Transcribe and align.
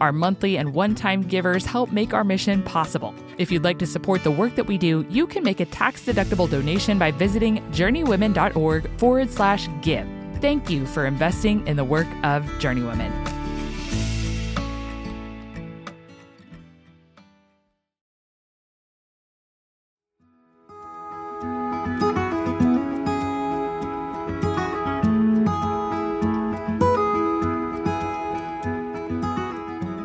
Our 0.00 0.12
monthly 0.12 0.56
and 0.56 0.74
one 0.74 0.94
time 0.94 1.22
givers 1.22 1.66
help 1.66 1.92
make 1.92 2.14
our 2.14 2.24
mission 2.24 2.62
possible. 2.62 3.14
If 3.38 3.50
you'd 3.50 3.64
like 3.64 3.78
to 3.80 3.86
support 3.86 4.24
the 4.24 4.30
work 4.30 4.54
that 4.56 4.66
we 4.66 4.78
do, 4.78 5.06
you 5.08 5.26
can 5.26 5.42
make 5.42 5.60
a 5.60 5.66
tax 5.66 6.04
deductible 6.04 6.48
donation 6.48 6.98
by 6.98 7.10
visiting 7.10 7.58
journeywomen.org 7.72 8.98
forward 8.98 9.30
slash 9.30 9.68
give. 9.82 10.06
Thank 10.40 10.70
you 10.70 10.86
for 10.86 11.06
investing 11.06 11.66
in 11.66 11.76
the 11.76 11.84
work 11.84 12.08
of 12.22 12.44
Journeywomen. 12.60 13.39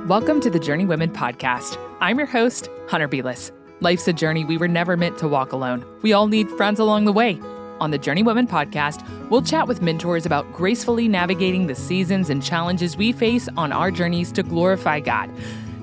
Welcome 0.06 0.40
to 0.42 0.52
the 0.52 0.60
Journeywomen 0.60 1.14
podcast. 1.14 1.80
I'm 2.00 2.20
your 2.20 2.28
host, 2.28 2.70
Hunter 2.88 3.08
Beless. 3.08 3.52
Life's 3.80 4.08
a 4.08 4.14
journey 4.14 4.46
we 4.46 4.56
were 4.56 4.68
never 4.68 4.96
meant 4.96 5.18
to 5.18 5.28
walk 5.28 5.52
alone. 5.52 5.84
We 6.04 6.14
all 6.14 6.28
need 6.28 6.48
friends 6.52 6.80
along 6.80 7.06
the 7.06 7.12
way. 7.12 7.42
On 7.80 7.90
the 7.90 7.98
Journeywomen 7.98 8.48
podcast, 8.48 9.04
we'll 9.32 9.42
chat 9.42 9.68
with 9.68 9.82
mentors 9.82 10.28
about 10.28 10.54
gracefully 10.54 11.08
navigating 11.08 11.66
the 11.66 11.74
seasons 11.74 12.30
and 12.30 12.44
challenges 12.44 12.96
we 12.96 13.14
face 13.14 13.50
on 13.58 13.72
our 13.72 13.90
journeys 13.90 14.32
to 14.34 14.44
glorify 14.44 15.00
God. 15.00 15.28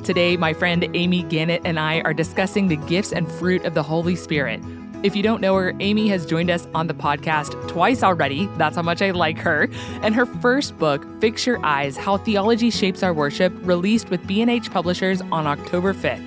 Today, 0.04 0.36
my 0.36 0.52
friend 0.52 0.88
Amy 0.94 1.24
Gannett 1.24 1.62
and 1.64 1.80
I 1.80 2.02
are 2.02 2.14
discussing 2.14 2.68
the 2.68 2.76
gifts 2.76 3.12
and 3.12 3.28
fruit 3.28 3.64
of 3.64 3.74
the 3.74 3.82
Holy 3.82 4.14
Spirit. 4.14 4.62
If 5.02 5.16
you 5.16 5.22
don't 5.24 5.40
know 5.40 5.56
her, 5.56 5.74
Amy 5.80 6.06
has 6.08 6.24
joined 6.24 6.48
us 6.48 6.68
on 6.76 6.86
the 6.86 6.94
podcast 6.94 7.68
twice 7.68 8.04
already. 8.04 8.46
That's 8.56 8.76
how 8.76 8.82
much 8.82 9.02
I 9.02 9.10
like 9.10 9.36
her. 9.38 9.68
And 10.00 10.14
her 10.14 10.26
first 10.26 10.78
book, 10.78 11.04
Fix 11.20 11.44
Your 11.44 11.64
Eyes 11.66 11.96
How 11.96 12.18
Theology 12.18 12.70
Shapes 12.70 13.02
Our 13.02 13.12
Worship, 13.12 13.52
released 13.62 14.10
with 14.10 14.24
B&H 14.28 14.70
Publishers 14.70 15.20
on 15.20 15.48
October 15.48 15.92
5th. 15.92 16.24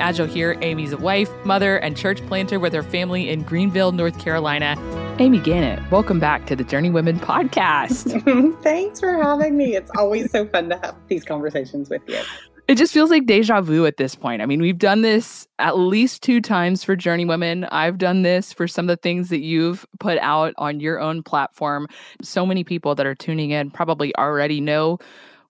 As 0.00 0.18
you'll 0.18 0.26
hear, 0.26 0.58
Amy's 0.62 0.92
a 0.92 0.96
wife, 0.96 1.30
mother, 1.44 1.76
and 1.76 1.96
church 1.96 2.24
planter 2.26 2.58
with 2.58 2.72
her 2.72 2.82
family 2.82 3.30
in 3.30 3.42
Greenville, 3.42 3.92
North 3.92 4.18
Carolina. 4.18 4.74
Amy 5.20 5.38
Gannett, 5.38 5.88
welcome 5.92 6.18
back 6.18 6.44
to 6.46 6.56
the 6.56 6.64
Journeywomen 6.64 7.20
podcast. 7.20 8.62
Thanks 8.62 8.98
for 8.98 9.12
having 9.12 9.56
me. 9.56 9.76
It's 9.76 9.90
always 9.96 10.30
so 10.32 10.44
fun 10.44 10.68
to 10.70 10.76
have 10.78 10.96
these 11.06 11.24
conversations 11.24 11.88
with 11.88 12.02
you 12.08 12.20
it 12.68 12.76
just 12.76 12.92
feels 12.92 13.10
like 13.10 13.24
deja 13.24 13.62
vu 13.62 13.86
at 13.86 13.96
this 13.96 14.14
point. 14.14 14.42
I 14.42 14.46
mean, 14.46 14.60
we've 14.60 14.78
done 14.78 15.00
this 15.00 15.48
at 15.58 15.78
least 15.78 16.22
two 16.22 16.42
times 16.42 16.84
for 16.84 16.94
Journeywomen. 16.94 17.66
I've 17.72 17.96
done 17.96 18.22
this 18.22 18.52
for 18.52 18.68
some 18.68 18.84
of 18.84 18.88
the 18.88 19.00
things 19.00 19.30
that 19.30 19.40
you've 19.40 19.86
put 19.98 20.18
out 20.18 20.52
on 20.58 20.78
your 20.78 21.00
own 21.00 21.22
platform. 21.22 21.88
So 22.20 22.44
many 22.44 22.64
people 22.64 22.94
that 22.94 23.06
are 23.06 23.14
tuning 23.14 23.52
in 23.52 23.70
probably 23.70 24.14
already 24.16 24.60
know 24.60 24.98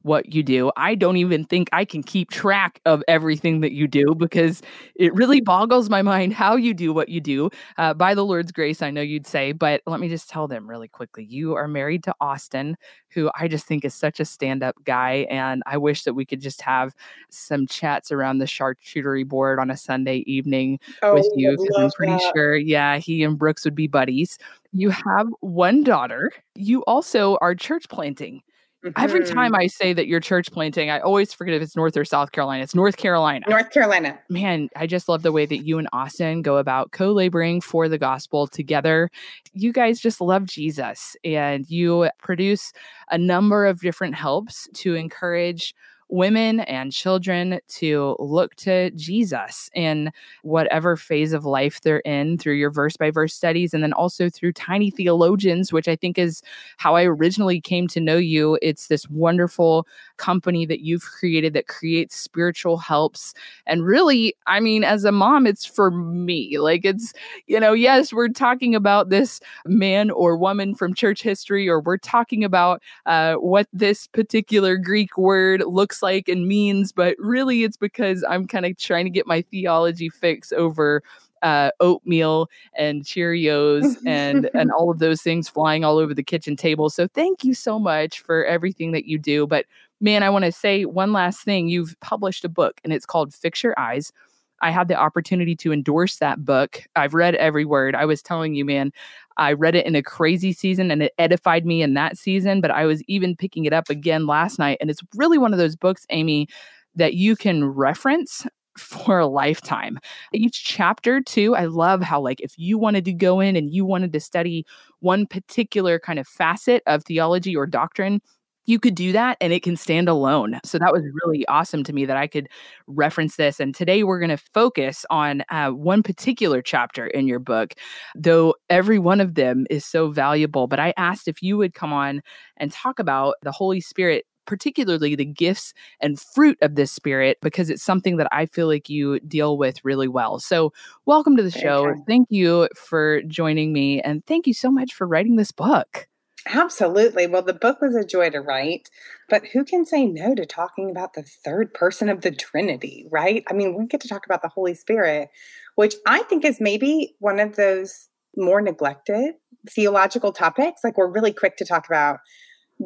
what 0.02 0.32
you 0.32 0.42
do. 0.42 0.70
I 0.76 0.94
don't 0.94 1.16
even 1.16 1.44
think 1.44 1.68
I 1.72 1.84
can 1.84 2.02
keep 2.02 2.30
track 2.30 2.80
of 2.86 3.02
everything 3.08 3.60
that 3.60 3.72
you 3.72 3.88
do 3.88 4.14
because 4.14 4.62
it 4.94 5.12
really 5.14 5.40
boggles 5.40 5.90
my 5.90 6.02
mind 6.02 6.32
how 6.32 6.56
you 6.56 6.72
do 6.72 6.92
what 6.92 7.08
you 7.08 7.20
do. 7.20 7.50
Uh, 7.76 7.94
by 7.94 8.14
the 8.14 8.24
Lord's 8.24 8.52
grace, 8.52 8.80
I 8.80 8.90
know 8.90 9.00
you'd 9.00 9.26
say, 9.26 9.52
but 9.52 9.82
let 9.86 10.00
me 10.00 10.08
just 10.08 10.30
tell 10.30 10.46
them 10.46 10.68
really 10.68 10.88
quickly. 10.88 11.24
You 11.24 11.54
are 11.54 11.68
married 11.68 12.04
to 12.04 12.14
Austin, 12.20 12.76
who 13.10 13.30
I 13.38 13.48
just 13.48 13.66
think 13.66 13.84
is 13.84 13.94
such 13.94 14.20
a 14.20 14.24
stand 14.24 14.62
up 14.62 14.76
guy. 14.84 15.26
And 15.30 15.62
I 15.66 15.76
wish 15.76 16.04
that 16.04 16.14
we 16.14 16.24
could 16.24 16.40
just 16.40 16.62
have 16.62 16.94
some 17.30 17.66
chats 17.66 18.12
around 18.12 18.38
the 18.38 18.44
charcuterie 18.44 19.26
board 19.26 19.58
on 19.58 19.70
a 19.70 19.76
Sunday 19.76 20.18
evening 20.26 20.78
oh, 21.02 21.14
with 21.14 21.28
you 21.34 21.50
because 21.50 21.76
I'm 21.76 21.90
pretty 21.90 22.12
that. 22.12 22.32
sure, 22.34 22.56
yeah, 22.56 22.98
he 22.98 23.24
and 23.24 23.38
Brooks 23.38 23.64
would 23.64 23.74
be 23.74 23.88
buddies. 23.88 24.38
You 24.72 24.90
have 24.90 25.28
one 25.40 25.82
daughter. 25.82 26.30
You 26.54 26.84
also 26.84 27.36
are 27.40 27.54
church 27.54 27.88
planting. 27.88 28.42
Mm-hmm. 28.84 29.02
Every 29.02 29.24
time 29.24 29.56
I 29.56 29.66
say 29.66 29.92
that 29.92 30.06
you're 30.06 30.20
church 30.20 30.52
planting, 30.52 30.88
I 30.88 31.00
always 31.00 31.32
forget 31.32 31.54
if 31.54 31.62
it's 31.62 31.74
North 31.74 31.96
or 31.96 32.04
South 32.04 32.30
Carolina. 32.30 32.62
It's 32.62 32.76
North 32.76 32.96
Carolina. 32.96 33.44
North 33.48 33.70
Carolina. 33.70 34.16
Man, 34.28 34.68
I 34.76 34.86
just 34.86 35.08
love 35.08 35.22
the 35.22 35.32
way 35.32 35.46
that 35.46 35.66
you 35.66 35.78
and 35.78 35.88
Austin 35.92 36.42
go 36.42 36.58
about 36.58 36.92
co 36.92 37.10
laboring 37.12 37.60
for 37.60 37.88
the 37.88 37.98
gospel 37.98 38.46
together. 38.46 39.10
You 39.52 39.72
guys 39.72 39.98
just 39.98 40.20
love 40.20 40.44
Jesus 40.44 41.16
and 41.24 41.68
you 41.68 42.08
produce 42.18 42.72
a 43.10 43.18
number 43.18 43.66
of 43.66 43.80
different 43.80 44.14
helps 44.14 44.68
to 44.74 44.94
encourage 44.94 45.74
women 46.08 46.60
and 46.60 46.92
children 46.92 47.60
to 47.68 48.16
look 48.18 48.54
to 48.56 48.90
Jesus 48.92 49.70
in 49.74 50.10
whatever 50.42 50.96
phase 50.96 51.32
of 51.32 51.44
life 51.44 51.80
they're 51.80 52.00
in 52.00 52.38
through 52.38 52.54
your 52.54 52.70
verse 52.70 52.96
by 52.96 53.10
verse 53.10 53.34
studies 53.34 53.74
and 53.74 53.82
then 53.82 53.92
also 53.92 54.28
through 54.30 54.52
Tiny 54.52 54.90
Theologians, 54.90 55.72
which 55.72 55.88
I 55.88 55.96
think 55.96 56.18
is 56.18 56.42
how 56.78 56.96
I 56.96 57.04
originally 57.04 57.60
came 57.60 57.88
to 57.88 58.00
know 58.00 58.16
you. 58.16 58.58
It's 58.62 58.88
this 58.88 59.08
wonderful 59.08 59.86
company 60.18 60.66
that 60.66 60.80
you've 60.80 61.02
created 61.02 61.54
that 61.54 61.66
creates 61.68 62.16
spiritual 62.16 62.76
helps. 62.76 63.32
And 63.66 63.84
really, 63.84 64.34
I 64.46 64.60
mean, 64.60 64.84
as 64.84 65.04
a 65.04 65.12
mom, 65.12 65.46
it's 65.46 65.64
for 65.64 65.90
me. 65.90 66.58
Like, 66.58 66.84
it's, 66.84 67.12
you 67.46 67.58
know, 67.58 67.72
yes, 67.72 68.12
we're 68.12 68.28
talking 68.28 68.74
about 68.74 69.08
this 69.08 69.40
man 69.64 70.10
or 70.10 70.36
woman 70.36 70.74
from 70.74 70.94
church 70.94 71.22
history, 71.22 71.68
or 71.68 71.80
we're 71.80 71.96
talking 71.96 72.44
about 72.44 72.82
uh, 73.06 73.34
what 73.34 73.66
this 73.72 74.06
particular 74.08 74.76
Greek 74.76 75.16
word 75.16 75.62
looks 75.66 76.02
like 76.02 76.28
and 76.28 76.46
means, 76.46 76.92
but 76.92 77.16
really 77.18 77.62
it's 77.62 77.76
because 77.76 78.24
I'm 78.28 78.46
kind 78.46 78.66
of 78.66 78.76
trying 78.76 79.06
to 79.06 79.10
get 79.10 79.26
my 79.26 79.42
theology 79.42 80.08
fix 80.08 80.52
over 80.52 81.02
uh, 81.42 81.70
oatmeal 81.80 82.48
and 82.76 83.02
Cheerios 83.04 83.96
and 84.06 84.50
and 84.54 84.70
all 84.72 84.90
of 84.90 84.98
those 84.98 85.22
things 85.22 85.48
flying 85.48 85.84
all 85.84 85.98
over 85.98 86.14
the 86.14 86.22
kitchen 86.22 86.56
table. 86.56 86.90
So 86.90 87.08
thank 87.08 87.44
you 87.44 87.54
so 87.54 87.78
much 87.78 88.20
for 88.20 88.44
everything 88.44 88.92
that 88.92 89.06
you 89.06 89.18
do. 89.18 89.46
But 89.46 89.66
man, 90.00 90.22
I 90.22 90.30
want 90.30 90.44
to 90.44 90.52
say 90.52 90.84
one 90.84 91.12
last 91.12 91.42
thing. 91.42 91.68
You've 91.68 91.96
published 92.00 92.44
a 92.44 92.48
book 92.48 92.80
and 92.84 92.92
it's 92.92 93.06
called 93.06 93.34
Fix 93.34 93.62
Your 93.62 93.78
Eyes. 93.78 94.12
I 94.60 94.70
had 94.70 94.88
the 94.88 94.96
opportunity 94.96 95.54
to 95.56 95.72
endorse 95.72 96.16
that 96.16 96.44
book. 96.44 96.82
I've 96.96 97.14
read 97.14 97.36
every 97.36 97.64
word. 97.64 97.94
I 97.94 98.04
was 98.04 98.22
telling 98.22 98.54
you, 98.54 98.64
man, 98.64 98.92
I 99.36 99.52
read 99.52 99.76
it 99.76 99.86
in 99.86 99.94
a 99.94 100.02
crazy 100.02 100.52
season 100.52 100.90
and 100.90 101.02
it 101.02 101.14
edified 101.18 101.64
me 101.64 101.80
in 101.80 101.94
that 101.94 102.18
season, 102.18 102.60
but 102.60 102.72
I 102.72 102.84
was 102.84 103.02
even 103.04 103.36
picking 103.36 103.66
it 103.66 103.72
up 103.72 103.88
again 103.88 104.26
last 104.26 104.58
night. 104.58 104.78
And 104.80 104.90
it's 104.90 105.02
really 105.14 105.38
one 105.38 105.52
of 105.52 105.58
those 105.58 105.76
books, 105.76 106.06
Amy, 106.10 106.48
that 106.96 107.14
you 107.14 107.36
can 107.36 107.64
reference 107.64 108.46
for 108.78 109.18
a 109.18 109.26
lifetime. 109.26 109.98
Each 110.32 110.62
chapter, 110.64 111.20
too, 111.20 111.54
I 111.56 111.66
love 111.66 112.02
how, 112.02 112.20
like, 112.20 112.40
if 112.40 112.54
you 112.56 112.78
wanted 112.78 113.04
to 113.06 113.12
go 113.12 113.40
in 113.40 113.56
and 113.56 113.72
you 113.72 113.84
wanted 113.84 114.12
to 114.12 114.20
study 114.20 114.64
one 115.00 115.26
particular 115.26 115.98
kind 115.98 116.18
of 116.18 116.26
facet 116.26 116.82
of 116.86 117.04
theology 117.04 117.56
or 117.56 117.66
doctrine, 117.66 118.20
you 118.66 118.78
could 118.78 118.94
do 118.94 119.12
that 119.12 119.38
and 119.40 119.50
it 119.50 119.62
can 119.62 119.78
stand 119.78 120.10
alone. 120.10 120.60
So 120.62 120.78
that 120.78 120.92
was 120.92 121.02
really 121.24 121.46
awesome 121.46 121.82
to 121.84 121.92
me 121.94 122.04
that 122.04 122.18
I 122.18 122.26
could 122.26 122.50
reference 122.86 123.36
this. 123.36 123.60
And 123.60 123.74
today 123.74 124.04
we're 124.04 124.18
going 124.18 124.28
to 124.28 124.44
focus 124.52 125.06
on 125.08 125.42
uh, 125.48 125.70
one 125.70 126.02
particular 126.02 126.60
chapter 126.60 127.06
in 127.06 127.26
your 127.26 127.38
book, 127.38 127.72
though 128.14 128.54
every 128.68 128.98
one 128.98 129.22
of 129.22 129.36
them 129.36 129.66
is 129.70 129.86
so 129.86 130.10
valuable. 130.10 130.66
But 130.66 130.80
I 130.80 130.92
asked 130.98 131.28
if 131.28 131.42
you 131.42 131.56
would 131.56 131.72
come 131.72 131.94
on 131.94 132.20
and 132.58 132.70
talk 132.70 132.98
about 132.98 133.36
the 133.42 133.52
Holy 133.52 133.80
Spirit 133.80 134.26
particularly 134.48 135.14
the 135.14 135.26
gifts 135.26 135.74
and 136.00 136.18
fruit 136.18 136.56
of 136.62 136.74
this 136.74 136.90
spirit 136.90 137.36
because 137.42 137.68
it's 137.68 137.82
something 137.82 138.16
that 138.16 138.28
I 138.32 138.46
feel 138.46 138.66
like 138.66 138.88
you 138.88 139.20
deal 139.20 139.58
with 139.58 139.84
really 139.84 140.08
well. 140.08 140.38
So, 140.40 140.72
welcome 141.04 141.36
to 141.36 141.42
the 141.42 141.50
show. 141.50 141.94
Thank 142.06 142.28
you 142.30 142.66
for 142.74 143.20
joining 143.22 143.74
me 143.74 144.00
and 144.00 144.24
thank 144.24 144.46
you 144.46 144.54
so 144.54 144.70
much 144.70 144.94
for 144.94 145.06
writing 145.06 145.36
this 145.36 145.52
book. 145.52 146.08
Absolutely. 146.46 147.26
Well, 147.26 147.42
the 147.42 147.52
book 147.52 147.82
was 147.82 147.94
a 147.94 148.06
joy 148.06 148.30
to 148.30 148.40
write, 148.40 148.88
but 149.28 149.44
who 149.48 149.64
can 149.64 149.84
say 149.84 150.06
no 150.06 150.34
to 150.34 150.46
talking 150.46 150.90
about 150.90 151.12
the 151.12 151.22
third 151.22 151.74
person 151.74 152.08
of 152.08 152.22
the 152.22 152.30
Trinity, 152.30 153.06
right? 153.10 153.44
I 153.50 153.52
mean, 153.52 153.76
we 153.76 153.86
get 153.86 154.00
to 154.00 154.08
talk 154.08 154.24
about 154.24 154.40
the 154.40 154.48
Holy 154.48 154.74
Spirit, 154.74 155.28
which 155.74 155.94
I 156.06 156.22
think 156.22 156.46
is 156.46 156.58
maybe 156.58 157.16
one 157.18 157.38
of 157.38 157.56
those 157.56 158.08
more 158.34 158.62
neglected 158.62 159.34
theological 159.68 160.32
topics. 160.32 160.80
Like, 160.82 160.96
we're 160.96 161.12
really 161.12 161.34
quick 161.34 161.58
to 161.58 161.66
talk 161.66 161.86
about 161.86 162.20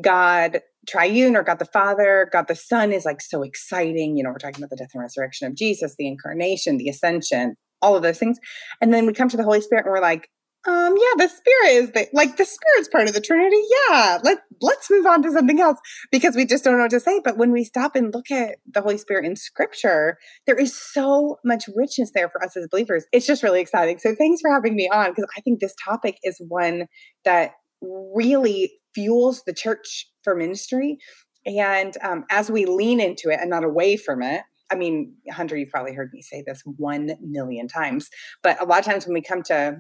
God 0.01 0.61
triune 0.89 1.37
or 1.37 1.43
God 1.43 1.59
the 1.59 1.65
Father, 1.65 2.29
God 2.33 2.49
the 2.49 2.57
Son 2.57 2.93
is 2.93 3.05
like 3.05 3.21
so 3.21 3.43
exciting. 3.43 4.17
You 4.17 4.25
know, 4.25 4.31
we're 4.31 4.39
talking 4.39 4.63
about 4.63 4.71
the 4.71 4.77
death 4.77 4.91
and 4.95 5.03
resurrection 5.03 5.47
of 5.47 5.55
Jesus, 5.55 5.95
the 5.99 6.09
incarnation, 6.09 6.79
the 6.79 6.89
ascension, 6.89 7.57
all 7.81 7.97
of 7.97 8.03
those 8.03 8.19
things. 8.19 8.39
And 8.81 8.93
then 8.93 9.07
we 9.07 9.13
come 9.13 9.29
to 9.29 9.37
the 9.37 9.45
Holy 9.45 9.61
Spirit 9.61 9.85
and 9.85 9.93
we're 9.93 10.01
like, 10.01 10.29
um, 10.65 10.95
yeah, 10.97 11.27
the 11.27 11.29
spirit 11.29 11.83
is 11.83 11.91
the, 11.91 12.07
like 12.13 12.37
the 12.37 12.45
spirit's 12.45 12.89
part 12.89 13.09
of 13.09 13.15
the 13.15 13.21
Trinity. 13.21 13.61
Yeah, 13.91 14.19
let 14.23 14.39
let's 14.61 14.89
move 14.89 15.07
on 15.07 15.21
to 15.23 15.33
something 15.33 15.61
else 15.61 15.79
because 16.13 16.37
we 16.37 16.47
just 16.47 16.63
don't 16.63 16.77
know 16.77 16.85
what 16.85 16.93
to 16.93 17.01
say. 17.01 17.21
But 17.25 17.37
when 17.37 17.51
we 17.51 17.65
stop 17.65 17.97
and 17.97 18.15
look 18.15 18.31
at 18.31 18.59
the 18.73 18.81
Holy 18.81 18.97
Spirit 18.97 19.25
in 19.25 19.35
Scripture, 19.35 20.19
there 20.47 20.55
is 20.55 20.81
so 20.81 21.39
much 21.45 21.65
richness 21.75 22.13
there 22.15 22.29
for 22.29 22.43
us 22.45 22.57
as 22.57 22.69
believers. 22.71 23.07
It's 23.13 23.27
just 23.27 23.43
really 23.43 23.61
exciting. 23.61 23.99
So 23.99 24.15
thanks 24.15 24.41
for 24.41 24.53
having 24.53 24.77
me 24.77 24.89
on 24.89 25.11
because 25.11 25.27
I 25.37 25.41
think 25.41 25.59
this 25.59 25.75
topic 25.85 26.19
is 26.23 26.41
one 26.47 26.87
that 27.25 27.55
really 27.81 28.71
fuels 28.95 29.43
the 29.47 29.55
church 29.55 30.09
for 30.23 30.35
ministry. 30.35 30.99
And 31.45 31.97
um, 32.03 32.25
as 32.31 32.51
we 32.51 32.67
lean 32.67 33.01
into 33.01 33.31
it 33.31 33.41
and 33.41 33.51
not 33.51 33.65
away 33.65 33.97
from 33.97 34.23
it, 34.23 34.43
I 34.71 34.75
mean, 34.75 35.15
Hunter, 35.31 35.57
you've 35.57 35.71
probably 35.71 35.93
heard 35.93 36.11
me 36.13 36.23
say 36.23 36.43
this 36.47 36.63
one 36.65 37.11
million 37.21 37.69
times, 37.69 38.09
but 38.43 38.61
a 38.61 38.65
lot 38.65 38.79
of 38.79 38.85
times 38.87 39.07
when 39.07 39.15
we 39.15 39.23
come 39.23 39.43
to 39.45 39.77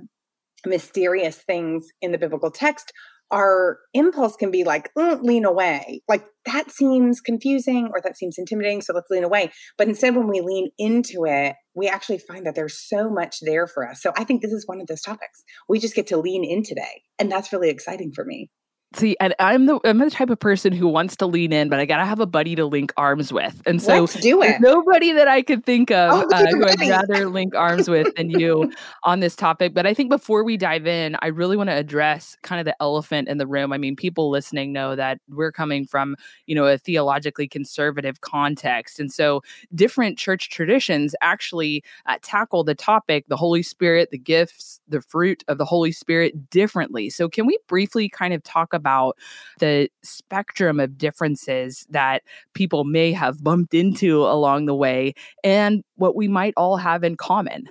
mysterious 0.67 1.39
things 1.39 1.87
in 2.03 2.13
the 2.13 2.19
biblical 2.19 2.51
text, 2.51 2.93
our 3.31 3.79
impulse 3.95 4.37
can 4.37 4.51
be 4.51 4.63
like, 4.63 4.91
mm, 4.97 5.23
lean 5.23 5.47
away. 5.47 6.03
Like 6.07 6.25
that 6.45 6.71
seems 6.71 7.21
confusing 7.21 7.89
or 7.95 8.01
that 8.03 8.19
seems 8.19 8.37
intimidating. 8.37 8.83
So 8.83 8.93
let's 8.93 9.11
lean 9.11 9.25
away. 9.25 9.51
But 9.79 9.89
instead, 9.89 10.15
when 10.15 10.29
we 10.29 10.43
lean 10.43 10.69
into 10.77 11.25
it, 11.25 11.57
we 11.75 11.89
actually 11.89 12.19
find 12.19 12.45
that 12.45 12.55
there's 12.55 12.79
so 12.79 13.09
much 13.09 13.39
there 13.41 13.67
for 13.67 13.89
us. 13.89 14.03
So 14.03 14.13
I 14.17 14.25
think 14.25 14.43
this 14.43 14.53
is 14.53 14.69
one 14.69 14.83
of 14.83 14.87
those 14.87 15.01
topics 15.01 15.45
we 15.69 15.79
just 15.79 15.95
get 15.95 16.07
to 16.09 16.19
lean 16.19 16.45
in 16.45 16.63
today. 16.63 17.03
And 17.19 17.33
that's 17.33 17.53
really 17.53 17.71
exciting 17.71 18.13
for 18.15 18.27
me. 18.27 18.51
See, 18.95 19.17
and 19.21 19.35
I'm 19.39 19.67
the 19.67 19.81
I'm 19.85 19.99
the 19.99 20.11
type 20.11 20.29
of 20.29 20.39
person 20.39 20.73
who 20.73 20.87
wants 20.87 21.17
to 21.17 21.27
lean 21.27 21.53
in, 21.53 21.71
but 21.71 21.79
I 21.79 21.87
gotta 21.87 22.05
have 22.05 22.21
a 22.21 22.27
buddy 22.27 22.55
to 22.57 22.67
link 22.67 22.93
arms 22.99 23.33
with. 23.33 23.63
And 23.65 23.81
so 23.81 24.01
Let's 24.01 24.15
do 24.21 24.43
it. 24.43 24.61
nobody 24.61 25.13
that 25.13 25.29
I 25.29 25.41
could 25.41 25.65
think 25.65 25.91
of 25.91 26.13
oh, 26.13 26.29
uh, 26.31 26.47
who 26.51 26.67
I'd 26.67 26.81
rather 26.81 27.29
link 27.29 27.55
arms 27.55 27.89
with 27.89 28.15
than 28.17 28.29
you 28.29 28.71
on 29.05 29.21
this 29.21 29.35
topic. 29.35 29.73
But 29.73 29.87
I 29.87 29.95
think 29.95 30.11
before 30.11 30.45
we 30.45 30.59
dive 30.59 30.87
in, 30.87 31.17
I 31.23 31.29
really 31.29 31.57
want 31.57 31.71
to 31.71 31.75
address 31.75 32.37
kind 32.43 32.61
of 32.61 32.67
the 32.67 32.77
elephant 32.83 33.29
in 33.29 33.39
the 33.39 33.47
room. 33.47 33.73
I 33.73 33.79
mean, 33.79 33.97
people 33.97 34.29
listening 34.29 34.73
know 34.73 34.95
that 34.95 35.21
we're 35.29 35.53
coming 35.53 35.87
from, 35.87 36.15
you 36.47 36.55
know, 36.55 36.67
a 36.67 36.77
theologically 36.77 37.49
conservative 37.49 38.21
context. 38.21 39.01
And 39.01 39.11
so 39.11 39.43
different 39.75 40.19
church 40.19 40.51
traditions 40.51 41.15
actually 41.23 41.83
uh, 42.07 42.19
tackle 42.21 42.63
the 42.63 42.75
topic, 42.75 43.25
the 43.29 43.37
Holy 43.39 43.63
Spirit, 43.63 44.11
the 44.11 44.19
gifts, 44.19 44.81
the 44.87 45.01
fruit 45.01 45.45
of 45.49 45.57
the 45.57 45.65
Holy 45.65 45.93
Spirit 45.93 46.51
differently. 46.51 47.09
So 47.09 47.29
can 47.29 47.47
we 47.47 47.59
briefly 47.69 48.11
kind 48.11 48.35
of 48.35 48.43
talk 48.43 48.75
about 48.75 48.82
about 48.83 49.17
the 49.61 49.89
spectrum 50.03 50.81
of 50.81 50.99
differences 50.99 51.87
that 51.91 52.23
people 52.53 52.83
may 52.83 53.13
have 53.13 53.45
bumped 53.45 53.75
into 53.75 54.23
along 54.23 54.67
the 54.67 54.75
way 54.75 55.15
and 55.45 55.85
what 55.95 56.17
we 56.17 56.27
might 56.27 56.55
all 56.57 56.77
have 56.77 57.05
in 57.05 57.17
common. 57.17 57.69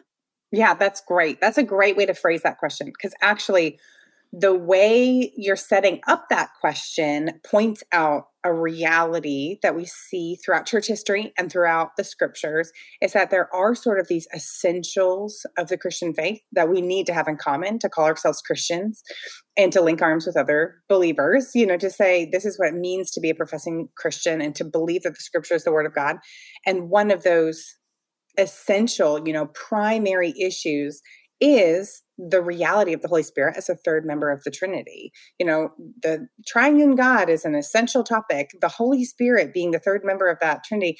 Yeah, 0.52 0.74
that's 0.74 1.02
great. 1.02 1.42
That's 1.42 1.58
a 1.58 1.64
great 1.64 1.98
way 1.98 2.06
to 2.06 2.14
phrase 2.14 2.44
that 2.44 2.58
question 2.58 2.88
because 2.88 3.14
actually, 3.22 3.78
the 4.34 4.56
way 4.56 5.32
you're 5.36 5.58
setting 5.58 6.00
up 6.08 6.26
that 6.30 6.52
question 6.60 7.42
points 7.46 7.84
out 7.92 8.26
a 8.44 8.54
reality 8.54 9.58
that 9.62 9.76
we 9.76 9.86
see 9.86 10.38
throughout 10.38 10.66
church 10.66 10.88
history 10.88 11.34
and 11.38 11.52
throughout 11.52 11.90
the 11.98 12.04
scriptures 12.04 12.72
is 13.02 13.14
that 13.14 13.30
there 13.30 13.54
are 13.54 13.76
sort 13.76 14.00
of 14.00 14.08
these 14.08 14.28
essentials 14.34 15.46
of 15.58 15.68
the 15.68 15.78
Christian 15.78 16.14
faith 16.14 16.40
that 16.54 16.70
we 16.70 16.82
need 16.82 17.06
to 17.08 17.14
have 17.14 17.28
in 17.28 17.36
common 17.36 17.78
to 17.80 17.90
call 17.90 18.06
ourselves 18.06 18.42
Christians 18.42 19.04
and 19.58 19.72
to 19.74 19.82
link 19.82 20.02
arms 20.02 20.26
with 20.26 20.38
other 20.38 20.76
believers, 20.88 21.52
you 21.54 21.68
know, 21.68 21.78
to 21.78 21.90
say 21.90 22.28
this 22.32 22.46
is 22.46 22.58
what 22.58 22.70
it 22.70 22.76
means 22.76 23.12
to 23.12 23.20
be 23.20 23.30
a 23.30 23.36
professing 23.36 23.90
Christian 23.98 24.42
and 24.42 24.56
to 24.56 24.64
believe 24.64 25.04
that 25.04 25.12
the 25.12 25.22
scripture 25.22 25.56
is 25.56 25.66
the 25.66 25.74
word 25.74 25.86
of 25.86 25.94
God. 25.94 26.16
And 26.66 26.90
one 26.90 27.12
of 27.12 27.24
those 27.24 27.76
essential, 28.38 29.28
you 29.28 29.34
know, 29.34 29.48
primary 29.48 30.34
issues 30.40 31.02
is 31.42 32.04
the 32.18 32.42
reality 32.42 32.94
of 32.94 33.02
the 33.02 33.08
Holy 33.08 33.24
Spirit 33.24 33.58
as 33.58 33.68
a 33.68 33.76
third 33.76 34.06
member 34.06 34.30
of 34.30 34.44
the 34.44 34.52
Trinity. 34.52 35.12
You 35.40 35.46
know, 35.48 35.70
the 36.04 36.28
triune 36.48 36.96
God 36.96 37.30
is 37.30 37.44
an 37.44 37.56
essential 37.56 38.04
topic. 38.04 38.52
The 38.62 38.70
Holy 38.70 39.04
Spirit 39.04 39.54
being 39.54 39.72
the 39.72 39.80
third 39.80 40.02
member 40.06 40.30
of 40.30 40.38
that 40.40 40.64
Trinity 40.64 40.98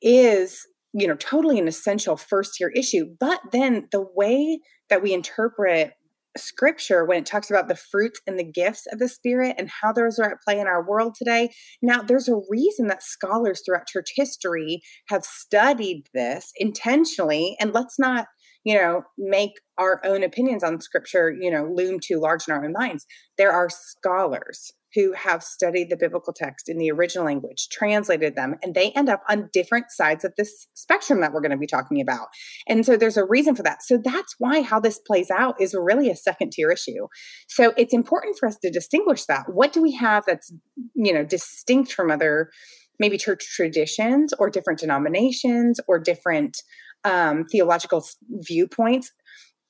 is, 0.00 0.60
you 0.94 1.08
know, 1.08 1.16
totally 1.16 1.58
an 1.58 1.66
essential 1.66 2.16
first 2.16 2.54
tier 2.54 2.70
issue. 2.74 3.06
But 3.18 3.40
then 3.50 3.88
the 3.90 4.06
way 4.14 4.60
that 4.88 5.02
we 5.02 5.12
interpret 5.12 5.94
scripture 6.36 7.04
when 7.04 7.18
it 7.18 7.26
talks 7.26 7.50
about 7.50 7.68
the 7.68 7.74
fruits 7.74 8.20
and 8.26 8.38
the 8.38 8.44
gifts 8.44 8.86
of 8.92 8.98
the 8.98 9.08
spirit 9.08 9.56
and 9.58 9.70
how 9.80 9.92
those 9.92 10.18
are 10.18 10.32
at 10.32 10.42
play 10.46 10.60
in 10.60 10.66
our 10.66 10.86
world 10.86 11.14
today. 11.16 11.50
Now, 11.82 12.02
there's 12.02 12.28
a 12.28 12.40
reason 12.50 12.88
that 12.88 13.02
scholars 13.02 13.62
throughout 13.64 13.86
church 13.86 14.12
history 14.14 14.80
have 15.08 15.24
studied 15.24 16.04
this 16.14 16.52
intentionally. 16.56 17.56
And 17.58 17.72
let's 17.72 17.98
not 17.98 18.26
you 18.66 18.74
know, 18.74 19.04
make 19.16 19.52
our 19.78 20.00
own 20.04 20.24
opinions 20.24 20.64
on 20.64 20.80
scripture, 20.80 21.32
you 21.40 21.52
know, 21.52 21.70
loom 21.72 22.00
too 22.02 22.18
large 22.18 22.48
in 22.48 22.52
our 22.52 22.64
own 22.64 22.72
minds. 22.72 23.06
There 23.38 23.52
are 23.52 23.68
scholars 23.70 24.72
who 24.92 25.12
have 25.12 25.40
studied 25.40 25.88
the 25.88 25.96
biblical 25.96 26.32
text 26.32 26.68
in 26.68 26.76
the 26.76 26.90
original 26.90 27.24
language, 27.24 27.68
translated 27.70 28.34
them, 28.34 28.56
and 28.64 28.74
they 28.74 28.90
end 28.90 29.08
up 29.08 29.22
on 29.28 29.48
different 29.52 29.86
sides 29.90 30.24
of 30.24 30.32
this 30.36 30.66
spectrum 30.74 31.20
that 31.20 31.32
we're 31.32 31.42
going 31.42 31.52
to 31.52 31.56
be 31.56 31.66
talking 31.68 32.00
about. 32.00 32.26
And 32.66 32.84
so 32.84 32.96
there's 32.96 33.16
a 33.16 33.24
reason 33.24 33.54
for 33.54 33.62
that. 33.62 33.84
So 33.84 33.98
that's 34.02 34.34
why 34.38 34.62
how 34.62 34.80
this 34.80 34.98
plays 34.98 35.30
out 35.30 35.60
is 35.60 35.72
really 35.78 36.10
a 36.10 36.16
second 36.16 36.50
tier 36.50 36.72
issue. 36.72 37.06
So 37.46 37.72
it's 37.76 37.94
important 37.94 38.36
for 38.36 38.48
us 38.48 38.56
to 38.64 38.70
distinguish 38.70 39.26
that. 39.26 39.44
What 39.46 39.72
do 39.72 39.80
we 39.80 39.92
have 39.92 40.24
that's, 40.26 40.52
you 40.96 41.12
know, 41.12 41.22
distinct 41.24 41.92
from 41.92 42.10
other 42.10 42.50
maybe 42.98 43.18
church 43.18 43.46
traditions 43.54 44.32
or 44.38 44.50
different 44.50 44.80
denominations 44.80 45.78
or 45.86 46.00
different 46.00 46.56
um, 47.06 47.46
theological 47.46 48.04
viewpoints, 48.28 49.12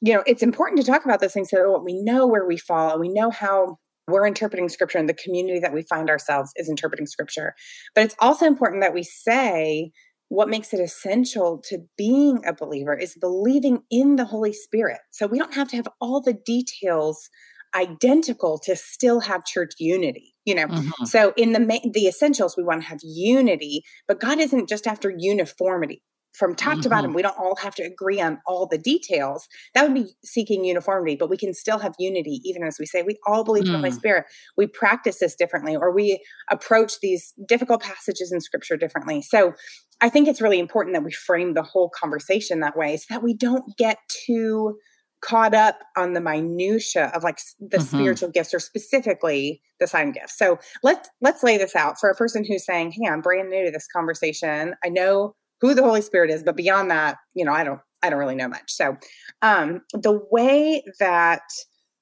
you 0.00 0.12
know, 0.12 0.24
it's 0.26 0.42
important 0.42 0.80
to 0.80 0.90
talk 0.90 1.04
about 1.04 1.20
those 1.20 1.32
things 1.32 1.50
so 1.50 1.56
that 1.56 1.84
we 1.84 1.94
know 2.02 2.26
where 2.26 2.46
we 2.46 2.56
fall 2.56 2.92
and 2.92 3.00
we 3.00 3.08
know 3.08 3.30
how 3.30 3.76
we're 4.08 4.26
interpreting 4.26 4.68
scripture 4.68 4.98
and 4.98 5.08
the 5.08 5.14
community 5.14 5.58
that 5.58 5.74
we 5.74 5.82
find 5.82 6.08
ourselves 6.08 6.52
is 6.56 6.68
interpreting 6.68 7.06
scripture. 7.06 7.54
But 7.94 8.04
it's 8.04 8.16
also 8.18 8.46
important 8.46 8.82
that 8.82 8.94
we 8.94 9.02
say 9.02 9.90
what 10.28 10.48
makes 10.48 10.72
it 10.72 10.80
essential 10.80 11.62
to 11.68 11.78
being 11.96 12.40
a 12.44 12.52
believer 12.52 12.96
is 12.96 13.16
believing 13.20 13.82
in 13.90 14.16
the 14.16 14.24
Holy 14.24 14.52
Spirit. 14.52 14.98
So 15.12 15.26
we 15.26 15.38
don't 15.38 15.54
have 15.54 15.68
to 15.68 15.76
have 15.76 15.88
all 16.00 16.20
the 16.20 16.34
details 16.34 17.28
identical 17.74 18.58
to 18.64 18.74
still 18.74 19.20
have 19.20 19.44
church 19.44 19.72
unity 19.78 20.34
you 20.44 20.54
know 20.54 20.66
mm-hmm. 20.66 21.04
so 21.04 21.34
in 21.36 21.52
the 21.52 21.90
the 21.92 22.06
essentials 22.06 22.56
we 22.56 22.62
want 22.62 22.80
to 22.80 22.86
have 22.86 23.00
unity 23.02 23.82
but 24.08 24.20
god 24.20 24.38
isn't 24.38 24.68
just 24.68 24.86
after 24.86 25.12
uniformity 25.18 26.02
from 26.36 26.54
top 26.54 26.74
mm-hmm. 26.74 26.80
to 26.82 26.88
bottom. 26.90 27.10
Mm-hmm. 27.10 27.16
We 27.16 27.22
don't 27.22 27.38
all 27.38 27.56
have 27.56 27.74
to 27.76 27.82
agree 27.82 28.20
on 28.20 28.40
all 28.46 28.66
the 28.66 28.78
details. 28.78 29.48
That 29.74 29.82
would 29.82 29.94
be 29.94 30.12
seeking 30.24 30.64
uniformity, 30.64 31.16
but 31.16 31.30
we 31.30 31.36
can 31.36 31.54
still 31.54 31.78
have 31.78 31.94
unity, 31.98 32.40
even 32.44 32.62
as 32.62 32.76
we 32.78 32.86
say 32.86 33.02
we 33.02 33.16
all 33.26 33.44
believe 33.44 33.64
mm. 33.64 33.68
in 33.68 33.72
the 33.72 33.78
Holy 33.78 33.90
mm. 33.90 33.96
Spirit. 33.96 34.26
We 34.56 34.66
practice 34.66 35.18
this 35.18 35.34
differently, 35.34 35.76
or 35.76 35.94
we 35.94 36.22
approach 36.50 37.00
these 37.00 37.32
difficult 37.48 37.82
passages 37.82 38.32
in 38.32 38.40
Scripture 38.40 38.76
differently. 38.76 39.22
So 39.22 39.54
I 40.00 40.08
think 40.10 40.28
it's 40.28 40.42
really 40.42 40.58
important 40.58 40.94
that 40.94 41.04
we 41.04 41.12
frame 41.12 41.54
the 41.54 41.62
whole 41.62 41.90
conversation 41.90 42.60
that 42.60 42.76
way 42.76 42.96
so 42.98 43.06
that 43.10 43.22
we 43.22 43.34
don't 43.34 43.76
get 43.78 43.98
too 44.26 44.76
caught 45.22 45.54
up 45.54 45.78
on 45.96 46.12
the 46.12 46.20
minutia 46.20 47.10
of 47.14 47.24
like 47.24 47.38
the 47.58 47.78
mm-hmm. 47.78 47.96
spiritual 47.96 48.30
gifts 48.30 48.52
or 48.52 48.58
specifically 48.58 49.62
the 49.80 49.86
sign 49.86 50.12
gifts. 50.12 50.36
So 50.36 50.58
let's 50.82 51.08
let's 51.22 51.42
lay 51.42 51.56
this 51.56 51.74
out 51.74 51.98
for 51.98 52.10
a 52.10 52.14
person 52.14 52.44
who's 52.46 52.66
saying, 52.66 52.92
"Hey, 52.92 53.08
I'm 53.10 53.22
brand 53.22 53.48
new 53.48 53.64
to 53.64 53.70
this 53.70 53.88
conversation. 53.90 54.74
I 54.84 54.90
know 54.90 55.34
who 55.60 55.74
the 55.74 55.82
Holy 55.82 56.02
Spirit 56.02 56.30
is, 56.30 56.42
but 56.42 56.56
beyond 56.56 56.90
that, 56.90 57.16
you 57.34 57.44
know, 57.44 57.52
I 57.52 57.64
don't 57.64 57.80
I 58.02 58.10
don't 58.10 58.18
really 58.18 58.36
know 58.36 58.48
much. 58.48 58.70
So 58.72 58.96
um, 59.42 59.80
the 59.92 60.20
way 60.30 60.84
that 61.00 61.42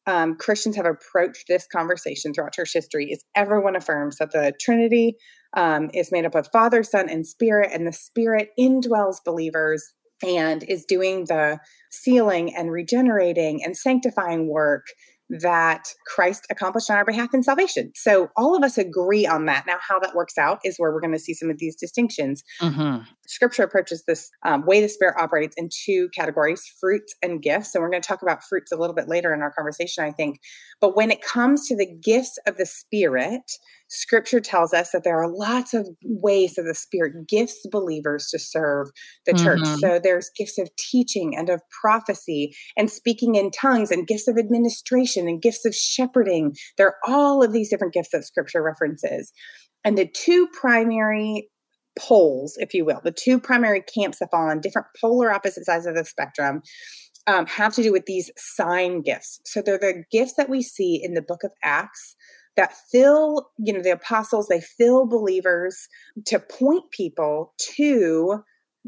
um, 0.06 0.36
Christians 0.36 0.76
have 0.76 0.86
approached 0.86 1.44
this 1.48 1.66
conversation 1.66 2.34
throughout 2.34 2.52
church 2.52 2.72
history 2.74 3.06
is 3.10 3.24
everyone 3.34 3.76
affirms 3.76 4.18
that 4.18 4.32
the 4.32 4.52
Trinity 4.60 5.16
um, 5.56 5.90
is 5.94 6.12
made 6.12 6.26
up 6.26 6.34
of 6.34 6.48
Father, 6.52 6.82
Son, 6.82 7.08
and 7.08 7.26
Spirit, 7.26 7.70
and 7.72 7.86
the 7.86 7.92
Spirit 7.92 8.50
indwells 8.58 9.16
believers 9.24 9.94
and 10.22 10.62
is 10.64 10.84
doing 10.84 11.24
the 11.26 11.58
sealing 11.90 12.54
and 12.54 12.70
regenerating 12.70 13.62
and 13.64 13.76
sanctifying 13.76 14.48
work 14.48 14.86
that 15.30 15.88
Christ 16.06 16.46
accomplished 16.50 16.90
on 16.90 16.96
our 16.96 17.04
behalf 17.04 17.32
in 17.32 17.42
salvation. 17.42 17.92
So 17.94 18.28
all 18.36 18.54
of 18.56 18.62
us 18.62 18.76
agree 18.76 19.26
on 19.26 19.46
that. 19.46 19.64
Now, 19.66 19.78
how 19.80 19.98
that 20.00 20.14
works 20.14 20.36
out 20.36 20.60
is 20.64 20.76
where 20.76 20.92
we're 20.92 21.00
going 21.00 21.14
to 21.14 21.18
see 21.18 21.34
some 21.34 21.50
of 21.50 21.58
these 21.58 21.76
distinctions. 21.76 22.44
Mm-hmm. 22.60 23.04
Scripture 23.26 23.62
approaches 23.62 24.04
this 24.06 24.30
um, 24.44 24.64
way 24.66 24.80
the 24.80 24.88
Spirit 24.88 25.16
operates 25.18 25.54
in 25.56 25.68
two 25.84 26.08
categories 26.14 26.62
fruits 26.80 27.14
and 27.22 27.42
gifts. 27.42 27.74
And 27.74 27.82
we're 27.82 27.90
going 27.90 28.02
to 28.02 28.08
talk 28.08 28.22
about 28.22 28.44
fruits 28.44 28.72
a 28.72 28.76
little 28.76 28.94
bit 28.94 29.08
later 29.08 29.32
in 29.32 29.40
our 29.40 29.52
conversation, 29.52 30.04
I 30.04 30.10
think. 30.10 30.38
But 30.80 30.96
when 30.96 31.10
it 31.10 31.22
comes 31.22 31.66
to 31.68 31.76
the 31.76 31.88
gifts 32.02 32.38
of 32.46 32.56
the 32.56 32.66
Spirit, 32.66 33.42
Scripture 33.88 34.40
tells 34.40 34.72
us 34.72 34.90
that 34.90 35.04
there 35.04 35.18
are 35.22 35.30
lots 35.30 35.72
of 35.74 35.88
ways 36.02 36.54
that 36.54 36.62
the 36.62 36.74
Spirit 36.74 37.28
gifts 37.28 37.64
believers 37.70 38.28
to 38.30 38.38
serve 38.38 38.88
the 39.26 39.32
mm-hmm. 39.32 39.44
church. 39.44 39.80
So 39.80 40.00
there's 40.02 40.30
gifts 40.36 40.58
of 40.58 40.68
teaching 40.76 41.36
and 41.36 41.48
of 41.48 41.60
prophecy 41.80 42.54
and 42.76 42.90
speaking 42.90 43.34
in 43.34 43.50
tongues 43.50 43.90
and 43.90 44.06
gifts 44.06 44.28
of 44.28 44.36
administration 44.38 45.28
and 45.28 45.40
gifts 45.40 45.64
of 45.64 45.74
shepherding. 45.74 46.54
There 46.76 46.88
are 46.88 46.96
all 47.06 47.42
of 47.42 47.52
these 47.52 47.70
different 47.70 47.94
gifts 47.94 48.10
that 48.12 48.24
Scripture 48.24 48.62
references. 48.62 49.32
And 49.84 49.98
the 49.98 50.08
two 50.08 50.48
primary 50.58 51.50
poles, 51.98 52.54
if 52.58 52.74
you 52.74 52.84
will, 52.84 53.00
the 53.04 53.12
two 53.12 53.38
primary 53.38 53.82
camps 53.82 54.18
that 54.18 54.30
fall 54.30 54.48
on 54.48 54.60
different 54.60 54.88
polar 55.00 55.32
opposite 55.32 55.64
sides 55.64 55.86
of 55.86 55.94
the 55.94 56.04
spectrum 56.04 56.62
um, 57.26 57.46
have 57.46 57.74
to 57.74 57.82
do 57.82 57.92
with 57.92 58.06
these 58.06 58.30
sign 58.36 59.02
gifts. 59.02 59.40
So 59.44 59.62
they're 59.62 59.78
the 59.78 60.04
gifts 60.10 60.34
that 60.36 60.48
we 60.48 60.62
see 60.62 61.00
in 61.02 61.14
the 61.14 61.22
book 61.22 61.44
of 61.44 61.52
Acts 61.62 62.16
that 62.56 62.74
fill, 62.92 63.50
you 63.58 63.72
know, 63.72 63.82
the 63.82 63.90
apostles, 63.90 64.46
they 64.48 64.60
fill 64.60 65.06
believers 65.06 65.88
to 66.26 66.38
point 66.38 66.84
people 66.90 67.52
to 67.76 68.44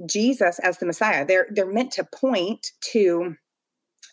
Jesus 0.08 0.58
as 0.60 0.78
the 0.78 0.86
Messiah. 0.86 1.26
They're 1.26 1.48
they're 1.50 1.72
meant 1.72 1.92
to 1.92 2.04
point 2.04 2.66
to 2.92 3.34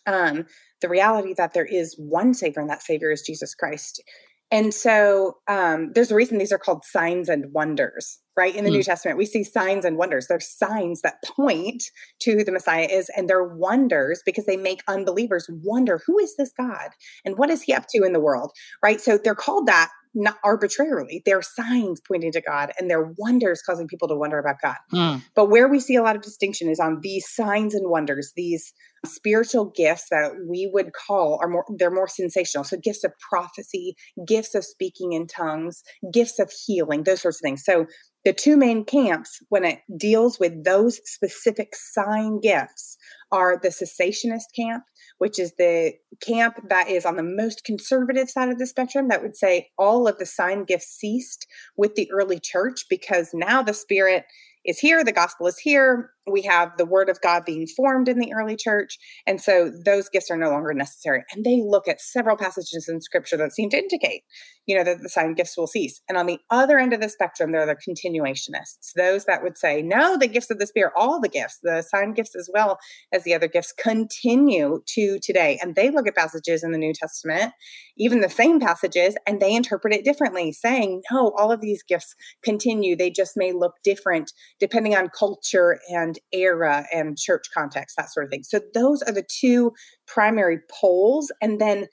um, 0.06 0.46
the 0.80 0.88
reality 0.88 1.34
that 1.36 1.54
there 1.54 1.64
is 1.64 1.94
one 1.98 2.34
Savior, 2.34 2.60
and 2.60 2.70
that 2.70 2.82
Savior 2.82 3.10
is 3.10 3.22
Jesus 3.22 3.54
Christ. 3.54 4.02
And 4.50 4.72
so 4.72 5.38
um, 5.48 5.92
there's 5.94 6.10
a 6.10 6.14
reason 6.14 6.38
these 6.38 6.52
are 6.52 6.58
called 6.58 6.84
signs 6.84 7.28
and 7.28 7.52
wonders, 7.52 8.18
right? 8.36 8.54
In 8.54 8.64
the 8.64 8.70
mm. 8.70 8.74
New 8.74 8.82
Testament, 8.82 9.18
we 9.18 9.26
see 9.26 9.44
signs 9.44 9.84
and 9.84 9.96
wonders. 9.96 10.26
They're 10.26 10.40
signs 10.40 11.02
that 11.02 11.22
point 11.24 11.84
to 12.20 12.32
who 12.32 12.44
the 12.44 12.52
Messiah 12.52 12.88
is, 12.90 13.10
and 13.16 13.28
they're 13.28 13.44
wonders 13.44 14.22
because 14.24 14.46
they 14.46 14.56
make 14.56 14.82
unbelievers 14.88 15.48
wonder 15.62 16.00
who 16.06 16.18
is 16.18 16.36
this 16.36 16.52
God 16.56 16.90
and 17.24 17.38
what 17.38 17.50
is 17.50 17.62
he 17.62 17.72
up 17.72 17.86
to 17.90 18.04
in 18.04 18.12
the 18.12 18.20
world, 18.20 18.52
right? 18.82 19.00
So 19.00 19.18
they're 19.18 19.34
called 19.34 19.66
that 19.66 19.90
not 20.14 20.36
arbitrarily. 20.44 21.22
They're 21.26 21.42
signs 21.42 22.00
pointing 22.06 22.32
to 22.32 22.40
God 22.40 22.70
and 22.78 22.88
they're 22.88 23.12
wonders 23.18 23.62
causing 23.62 23.88
people 23.88 24.08
to 24.08 24.14
wonder 24.14 24.38
about 24.38 24.56
God. 24.62 24.76
Mm. 24.92 25.22
But 25.34 25.50
where 25.50 25.68
we 25.68 25.80
see 25.80 25.96
a 25.96 26.02
lot 26.02 26.16
of 26.16 26.22
distinction 26.22 26.68
is 26.68 26.78
on 26.78 27.00
these 27.02 27.26
signs 27.28 27.74
and 27.74 27.90
wonders, 27.90 28.32
these 28.36 28.72
spiritual 29.04 29.72
gifts 29.76 30.06
that 30.10 30.32
we 30.48 30.70
would 30.72 30.92
call 30.92 31.38
are 31.42 31.48
more 31.48 31.64
they're 31.78 31.90
more 31.90 32.08
sensational. 32.08 32.64
So 32.64 32.76
gifts 32.76 33.04
of 33.04 33.12
prophecy, 33.28 33.96
gifts 34.26 34.54
of 34.54 34.64
speaking 34.64 35.12
in 35.12 35.26
tongues, 35.26 35.82
gifts 36.12 36.38
of 36.38 36.50
healing, 36.64 37.02
those 37.02 37.20
sorts 37.20 37.38
of 37.38 37.42
things. 37.42 37.64
So 37.64 37.86
the 38.24 38.32
two 38.32 38.56
main 38.56 38.84
camps 38.84 39.38
when 39.48 39.64
it 39.64 39.80
deals 39.96 40.38
with 40.38 40.64
those 40.64 41.00
specific 41.04 41.74
sign 41.74 42.40
gifts 42.40 42.96
are 43.30 43.58
the 43.60 43.68
cessationist 43.68 44.54
camp 44.56 44.84
which 45.18 45.38
is 45.38 45.54
the 45.58 45.92
camp 46.20 46.56
that 46.68 46.88
is 46.88 47.06
on 47.06 47.16
the 47.16 47.22
most 47.22 47.64
conservative 47.64 48.28
side 48.28 48.48
of 48.48 48.58
the 48.58 48.66
spectrum 48.66 49.08
that 49.08 49.22
would 49.22 49.36
say 49.36 49.68
all 49.78 50.08
of 50.08 50.18
the 50.18 50.26
sign 50.26 50.64
gifts 50.64 50.88
ceased 50.88 51.46
with 51.76 51.94
the 51.94 52.10
early 52.12 52.40
church 52.40 52.84
because 52.90 53.30
now 53.32 53.62
the 53.62 53.74
spirit 53.74 54.24
is 54.64 54.78
here, 54.78 55.04
the 55.04 55.12
gospel 55.12 55.46
is 55.46 55.58
here. 55.58 56.10
We 56.26 56.42
have 56.42 56.72
the 56.78 56.86
word 56.86 57.08
of 57.08 57.20
God 57.20 57.44
being 57.44 57.66
formed 57.66 58.08
in 58.08 58.18
the 58.18 58.32
early 58.32 58.56
church. 58.56 58.98
And 59.26 59.40
so 59.40 59.70
those 59.84 60.08
gifts 60.08 60.30
are 60.30 60.36
no 60.36 60.50
longer 60.50 60.72
necessary. 60.72 61.22
And 61.32 61.44
they 61.44 61.60
look 61.62 61.86
at 61.86 62.00
several 62.00 62.36
passages 62.36 62.88
in 62.88 63.00
scripture 63.00 63.36
that 63.36 63.52
seem 63.52 63.68
to 63.70 63.78
indicate, 63.78 64.22
you 64.66 64.76
know, 64.76 64.84
that 64.84 65.02
the 65.02 65.08
sign 65.10 65.34
gifts 65.34 65.56
will 65.56 65.66
cease. 65.66 66.00
And 66.08 66.16
on 66.16 66.26
the 66.26 66.38
other 66.50 66.78
end 66.78 66.94
of 66.94 67.00
the 67.00 67.10
spectrum, 67.10 67.52
there 67.52 67.60
are 67.60 67.66
the 67.66 67.76
continuationists, 67.76 68.92
those 68.96 69.26
that 69.26 69.42
would 69.42 69.58
say, 69.58 69.82
no, 69.82 70.16
the 70.16 70.26
gifts 70.26 70.50
of 70.50 70.58
the 70.58 70.66
Spirit, 70.66 70.92
all 70.96 71.20
the 71.20 71.28
gifts, 71.28 71.58
the 71.62 71.82
sign 71.82 72.14
gifts 72.14 72.34
as 72.34 72.48
well 72.52 72.78
as 73.12 73.24
the 73.24 73.34
other 73.34 73.48
gifts 73.48 73.74
continue 73.78 74.80
to 74.94 75.18
today. 75.22 75.58
And 75.60 75.74
they 75.74 75.90
look 75.90 76.08
at 76.08 76.16
passages 76.16 76.64
in 76.64 76.72
the 76.72 76.78
New 76.78 76.94
Testament, 76.94 77.52
even 77.98 78.20
the 78.20 78.30
same 78.30 78.60
passages, 78.60 79.16
and 79.26 79.40
they 79.40 79.54
interpret 79.54 79.92
it 79.92 80.04
differently, 80.04 80.52
saying, 80.52 81.02
no, 81.12 81.32
all 81.36 81.52
of 81.52 81.60
these 81.60 81.82
gifts 81.82 82.14
continue. 82.42 82.96
They 82.96 83.10
just 83.10 83.32
may 83.36 83.52
look 83.52 83.74
different 83.84 84.32
depending 84.58 84.96
on 84.96 85.10
culture 85.16 85.78
and 85.90 86.13
era 86.32 86.86
and 86.92 87.16
church 87.16 87.44
context, 87.52 87.96
that 87.96 88.12
sort 88.12 88.24
of 88.24 88.30
thing. 88.30 88.42
So 88.44 88.60
those 88.74 89.02
are 89.02 89.12
the 89.12 89.26
two 89.28 89.72
primary 90.06 90.58
poles. 90.70 91.32
And 91.40 91.60
then, 91.60 91.86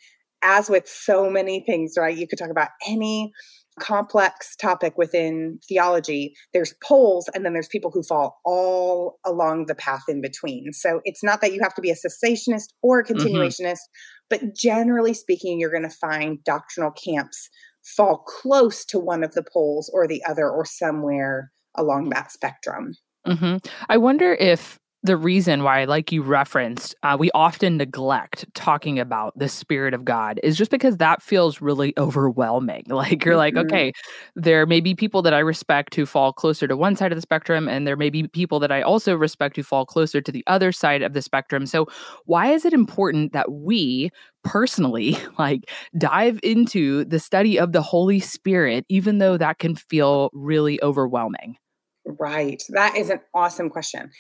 as 0.44 0.70
with 0.70 0.88
so 0.88 1.30
many 1.30 1.64
things, 1.66 1.94
right, 1.98 2.18
you 2.18 2.28
could 2.28 2.40
talk 2.40 2.50
about 2.50 2.70
any 2.88 3.32
complex 3.80 4.56
topic 4.56 4.98
within 4.98 5.60
theology, 5.68 6.34
there's 6.54 6.74
poles 6.84 7.30
and 7.34 7.46
then 7.46 7.54
there's 7.54 7.68
people 7.68 7.92
who 7.92 8.04
fall 8.04 8.40
all 8.46 9.18
along 9.26 9.66
the 9.66 9.76
path 9.76 10.04
in 10.08 10.22
between. 10.22 10.74
So 10.74 11.02
it's 11.06 11.24
not 11.24 11.42
that 11.42 11.54
you 11.54 11.60
have 11.62 11.74
to 11.76 11.82
be 11.82 11.92
a 11.92 11.96
cessationist 11.96 12.68
or 12.82 13.00
a 13.00 13.04
mm-hmm. 13.04 13.16
continuationist, 13.16 13.74
mm-hmm. 13.74 14.30
but 14.30 14.56
generally 14.56 15.14
speaking, 15.14 15.60
you're 15.60 15.72
going 15.72 15.84
to 15.84 15.90
find 15.90 16.44
doctrinal 16.44 16.92
camps 16.92 17.50
fall 17.84 18.18
close 18.28 18.86
to 18.86 19.00
one 19.00 19.24
of 19.24 19.34
the 19.34 19.44
poles 19.44 19.90
or 19.94 20.08
the 20.08 20.24
other 20.28 20.50
or 20.50 20.66
somewhere 20.66 21.52
along 21.76 22.10
that 22.10 22.32
spectrum. 22.32 22.94
Mm-hmm. 23.28 23.58
I 23.90 23.98
wonder 23.98 24.34
if 24.34 24.80
the 25.04 25.18
reason 25.18 25.64
why, 25.64 25.86
like 25.86 26.12
you 26.12 26.22
referenced, 26.22 26.94
uh, 27.02 27.18
we 27.20 27.32
often 27.32 27.78
neglect 27.78 28.46
talking 28.54 29.00
about 29.00 29.38
the 29.38 29.50
Spirit 29.50 29.96
of 29.96 30.06
God 30.06 30.40
is 30.44 30.56
just 30.56 30.70
because 30.70 30.98
that 30.98 31.24
feels 31.24 31.60
really 31.60 31.94
overwhelming. 31.98 32.84
Like 33.02 33.26
you're 33.26 33.34
mm-hmm. 33.34 33.58
like, 33.58 33.66
okay, 33.66 33.94
there 34.36 34.68
may 34.68 34.80
be 34.80 34.94
people 34.94 35.24
that 35.24 35.34
I 35.34 35.40
respect 35.40 35.96
who 35.96 36.06
fall 36.06 36.34
closer 36.34 36.68
to 36.68 36.78
one 36.78 36.96
side 36.96 37.12
of 37.12 37.18
the 37.18 37.22
spectrum, 37.22 37.68
and 37.68 37.88
there 37.88 37.96
may 37.96 38.12
be 38.12 38.28
people 38.28 38.60
that 38.60 38.72
I 38.72 38.84
also 38.84 39.16
respect 39.16 39.56
who 39.56 39.64
fall 39.64 39.88
closer 39.88 40.22
to 40.22 40.32
the 40.32 40.44
other 40.46 40.72
side 40.72 41.02
of 41.02 41.14
the 41.14 41.22
spectrum. 41.24 41.66
So, 41.66 41.88
why 42.26 42.52
is 42.52 42.64
it 42.64 42.74
important 42.74 43.34
that 43.34 43.52
we 43.52 44.12
personally 44.44 45.18
like 45.40 45.64
dive 45.98 46.40
into 46.44 47.06
the 47.06 47.20
study 47.20 47.58
of 47.58 47.72
the 47.72 47.82
Holy 47.82 48.20
Spirit, 48.20 48.86
even 48.88 49.18
though 49.18 49.38
that 49.38 49.58
can 49.58 49.76
feel 49.76 50.30
really 50.34 50.82
overwhelming? 50.84 51.58
Right. 52.06 52.62
That 52.70 52.96
is 52.96 53.10
an 53.10 53.20
awesome 53.34 53.70
question. 53.70 54.12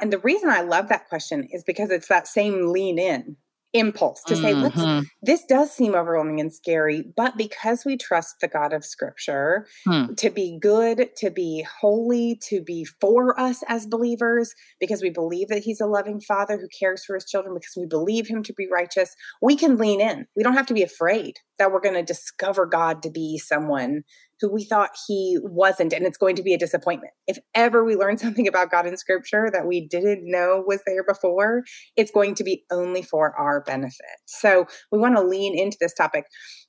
And 0.00 0.12
the 0.12 0.18
reason 0.18 0.48
I 0.48 0.62
love 0.62 0.88
that 0.88 1.08
question 1.08 1.48
is 1.50 1.62
because 1.64 1.90
it's 1.90 2.08
that 2.08 2.26
same 2.26 2.72
lean 2.72 2.98
in 2.98 3.36
impulse 3.72 4.22
to 4.24 4.34
say, 4.34 4.52
mm-hmm. 4.52 4.62
let's, 4.62 5.08
this 5.22 5.44
does 5.48 5.70
seem 5.70 5.94
overwhelming 5.94 6.40
and 6.40 6.52
scary, 6.52 7.04
but 7.16 7.36
because 7.36 7.84
we 7.84 7.96
trust 7.96 8.36
the 8.40 8.48
God 8.48 8.72
of 8.72 8.84
Scripture 8.84 9.66
hmm. 9.86 10.14
to 10.14 10.30
be 10.30 10.58
good, 10.60 11.10
to 11.18 11.30
be 11.30 11.64
holy, 11.80 12.38
to 12.48 12.62
be 12.62 12.84
for 12.84 13.38
us 13.38 13.62
as 13.68 13.86
believers, 13.86 14.54
because 14.80 15.02
we 15.02 15.10
believe 15.10 15.48
that 15.48 15.62
He's 15.62 15.80
a 15.80 15.86
loving 15.86 16.20
Father 16.20 16.58
who 16.58 16.66
cares 16.66 17.04
for 17.04 17.14
His 17.14 17.24
children, 17.24 17.54
because 17.54 17.74
we 17.76 17.86
believe 17.86 18.26
Him 18.26 18.42
to 18.42 18.52
be 18.52 18.66
righteous, 18.70 19.14
we 19.40 19.54
can 19.54 19.76
lean 19.76 20.00
in. 20.00 20.26
We 20.36 20.42
don't 20.42 20.54
have 20.54 20.66
to 20.66 20.74
be 20.74 20.82
afraid 20.82 21.36
that 21.58 21.70
we're 21.70 21.80
going 21.80 21.94
to 21.94 22.02
discover 22.02 22.66
God 22.66 23.02
to 23.02 23.10
be 23.10 23.38
someone 23.38 24.02
who 24.40 24.52
we 24.52 24.64
thought 24.64 24.90
he 25.06 25.38
wasn't, 25.42 25.92
and 25.92 26.06
it's 26.06 26.18
going 26.18 26.36
to 26.36 26.42
be 26.42 26.54
a 26.54 26.58
disappointment. 26.58 27.12
If 27.26 27.38
ever 27.54 27.84
we 27.84 27.96
learn 27.96 28.18
something 28.18 28.48
about 28.48 28.70
God 28.70 28.86
in 28.86 28.96
scripture 28.96 29.50
that 29.52 29.66
we 29.66 29.86
didn't 29.86 30.22
know 30.24 30.62
was 30.66 30.80
there 30.86 31.04
before, 31.04 31.62
it's 31.96 32.10
going 32.10 32.34
to 32.36 32.44
be 32.44 32.64
only 32.70 33.02
for 33.02 33.36
our 33.36 33.62
benefit. 33.62 34.06
So 34.26 34.66
we 34.90 34.98
want 34.98 35.16
to 35.16 35.22
lean 35.22 35.58
into 35.58 35.76
this 35.80 35.94
topic. 35.94 36.24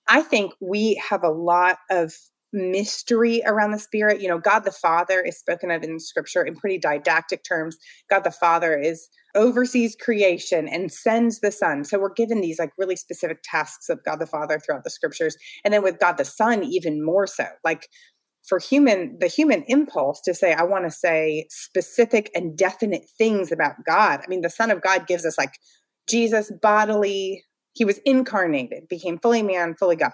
I 0.07 0.21
think 0.21 0.53
we 0.59 1.01
have 1.09 1.23
a 1.23 1.29
lot 1.29 1.77
of 1.89 2.13
mystery 2.53 3.41
around 3.45 3.71
the 3.71 3.79
spirit. 3.79 4.21
You 4.21 4.27
know 4.27 4.39
god 4.39 4.61
the 4.61 4.71
father 4.71 5.21
is 5.21 5.37
spoken 5.37 5.71
of 5.71 5.83
in 5.83 5.99
scripture 5.99 6.43
in 6.43 6.55
pretty 6.55 6.77
didactic 6.77 7.43
terms. 7.43 7.77
God 8.09 8.23
the 8.23 8.31
father 8.31 8.77
is 8.77 9.09
oversees 9.35 9.95
creation 9.95 10.67
and 10.67 10.91
sends 10.91 11.39
the 11.39 11.51
son. 11.51 11.85
So 11.85 11.99
we're 11.99 12.13
given 12.13 12.41
these 12.41 12.59
like 12.59 12.71
really 12.77 12.95
specific 12.95 13.39
tasks 13.43 13.89
of 13.89 14.03
god 14.03 14.19
the 14.19 14.25
father 14.25 14.59
throughout 14.59 14.83
the 14.83 14.89
scriptures. 14.89 15.35
And 15.63 15.73
then 15.73 15.83
with 15.83 15.99
god 15.99 16.17
the 16.17 16.25
son 16.25 16.63
even 16.63 17.03
more 17.03 17.27
so. 17.27 17.45
Like 17.63 17.87
for 18.47 18.59
human 18.59 19.17
the 19.19 19.27
human 19.27 19.63
impulse 19.67 20.19
to 20.21 20.33
say 20.33 20.51
i 20.53 20.63
want 20.63 20.83
to 20.83 20.91
say 20.91 21.45
specific 21.49 22.31
and 22.33 22.57
definite 22.57 23.03
things 23.17 23.51
about 23.51 23.75
god. 23.85 24.21
I 24.23 24.27
mean 24.27 24.41
the 24.41 24.49
son 24.49 24.71
of 24.71 24.81
god 24.81 25.07
gives 25.07 25.25
us 25.25 25.37
like 25.37 25.53
jesus 26.07 26.51
bodily 26.61 27.43
he 27.73 27.85
was 27.85 27.99
incarnated 27.99 28.87
became 28.89 29.19
fully 29.19 29.43
man 29.43 29.75
fully 29.75 29.95
god 29.95 30.11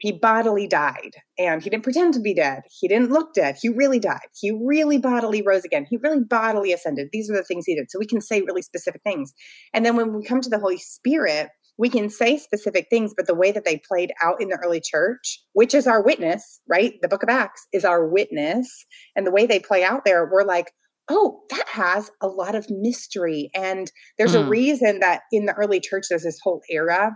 he 0.00 0.12
bodily 0.12 0.66
died 0.66 1.12
and 1.38 1.62
he 1.62 1.70
didn't 1.70 1.84
pretend 1.84 2.14
to 2.14 2.20
be 2.20 2.34
dead. 2.34 2.62
He 2.70 2.88
didn't 2.88 3.10
look 3.10 3.34
dead. 3.34 3.56
He 3.60 3.68
really 3.68 3.98
died. 3.98 4.28
He 4.38 4.50
really 4.50 4.98
bodily 4.98 5.42
rose 5.42 5.64
again. 5.64 5.86
He 5.88 5.96
really 5.96 6.20
bodily 6.20 6.72
ascended. 6.72 7.08
These 7.12 7.30
are 7.30 7.36
the 7.36 7.44
things 7.44 7.64
he 7.66 7.74
did. 7.74 7.90
So 7.90 7.98
we 7.98 8.06
can 8.06 8.20
say 8.20 8.42
really 8.42 8.62
specific 8.62 9.02
things. 9.02 9.32
And 9.72 9.84
then 9.84 9.96
when 9.96 10.14
we 10.14 10.24
come 10.24 10.40
to 10.40 10.50
the 10.50 10.58
Holy 10.58 10.78
Spirit, 10.78 11.48
we 11.78 11.90
can 11.90 12.08
say 12.08 12.38
specific 12.38 12.86
things, 12.88 13.12
but 13.16 13.26
the 13.26 13.34
way 13.34 13.52
that 13.52 13.64
they 13.64 13.80
played 13.86 14.12
out 14.22 14.40
in 14.40 14.48
the 14.48 14.58
early 14.64 14.80
church, 14.80 15.42
which 15.52 15.74
is 15.74 15.86
our 15.86 16.02
witness, 16.02 16.60
right? 16.66 16.94
The 17.02 17.08
book 17.08 17.22
of 17.22 17.28
Acts 17.28 17.66
is 17.72 17.84
our 17.84 18.06
witness. 18.06 18.86
And 19.14 19.26
the 19.26 19.30
way 19.30 19.46
they 19.46 19.60
play 19.60 19.84
out 19.84 20.04
there, 20.04 20.28
we're 20.30 20.44
like, 20.44 20.72
oh, 21.08 21.42
that 21.50 21.68
has 21.68 22.10
a 22.22 22.26
lot 22.26 22.54
of 22.54 22.66
mystery. 22.70 23.50
And 23.54 23.90
there's 24.18 24.34
mm. 24.34 24.40
a 24.40 24.44
hmm. 24.44 24.48
reason 24.48 25.00
that 25.00 25.22
in 25.30 25.46
the 25.46 25.54
early 25.54 25.80
church, 25.80 26.06
there's 26.08 26.24
this 26.24 26.40
whole 26.42 26.62
era 26.68 27.12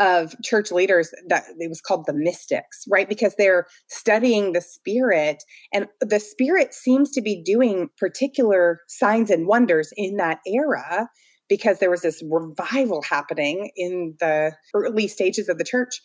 of 0.00 0.34
church 0.42 0.70
leaders 0.72 1.10
that 1.28 1.44
it 1.58 1.68
was 1.68 1.80
called 1.80 2.04
the 2.06 2.14
mystics, 2.14 2.84
right? 2.90 3.08
Because 3.08 3.34
they're 3.36 3.66
studying 3.88 4.52
the 4.52 4.60
spirit, 4.60 5.42
and 5.72 5.86
the 6.00 6.20
spirit 6.20 6.74
seems 6.74 7.10
to 7.12 7.20
be 7.20 7.42
doing 7.42 7.88
particular 7.98 8.80
signs 8.88 9.30
and 9.30 9.46
wonders 9.46 9.92
in 9.96 10.16
that 10.16 10.38
era 10.46 11.08
because 11.48 11.78
there 11.78 11.90
was 11.90 12.02
this 12.02 12.22
revival 12.30 13.02
happening 13.02 13.70
in 13.76 14.14
the 14.20 14.52
early 14.74 15.06
stages 15.06 15.48
of 15.48 15.58
the 15.58 15.64
church. 15.64 16.00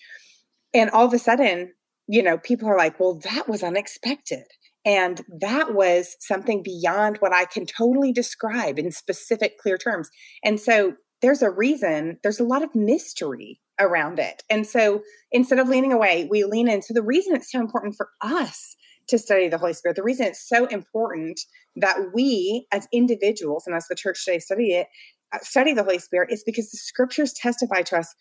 And 0.74 0.90
all 0.90 1.06
of 1.06 1.14
a 1.14 1.20
sudden, 1.20 1.72
you 2.08 2.22
know, 2.22 2.38
people 2.38 2.68
are 2.68 2.78
like, 2.78 3.00
well, 3.00 3.20
that 3.24 3.48
was 3.48 3.64
unexpected. 3.64 4.44
And 4.86 5.22
that 5.42 5.74
was 5.74 6.16
something 6.20 6.64
beyond 6.64 7.18
what 7.20 7.34
I 7.34 7.46
can 7.46 7.66
totally 7.66 8.14
describe 8.14 8.80
in 8.80 8.92
specific, 8.92 9.58
clear 9.58 9.78
terms. 9.78 10.10
And 10.44 10.60
so 10.60 10.94
there's 11.22 11.42
a 11.42 11.50
reason, 11.50 12.20
there's 12.24 12.40
a 12.40 12.46
lot 12.46 12.64
of 12.64 12.76
mystery 12.76 13.60
around 13.80 14.20
it. 14.20 14.44
And 14.50 14.66
so 14.66 15.02
instead 15.32 15.60
of 15.60 15.70
leaning 15.70 15.94
away, 15.94 16.28
we 16.30 16.44
lean 16.44 16.70
in. 16.70 16.82
So 16.82 16.94
the 16.94 17.04
reason 17.04 17.36
it's 17.36 17.52
so 17.52 17.60
important 17.60 17.96
for 17.96 18.10
us 18.22 18.76
to 19.10 19.18
study 19.18 19.48
the 19.48 19.58
Holy 19.58 19.74
Spirit, 19.74 19.96
the 19.96 20.04
reason 20.04 20.28
it's 20.28 20.48
so 20.48 20.66
important 20.66 21.40
that 21.76 21.98
we 22.14 22.68
as 22.72 22.88
individuals 22.92 23.66
and 23.66 23.76
as 23.76 23.88
the 23.88 23.96
church 23.96 24.24
today 24.26 24.40
study 24.40 24.74
it 24.74 24.88
uh, 25.34 25.40
study 25.42 25.74
the 25.74 25.84
Holy 25.84 26.00
Spirit 26.00 26.32
is 26.32 26.44
because 26.46 26.72
the 26.72 26.78
scriptures 26.78 27.34
testify 27.34 27.82
to 27.82 27.98
us 27.98 28.16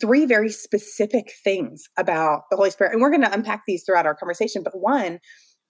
three 0.00 0.24
very 0.24 0.48
specific 0.50 1.32
things 1.42 1.84
about 1.98 2.42
the 2.50 2.56
Holy 2.56 2.70
Spirit. 2.70 2.92
And 2.92 3.02
we're 3.02 3.10
going 3.10 3.22
to 3.22 3.32
unpack 3.32 3.62
these 3.66 3.84
throughout 3.84 4.06
our 4.06 4.14
conversation. 4.14 4.62
But 4.62 4.78
one, 4.78 5.18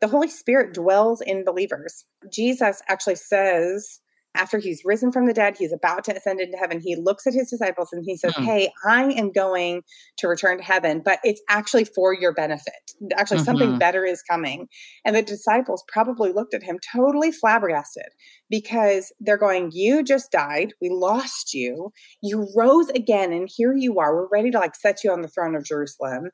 the 0.01 0.09
Holy 0.09 0.29
Spirit 0.29 0.75
dwells 0.75 1.21
in 1.21 1.45
believers. 1.45 2.05
Jesus 2.31 2.83
actually 2.89 3.17
says 3.17 4.01
after 4.35 4.59
he's 4.59 4.83
risen 4.85 5.13
from 5.13 5.27
the 5.27 5.33
dead, 5.33 5.57
he's 5.57 5.73
about 5.73 6.05
to 6.05 6.17
ascend 6.17 6.41
into 6.41 6.57
heaven. 6.57 6.81
He 6.81 6.97
looks 6.97 7.27
at 7.27 7.35
his 7.35 7.51
disciples 7.51 7.89
and 7.93 8.03
he 8.05 8.17
says, 8.17 8.33
mm-hmm. 8.35 8.45
Hey, 8.45 8.71
I 8.89 9.05
am 9.13 9.31
going 9.31 9.83
to 10.19 10.29
return 10.29 10.59
to 10.59 10.65
heaven, 10.65 11.03
but 11.05 11.21
it's 11.25 11.43
actually 11.49 11.85
for 11.85 12.13
your 12.13 12.35
benefit. 12.35 12.75
Actually, 13.17 13.39
mm-hmm. 13.39 13.45
something 13.45 13.79
better 13.79 14.05
is 14.05 14.23
coming. 14.23 14.67
And 15.05 15.15
the 15.15 15.23
disciples 15.23 15.85
probably 15.89 16.33
looked 16.33 16.55
at 16.55 16.63
him 16.63 16.79
totally 16.95 17.31
flabbergasted 17.31 18.09
because 18.51 19.13
they're 19.21 19.39
going, 19.39 19.71
You 19.73 20.03
just 20.03 20.31
died. 20.31 20.75
We 20.81 20.89
lost 20.91 21.55
you. 21.55 21.93
You 22.23 22.49
rose 22.57 22.89
again, 22.91 23.33
and 23.33 23.49
here 23.55 23.75
you 23.77 23.99
are. 23.99 24.15
We're 24.15 24.29
ready 24.29 24.51
to 24.51 24.59
like 24.59 24.75
set 24.75 25.05
you 25.05 25.13
on 25.13 25.23
the 25.23 25.29
throne 25.29 25.55
of 25.55 25.65
Jerusalem 25.65 26.31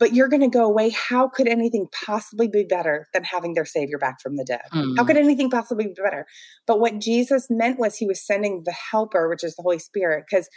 but 0.00 0.14
you're 0.14 0.28
going 0.28 0.40
to 0.40 0.48
go 0.48 0.64
away. 0.64 0.90
How 0.90 1.28
could 1.28 1.46
anything 1.46 1.86
possibly 1.92 2.48
be 2.48 2.64
better 2.64 3.06
than 3.12 3.22
having 3.22 3.54
their 3.54 3.66
Savior 3.66 3.98
back 3.98 4.20
from 4.20 4.36
the 4.36 4.44
dead? 4.44 4.62
Mm. 4.72 4.96
How 4.96 5.04
could 5.04 5.16
hmm. 5.16 5.24
anything 5.24 5.50
possibly 5.50 5.86
be 5.86 5.94
better? 6.02 6.26
But 6.66 6.80
what 6.80 6.98
Jesus 6.98 7.46
meant 7.50 7.78
was 7.78 7.96
he 7.96 8.06
was 8.06 8.26
sending 8.26 8.62
the 8.64 8.72
Helper, 8.72 9.28
which 9.28 9.44
is 9.44 9.54
the 9.54 9.62
Holy 9.62 9.78
Spirit, 9.78 10.24
because 10.28 10.48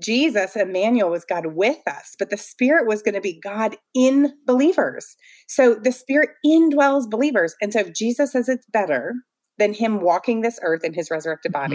Jesus, 0.00 0.56
Emmanuel, 0.56 1.10
was 1.10 1.24
God 1.24 1.46
with 1.54 1.78
us, 1.86 2.14
but 2.18 2.30
the 2.30 2.36
Spirit 2.36 2.86
was 2.86 3.02
going 3.02 3.14
to 3.14 3.20
be 3.20 3.40
God 3.42 3.76
in 3.94 4.32
believers. 4.46 5.16
So 5.48 5.74
the 5.74 5.92
Spirit 5.92 6.30
indwells 6.44 7.10
believers. 7.10 7.54
And 7.60 7.72
so 7.72 7.80
if 7.80 7.94
Jesus 7.94 8.32
says 8.32 8.48
it's 8.48 8.66
better 8.72 9.14
than 9.58 9.74
him 9.74 10.00
walking 10.00 10.42
this 10.42 10.60
earth 10.62 10.84
in 10.84 10.94
his 10.94 11.10
resurrected 11.10 11.52
mm-hmm. 11.52 11.72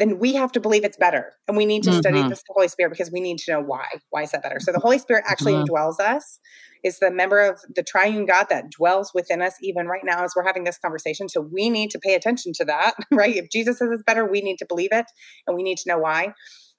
Then 0.00 0.18
we 0.18 0.32
have 0.32 0.50
to 0.52 0.60
believe 0.60 0.82
it's 0.82 0.96
better. 0.96 1.34
And 1.46 1.58
we 1.58 1.66
need 1.66 1.82
to 1.82 1.90
mm-hmm. 1.90 2.00
study 2.00 2.22
the 2.22 2.40
Holy 2.48 2.68
Spirit 2.68 2.90
because 2.90 3.12
we 3.12 3.20
need 3.20 3.36
to 3.38 3.52
know 3.52 3.60
why. 3.60 3.84
Why 4.08 4.22
is 4.22 4.30
that 4.30 4.42
better? 4.42 4.58
So 4.58 4.72
the 4.72 4.80
Holy 4.80 4.98
Spirit 4.98 5.24
actually 5.28 5.52
mm-hmm. 5.52 5.70
indwells 5.70 6.00
us, 6.00 6.40
is 6.82 6.98
the 7.00 7.10
member 7.10 7.38
of 7.38 7.60
the 7.76 7.82
triune 7.82 8.24
God 8.24 8.46
that 8.48 8.70
dwells 8.70 9.12
within 9.14 9.42
us 9.42 9.54
even 9.62 9.86
right 9.88 10.00
now 10.02 10.24
as 10.24 10.32
we're 10.34 10.46
having 10.46 10.64
this 10.64 10.78
conversation. 10.78 11.28
So 11.28 11.42
we 11.42 11.68
need 11.68 11.90
to 11.90 11.98
pay 11.98 12.14
attention 12.14 12.52
to 12.54 12.64
that, 12.64 12.94
right? 13.12 13.36
If 13.36 13.50
Jesus 13.50 13.78
says 13.78 13.90
it's 13.92 14.02
better, 14.02 14.24
we 14.24 14.40
need 14.40 14.56
to 14.56 14.66
believe 14.66 14.90
it 14.92 15.04
and 15.46 15.54
we 15.54 15.62
need 15.62 15.76
to 15.78 15.88
know 15.88 15.98
why. 15.98 16.32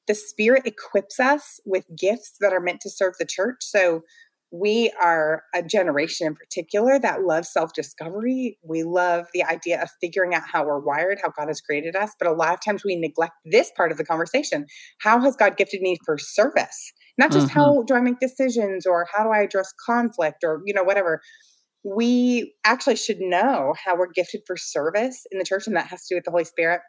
The 0.08 0.16
Spirit 0.16 0.64
equips 0.66 1.20
us 1.20 1.60
with 1.64 1.86
gifts 1.96 2.34
that 2.42 2.54
are 2.54 2.60
meant 2.60 2.82
to 2.82 2.90
serve 2.90 3.14
the 3.20 3.26
church. 3.26 3.58
So 3.60 4.02
we 4.52 4.92
are 5.02 5.44
a 5.56 5.64
generation 5.64 6.28
in 6.28 6.36
particular 6.36 7.00
that 7.00 7.24
loves 7.24 7.52
self 7.52 7.72
discovery. 7.74 8.58
We 8.64 8.84
love 8.84 9.28
the 9.34 9.44
idea 9.44 9.82
of 9.82 9.90
figuring 10.02 10.34
out 10.34 10.44
how 10.52 10.66
we're 10.66 10.80
wired, 10.80 11.20
how 11.24 11.32
God 11.38 11.48
has 11.48 11.62
created 11.62 11.96
us. 11.96 12.12
But 12.20 12.28
a 12.28 12.34
lot 12.34 12.54
of 12.54 12.60
times 12.64 12.84
we 12.84 12.98
neglect 12.98 13.34
this 13.46 13.72
part 13.78 13.92
of 13.92 13.98
the 13.98 14.04
conversation. 14.04 14.66
How 15.00 15.22
has 15.22 15.38
God 15.38 15.56
gifted 15.56 15.82
me 15.82 15.98
for 16.06 16.18
service? 16.18 16.92
Not 17.18 17.32
just 17.32 17.48
mm-hmm. 17.48 17.60
how 17.60 17.84
do 17.84 17.94
I 17.94 18.02
make 18.02 18.20
decisions 18.20 18.86
or 18.86 19.08
how 19.14 19.24
do 19.24 19.30
I 19.30 19.40
address 19.40 19.74
conflict 19.86 20.44
or, 20.44 20.62
you 20.66 20.74
know, 20.74 20.84
whatever. 20.84 21.22
We 21.84 22.54
actually 22.66 22.98
should 22.98 23.20
know 23.20 23.74
how 23.84 23.98
we're 23.98 24.12
gifted 24.14 24.42
for 24.46 24.56
service 24.58 25.24
in 25.32 25.40
the 25.40 25.46
church, 25.46 25.66
and 25.66 25.76
that 25.76 25.88
has 25.88 26.06
to 26.06 26.14
do 26.14 26.18
with 26.18 26.26
the 26.26 26.32
Holy 26.32 26.44
Spirit. 26.44 26.82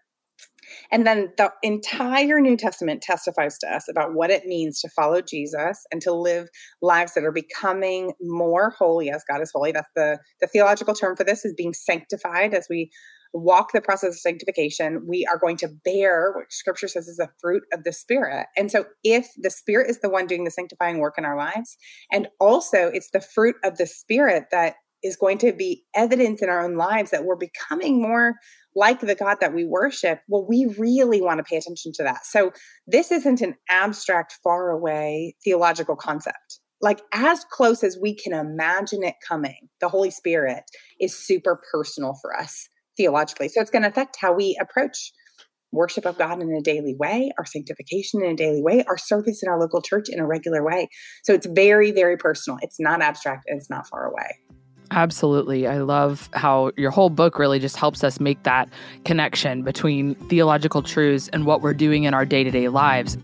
And 0.91 1.07
then 1.07 1.33
the 1.37 1.53
entire 1.63 2.41
New 2.41 2.57
Testament 2.57 3.03
testifies 3.03 3.59
to 3.59 3.67
us 3.69 3.89
about 3.89 4.15
what 4.15 4.31
it 4.31 4.47
means 4.47 4.81
to 4.81 4.89
follow 4.89 5.21
Jesus 5.21 5.85
and 5.91 6.01
to 6.03 6.13
live 6.13 6.49
lives 6.81 7.15
that 7.15 7.25
are 7.25 7.33
becoming 7.33 8.13
more 8.21 8.71
holy 8.71 9.11
as 9.11 9.25
God 9.29 9.41
is 9.41 9.51
holy. 9.55 9.73
That's 9.73 9.91
the, 9.95 10.19
the 10.41 10.47
theological 10.47 10.95
term 10.95 11.17
for 11.17 11.25
this 11.25 11.45
is 11.45 11.55
being 11.57 11.75
sanctified 11.75 12.55
as 12.55 12.67
we 12.69 12.91
walk 13.35 13.73
the 13.73 13.81
process 13.81 14.11
of 14.11 14.21
sanctification, 14.21 15.07
we 15.07 15.27
are 15.27 15.39
going 15.39 15.57
to 15.59 15.69
bear 15.85 16.33
what 16.33 16.53
scripture 16.53 16.89
says 16.89 17.09
is 17.09 17.19
a 17.19 17.31
fruit 17.41 17.63
of 17.73 17.85
the 17.85 17.93
spirit. 17.93 18.47
And 18.57 18.71
so 18.71 18.85
if 19.03 19.29
the 19.39 19.51
spirit 19.51 19.89
is 19.89 20.01
the 20.01 20.11
one 20.11 20.27
doing 20.27 20.45
the 20.45 20.51
sanctifying 20.51 20.99
work 20.99 21.15
in 21.17 21.25
our 21.25 21.37
lives, 21.37 21.77
and 22.11 22.29
also 22.41 22.91
it's 22.93 23.11
the 23.11 23.21
fruit 23.21 23.57
of 23.65 23.79
the 23.79 23.87
spirit 23.87 24.45
that 24.51 24.75
is 25.03 25.17
going 25.17 25.39
to 25.39 25.53
be 25.53 25.85
evidence 25.95 26.43
in 26.43 26.49
our 26.49 26.65
own 26.65 26.77
lives 26.77 27.11
that 27.11 27.25
we're 27.25 27.37
becoming 27.37 28.01
more 28.01 28.35
like 28.75 29.01
the 29.01 29.15
God 29.15 29.39
that 29.41 29.55
we 29.55 29.65
worship, 29.65 30.21
well, 30.29 30.47
we 30.49 30.67
really 30.79 31.21
want 31.21 31.39
to 31.39 31.45
pay 31.45 31.57
attention 31.57 31.93
to 31.97 32.03
that. 32.05 32.25
So 32.25 32.53
this 32.87 33.13
isn't 33.13 33.41
an 33.41 33.57
abstract, 33.69 34.39
far 34.43 34.71
away 34.71 35.37
theological 35.45 35.97
concept. 35.97 36.61
Like, 36.81 37.01
as 37.13 37.45
close 37.51 37.85
as 37.85 37.97
we 38.01 38.15
can 38.15 38.33
imagine 38.33 39.05
it 39.05 39.15
coming, 39.27 39.69
the 39.81 39.89
Holy 39.89 40.11
Spirit 40.11 40.65
is 41.01 41.17
super 41.17 41.61
personal 41.71 42.15
for 42.21 42.37
us 42.37 42.69
theologically. 42.97 43.49
So 43.49 43.61
it's 43.61 43.71
going 43.71 43.83
to 43.83 43.89
affect 43.89 44.17
how 44.21 44.33
we 44.33 44.59
approach 44.61 45.13
worship 45.71 46.05
of 46.05 46.19
God 46.19 46.43
in 46.43 46.53
a 46.53 46.61
daily 46.61 46.95
way, 46.99 47.31
our 47.39 47.47
sanctification 47.47 48.23
in 48.23 48.33
a 48.33 48.37
daily 48.37 48.63
way, 48.63 48.85
our 48.89 48.99
service 48.99 49.43
in 49.43 49.49
our 49.49 49.59
local 49.59 49.81
church 49.81 50.09
in 50.09 50.21
a 50.21 50.27
regular 50.27 50.63
way. 50.63 50.89
So 51.25 51.33
it's 51.33 51.47
very, 51.47 51.93
very 51.93 52.17
personal. 52.17 52.59
It's 52.63 52.79
not 52.79 53.01
abstract 53.01 53.45
and 53.47 53.59
it's 53.59 53.71
not 53.71 53.87
far 53.87 54.07
away. 54.07 54.62
Absolutely. 54.93 55.67
I 55.67 55.79
love 55.79 56.29
how 56.35 56.71
your 56.77 56.91
whole 56.91 57.09
book 57.09 57.39
really 57.39 57.59
just 57.59 57.77
helps 57.77 58.05
us 58.05 58.21
make 58.21 58.43
that 58.43 58.69
connection 59.07 59.63
between 59.63 60.15
theological 60.29 60.83
truths 60.83 61.29
and 61.29 61.47
what 61.47 61.63
we're 61.63 61.73
doing 61.73 62.05
in 62.05 62.13
our 62.13 62.27
day 62.27 62.45
to 62.45 62.51
day 62.51 62.69
lives. 62.69 63.17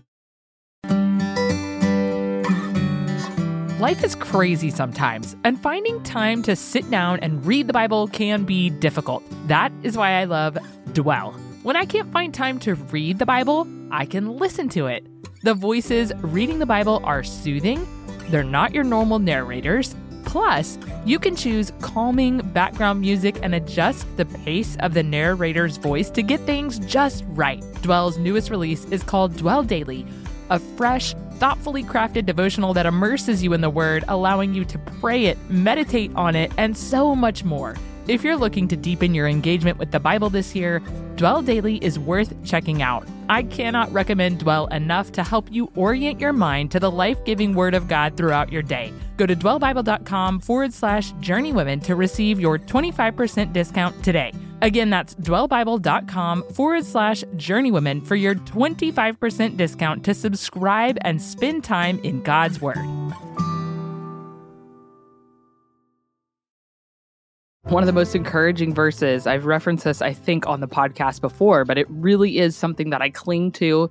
Life 3.79 4.03
is 4.03 4.15
crazy 4.15 4.71
sometimes, 4.71 5.37
and 5.43 5.61
finding 5.61 6.01
time 6.03 6.41
to 6.43 6.55
sit 6.55 6.89
down 6.89 7.19
and 7.19 7.45
read 7.45 7.67
the 7.67 7.73
Bible 7.73 8.07
can 8.07 8.45
be 8.45 8.71
difficult. 8.71 9.23
That 9.47 9.71
is 9.83 9.95
why 9.95 10.13
I 10.13 10.23
love 10.25 10.57
Dwell. 10.93 11.31
When 11.61 11.75
I 11.75 11.85
can't 11.85 12.11
find 12.11 12.33
time 12.33 12.59
to 12.61 12.73
read 12.75 13.19
the 13.19 13.25
Bible, 13.27 13.67
I 13.91 14.05
can 14.05 14.37
listen 14.37 14.69
to 14.69 14.87
it. 14.87 15.05
The 15.43 15.53
voices 15.53 16.11
reading 16.17 16.57
the 16.57 16.65
Bible 16.65 16.99
are 17.05 17.23
soothing, 17.23 17.87
they're 18.29 18.43
not 18.43 18.73
your 18.73 18.83
normal 18.83 19.19
narrators 19.19 19.95
Plus, 20.29 20.77
you 21.05 21.17
can 21.17 21.35
choose 21.35 21.73
calming 21.81 22.37
background 22.53 23.01
music 23.01 23.39
and 23.41 23.55
adjust 23.55 24.05
the 24.15 24.25
pace 24.25 24.77
of 24.79 24.93
the 24.93 25.01
narrator's 25.01 25.77
voice 25.77 26.11
to 26.11 26.21
get 26.21 26.39
things 26.41 26.77
just 26.85 27.23
right. 27.29 27.63
Dwell's 27.81 28.19
newest 28.19 28.51
release 28.51 28.85
is 28.91 29.01
called 29.01 29.35
Dwell 29.35 29.63
Daily, 29.63 30.05
a 30.51 30.59
fresh, 30.59 31.15
thoughtfully 31.39 31.83
crafted 31.83 32.27
devotional 32.27 32.75
that 32.75 32.85
immerses 32.85 33.41
you 33.41 33.53
in 33.53 33.61
the 33.61 33.71
Word, 33.71 34.03
allowing 34.07 34.53
you 34.53 34.63
to 34.65 34.77
pray 35.01 35.25
it, 35.25 35.37
meditate 35.49 36.11
on 36.13 36.35
it, 36.35 36.51
and 36.57 36.77
so 36.77 37.15
much 37.15 37.43
more. 37.43 37.75
If 38.07 38.23
you're 38.23 38.37
looking 38.37 38.67
to 38.67 38.77
deepen 38.77 39.15
your 39.15 39.27
engagement 39.27 39.79
with 39.79 39.89
the 39.89 39.99
Bible 39.99 40.29
this 40.29 40.53
year, 40.53 40.77
Dwell 41.15 41.41
Daily 41.41 41.77
is 41.83 41.97
worth 41.97 42.35
checking 42.45 42.83
out. 42.83 43.07
I 43.29 43.43
cannot 43.43 43.93
recommend 43.93 44.39
Dwell 44.39 44.67
enough 44.67 45.11
to 45.13 45.23
help 45.23 45.51
you 45.51 45.71
orient 45.75 46.19
your 46.19 46.33
mind 46.33 46.71
to 46.71 46.79
the 46.79 46.89
life 46.89 47.23
giving 47.23 47.53
Word 47.53 47.75
of 47.75 47.87
God 47.87 48.17
throughout 48.17 48.51
your 48.51 48.63
day. 48.63 48.91
Go 49.17 49.25
to 49.25 49.35
dwellbible.com 49.35 50.39
forward 50.39 50.73
slash 50.73 51.13
journeywomen 51.13 51.83
to 51.83 51.95
receive 51.95 52.39
your 52.39 52.57
25% 52.57 53.53
discount 53.53 54.03
today. 54.03 54.33
Again, 54.61 54.89
that's 54.89 55.15
dwellbible.com 55.15 56.43
forward 56.53 56.85
slash 56.85 57.23
journeywomen 57.35 58.05
for 58.05 58.15
your 58.15 58.35
25% 58.35 59.57
discount 59.57 60.03
to 60.03 60.13
subscribe 60.13 60.97
and 61.01 61.21
spend 61.21 61.63
time 61.63 61.99
in 62.03 62.21
God's 62.23 62.59
Word. 62.59 62.77
One 67.63 67.83
of 67.83 67.87
the 67.87 67.93
most 67.93 68.15
encouraging 68.15 68.73
verses. 68.73 69.27
I've 69.27 69.45
referenced 69.45 69.83
this, 69.83 70.01
I 70.01 70.13
think, 70.13 70.47
on 70.47 70.59
the 70.59 70.67
podcast 70.67 71.21
before, 71.21 71.65
but 71.65 71.77
it 71.77 71.87
really 71.89 72.39
is 72.39 72.55
something 72.55 72.89
that 72.89 73.01
I 73.01 73.09
cling 73.09 73.51
to 73.53 73.89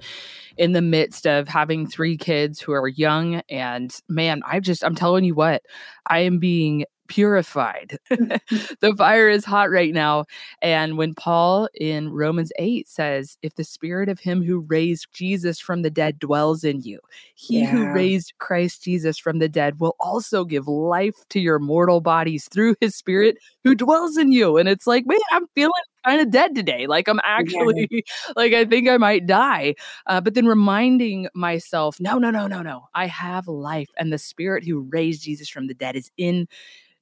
in 0.57 0.73
the 0.73 0.83
midst 0.83 1.27
of 1.27 1.49
having 1.49 1.87
three 1.87 2.17
kids 2.17 2.61
who 2.61 2.73
are 2.73 2.89
young. 2.89 3.43
And 3.49 3.95
man, 4.09 4.43
I 4.47 4.61
just, 4.61 4.83
I'm 4.83 4.95
telling 4.95 5.25
you 5.25 5.35
what, 5.35 5.63
I 6.07 6.21
am 6.21 6.39
being 6.39 6.85
purified. 7.09 7.99
the 8.11 8.95
fire 8.97 9.29
is 9.29 9.45
hot 9.45 9.71
right 9.71 9.93
now. 9.93 10.27
And 10.63 10.97
when 10.97 11.15
Paul 11.15 11.69
in 11.75 12.11
Romans 12.11 12.53
8 12.59 12.89
says, 12.89 13.37
If 13.43 13.55
the 13.57 13.65
spirit 13.65 14.09
of 14.09 14.21
him 14.21 14.43
who 14.43 14.61
raised 14.61 15.09
Jesus 15.13 15.59
from 15.59 15.83
the 15.83 15.91
dead 15.91 16.19
dwells 16.19 16.65
in 16.65 16.81
you, 16.83 17.01
he 17.35 17.61
yeah. 17.61 17.67
who 17.71 17.87
raised 17.89 18.35
Christ 18.39 18.83
Jesus 18.85 19.19
from 19.19 19.39
the 19.39 19.49
dead 19.49 19.81
will 19.81 19.97
also 20.01 20.45
give 20.45 20.69
life 20.69 21.17
to 21.31 21.41
your 21.41 21.59
mortal 21.59 22.01
bodies 22.01 22.49
through 22.53 22.77
his 22.81 22.95
spirit 22.95 23.37
who 23.65 23.75
dwells 23.75 24.17
in 24.17 24.33
you. 24.33 24.57
And 24.57 24.69
it's 24.69 24.87
like, 24.87 25.07
man, 25.07 25.19
I'm 25.33 25.47
feeling 25.55 25.73
kind 26.05 26.21
of 26.21 26.31
dead 26.31 26.55
today. 26.55 26.87
Like 26.87 27.09
I'm 27.09 27.21
actually, 27.25 27.89
yeah. 27.91 28.01
like 28.37 28.53
I 28.53 28.65
think 28.65 28.89
I 28.89 28.97
might 28.97 29.27
die. 29.27 29.75
Uh, 30.07 30.21
but 30.21 30.35
then 30.35 30.47
reminding 30.47 31.29
myself, 31.35 31.99
no, 32.01 32.19
no, 32.19 32.31
no, 32.31 32.47
no, 32.47 32.63
no. 32.63 32.89
I 32.95 33.07
have 33.07 33.49
life, 33.49 33.89
and 33.97 34.13
the 34.13 34.19
Spirit 34.19 34.65
who 34.65 34.89
raised 34.91 35.23
Jesus 35.23 35.49
from 35.49 35.67
the 35.67 35.75
dead 35.75 35.97
is 35.97 36.11
in 36.17 36.49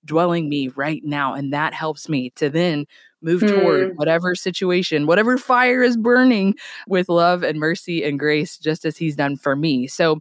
dwelling 0.07 0.49
me 0.49 0.69
right 0.69 1.03
now. 1.05 1.35
And 1.35 1.53
that 1.53 1.75
helps 1.75 2.09
me 2.09 2.31
to 2.37 2.49
then 2.49 2.87
move 3.23 3.43
mm. 3.43 3.49
toward 3.49 3.99
whatever 3.99 4.35
situation, 4.35 5.07
whatever 5.07 5.37
fire 5.37 5.83
is 5.83 5.97
burning 5.97 6.55
with 6.87 7.09
love 7.09 7.43
and 7.43 7.59
mercy 7.59 8.05
and 8.05 8.19
grace, 8.19 8.57
just 8.57 8.85
as 8.85 8.97
He's 8.97 9.17
done 9.17 9.37
for 9.37 9.57
me. 9.57 9.87
So, 9.87 10.21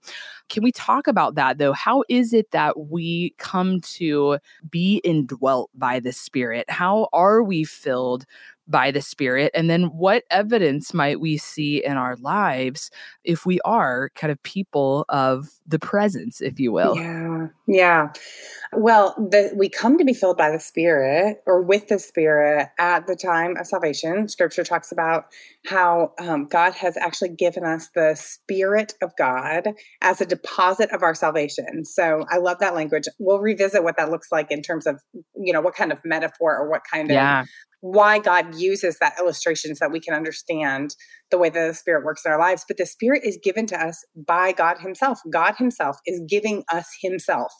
can 0.49 0.63
we 0.63 0.71
talk 0.71 1.07
about 1.07 1.35
that 1.35 1.57
though? 1.57 1.73
How 1.73 2.03
is 2.09 2.33
it 2.33 2.51
that 2.51 2.79
we 2.79 3.33
come 3.37 3.81
to 3.81 4.37
be 4.69 5.01
indwelt 5.03 5.71
by 5.73 5.99
the 5.99 6.11
Spirit? 6.11 6.69
How 6.69 7.07
are 7.13 7.41
we 7.41 7.63
filled 7.63 8.25
by 8.67 8.91
the 8.91 9.01
Spirit? 9.01 9.51
And 9.53 9.69
then 9.69 9.85
what 9.85 10.23
evidence 10.29 10.93
might 10.93 11.19
we 11.19 11.37
see 11.37 11.83
in 11.83 11.97
our 11.97 12.15
lives 12.17 12.91
if 13.23 13.45
we 13.45 13.59
are 13.61 14.09
kind 14.15 14.31
of 14.31 14.41
people 14.43 15.05
of 15.09 15.49
the 15.67 15.79
presence, 15.79 16.41
if 16.41 16.59
you 16.59 16.71
will? 16.71 16.95
Yeah. 16.95 17.47
Yeah. 17.67 18.13
Well, 18.73 19.15
the, 19.17 19.51
we 19.55 19.69
come 19.69 19.97
to 19.97 20.05
be 20.05 20.13
filled 20.13 20.37
by 20.37 20.51
the 20.51 20.59
Spirit 20.59 21.41
or 21.45 21.61
with 21.61 21.87
the 21.87 21.97
Spirit 21.97 22.69
at 22.77 23.07
the 23.07 23.15
time 23.15 23.57
of 23.57 23.67
salvation. 23.67 24.27
Scripture 24.27 24.63
talks 24.63 24.91
about 24.91 25.25
how 25.65 26.13
um, 26.19 26.45
God 26.45 26.73
has 26.73 26.97
actually 26.97 27.29
given 27.29 27.63
us 27.63 27.89
the 27.95 28.15
Spirit 28.15 28.93
of 29.01 29.11
God 29.17 29.69
as 30.01 30.21
a 30.21 30.25
deposit 30.25 30.91
of 30.91 31.03
our 31.03 31.15
salvation. 31.15 31.85
So 31.85 32.25
I 32.29 32.37
love 32.37 32.59
that 32.59 32.75
language. 32.75 33.05
We'll 33.17 33.39
revisit 33.39 33.83
what 33.83 33.97
that 33.97 34.11
looks 34.11 34.31
like 34.31 34.51
in 34.51 34.61
terms 34.61 34.85
of, 34.85 34.99
you 35.35 35.53
know, 35.53 35.61
what 35.61 35.75
kind 35.75 35.91
of 35.91 35.99
metaphor 36.03 36.55
or 36.55 36.69
what 36.69 36.81
kind 36.91 37.09
of 37.09 37.15
yeah 37.15 37.45
why 37.85 38.17
God 38.17 38.55
uses 38.55 38.97
that 38.97 39.13
illustration 39.19 39.75
so 39.75 39.85
that 39.85 39.91
we 39.91 39.99
can 39.99 40.15
understand 40.15 40.95
the 41.29 41.37
way 41.37 41.49
that 41.49 41.67
the 41.67 41.73
Spirit 41.75 42.03
works 42.03 42.25
in 42.25 42.31
our 42.31 42.39
lives. 42.39 42.65
But 42.67 42.77
the 42.77 42.85
Spirit 42.85 43.21
is 43.23 43.37
given 43.43 43.67
to 43.67 43.79
us 43.79 44.03
by 44.15 44.53
God 44.53 44.77
Himself. 44.79 45.19
God 45.31 45.53
Himself 45.59 45.97
is 46.07 46.19
giving 46.27 46.63
us 46.71 46.89
Himself. 47.03 47.53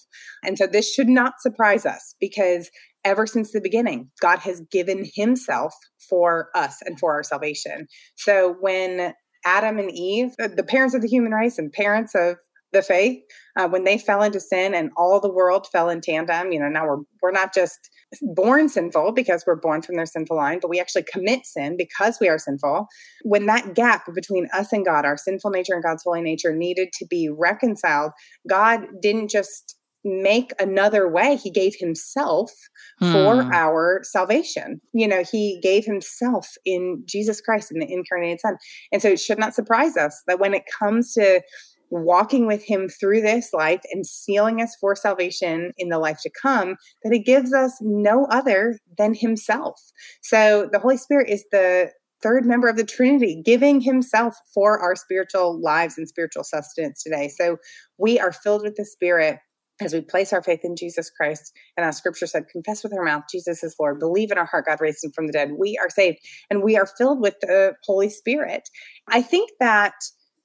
And 0.43 0.57
so 0.57 0.65
this 0.65 0.91
should 0.91 1.09
not 1.09 1.33
surprise 1.41 1.85
us 1.85 2.15
because 2.19 2.71
ever 3.03 3.27
since 3.27 3.51
the 3.51 3.61
beginning, 3.61 4.09
God 4.19 4.39
has 4.39 4.63
given 4.71 5.05
Himself 5.13 5.75
for 6.09 6.49
us 6.55 6.81
and 6.83 6.99
for 6.99 7.13
our 7.13 7.23
salvation. 7.23 7.85
So 8.15 8.55
when 8.59 9.13
Adam 9.45 9.77
and 9.77 9.91
Eve, 9.91 10.31
the 10.39 10.65
parents 10.67 10.95
of 10.95 11.03
the 11.03 11.07
human 11.07 11.33
race 11.33 11.59
and 11.59 11.71
parents 11.71 12.15
of 12.15 12.38
the 12.73 12.81
faith, 12.81 13.19
uh, 13.55 13.67
when 13.67 13.83
they 13.83 13.99
fell 13.99 14.23
into 14.23 14.39
sin 14.39 14.73
and 14.73 14.89
all 14.97 15.19
the 15.19 15.31
world 15.31 15.67
fell 15.71 15.88
in 15.88 16.01
tandem, 16.01 16.51
you 16.51 16.59
know, 16.59 16.67
now 16.67 16.88
we're 16.88 17.03
we're 17.21 17.31
not 17.31 17.53
just 17.53 17.91
born 18.21 18.69
sinful 18.69 19.13
because 19.13 19.43
we're 19.45 19.55
born 19.55 19.81
from 19.81 19.95
their 19.95 20.05
sinful 20.05 20.37
line, 20.37 20.59
but 20.61 20.69
we 20.69 20.79
actually 20.79 21.03
commit 21.03 21.45
sin 21.45 21.75
because 21.77 22.17
we 22.19 22.29
are 22.29 22.37
sinful. 22.37 22.87
When 23.23 23.45
that 23.47 23.73
gap 23.73 24.03
between 24.13 24.47
us 24.53 24.71
and 24.71 24.85
God, 24.85 25.05
our 25.05 25.17
sinful 25.17 25.51
nature 25.51 25.73
and 25.73 25.83
God's 25.83 26.03
holy 26.03 26.21
nature, 26.21 26.55
needed 26.55 26.89
to 26.99 27.05
be 27.09 27.29
reconciled, 27.29 28.11
God 28.47 28.85
didn't 29.01 29.29
just 29.29 29.75
make 30.05 30.51
another 30.59 31.11
way. 31.11 31.35
He 31.35 31.49
gave 31.49 31.75
himself 31.79 32.51
hmm. 32.99 33.11
for 33.11 33.53
our 33.53 34.01
salvation. 34.03 34.79
You 34.93 35.07
know, 35.07 35.23
he 35.29 35.59
gave 35.61 35.83
himself 35.83 36.53
in 36.63 37.03
Jesus 37.07 37.41
Christ, 37.41 37.71
in 37.71 37.79
the 37.79 37.91
incarnated 37.91 38.39
Son. 38.39 38.57
And 38.91 39.01
so 39.01 39.09
it 39.09 39.19
should 39.19 39.39
not 39.39 39.55
surprise 39.55 39.97
us 39.97 40.21
that 40.27 40.39
when 40.39 40.53
it 40.53 40.63
comes 40.79 41.13
to 41.13 41.41
walking 41.89 42.48
with 42.48 42.63
him 42.63 42.89
through 42.89 43.21
this 43.21 43.50
life 43.54 43.82
and 43.91 44.06
sealing 44.06 44.62
us 44.62 44.76
for 44.80 44.95
salvation 44.95 45.71
in 45.78 45.89
the 45.89 46.00
life 46.00 46.19
to 46.24 46.32
come, 46.41 46.76
that 47.04 47.13
he 47.13 47.19
gives 47.19 47.54
us 47.54 47.78
no 47.82 48.26
other 48.30 48.78
than 48.98 49.13
himself. 49.13 49.80
So 50.21 50.69
the 50.71 50.80
Holy 50.80 50.98
Spirit 50.98 51.30
is 51.30 51.45
the 51.52 51.91
third 52.21 52.45
member 52.45 52.67
of 52.67 52.78
the 52.78 52.86
Trinity, 52.86 53.41
giving 53.45 53.82
himself 53.82 54.36
for 54.54 54.80
our 54.80 54.95
spiritual 54.95 55.62
lives 55.62 55.98
and 55.98 56.08
spiritual 56.08 56.43
sustenance 56.43 57.04
today. 57.04 57.28
So 57.28 57.58
we 57.98 58.19
are 58.19 58.32
filled 58.32 58.63
with 58.63 58.76
the 58.76 58.86
Spirit 58.86 59.39
as 59.82 59.93
we 59.93 60.02
place 60.02 60.32
our 60.32 60.41
faith 60.41 60.62
in 60.63 60.76
Jesus 60.76 61.10
Christ, 61.10 61.52
and 61.76 61.86
as 61.86 61.98
scripture 61.98 62.28
said, 62.28 62.48
confess 62.48 62.84
with 62.84 62.93
our 62.93 63.04
mouth 63.04 63.24
Jesus 63.30 63.62
is 63.63 63.76
Lord, 63.80 64.00
believe 64.00 64.32
in 64.32 64.38
our 64.38 64.45
heart 64.45 64.65
God 64.67 64.80
raised 64.80 65.04
him 65.04 65.12
from 65.12 65.28
the 65.28 65.34
dead, 65.34 65.52
we 65.58 65.78
are 65.82 65.89
saved 65.89 66.19
and 66.50 66.63
we 66.63 66.78
are 66.78 66.88
filled 66.98 67.19
with 67.19 67.36
the 67.41 67.74
Holy 67.84 68.10
Spirit. 68.10 68.69
I 69.10 69.21
think 69.21 69.52
that 69.60 69.93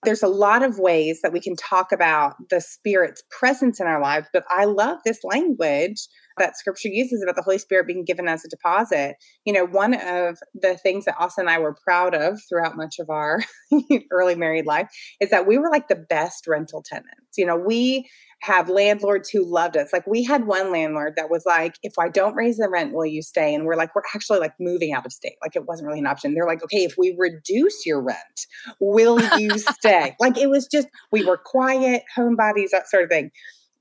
there's 0.05 0.23
a 0.23 0.29
lot 0.29 0.63
of 0.63 0.79
ways 0.79 1.21
that 1.23 1.33
we 1.33 1.41
can 1.41 1.57
talk 1.57 1.93
about 1.93 2.35
the 2.49 2.61
Spirit's 2.61 3.23
presence 3.31 3.81
in 3.81 3.87
our 3.87 4.01
lives, 4.01 4.29
but 4.33 4.45
I 4.49 4.65
love 4.65 4.99
this 5.05 5.23
language 5.25 6.09
that 6.41 6.59
scripture 6.59 6.89
uses 6.89 7.23
about 7.23 7.37
the 7.37 7.43
Holy 7.43 7.59
Spirit 7.59 7.87
being 7.87 8.05
given 8.05 8.27
as 8.29 8.45
a 8.45 8.49
deposit. 8.49 9.17
You 9.45 9.53
know, 9.53 9.67
one 9.67 9.95
of 9.95 10.39
the 10.55 10.77
things 10.77 11.05
that 11.05 11.17
Austin 11.19 11.43
and 11.43 11.51
I 11.51 11.59
were 11.59 11.77
proud 11.85 12.15
of 12.15 12.41
throughout 12.49 12.77
much 12.77 12.97
of 12.99 13.09
our 13.09 13.41
early 14.11 14.35
married 14.35 14.67
life 14.67 14.89
is 15.21 15.31
that 15.31 15.47
we 15.47 15.59
were 15.59 15.71
like 15.71 15.89
the 15.89 15.97
best 15.97 16.47
rental 16.49 16.83
tenants. 16.83 17.39
You 17.39 17.47
know, 17.47 17.57
we 17.57 18.09
have 18.43 18.71
landlords 18.71 19.29
who 19.29 19.45
loved 19.45 19.77
us. 19.77 19.93
Like 19.93 20.07
we 20.07 20.25
had 20.25 20.47
one 20.47 20.73
landlord 20.73 21.15
that 21.17 21.31
was 21.31 21.45
like, 21.45 21.75
if 21.83 21.93
I 21.99 22.09
don't 22.09 22.35
raise 22.35 22.57
the 22.57 22.71
rent, 22.71 22.95
will 22.95 23.07
you 23.07 23.23
stay? 23.23 23.55
And 23.55 23.67
we're 23.67 23.77
like, 23.77 23.95
we're 23.95 24.03
actually 24.15 24.39
like 24.39 24.55
moving 24.59 24.93
out 24.93 25.05
of 25.05 25.13
state. 25.13 25.37
Like 25.43 25.57
it 25.57 25.67
wasn't 25.67 25.89
really 25.89 25.99
an 26.01 26.07
option. 26.07 26.35
They're 26.35 26.47
like, 26.47 26.65
okay, 26.65 26.85
if 26.85 26.95
we 26.97 27.15
reduce 27.19 27.85
your 27.85 28.03
rent, 28.03 28.47
will 28.81 29.21
you 29.39 29.59
stay? 29.59 30.17
like 30.19 30.39
it 30.39 30.49
was 30.49 30.67
just, 30.67 30.89
we 31.13 31.25
were 31.25 31.37
quiet, 31.37 32.03
homebodies, 32.17 32.71
that 32.73 32.89
sort 32.89 33.05
of 33.05 33.11
thing. 33.11 33.31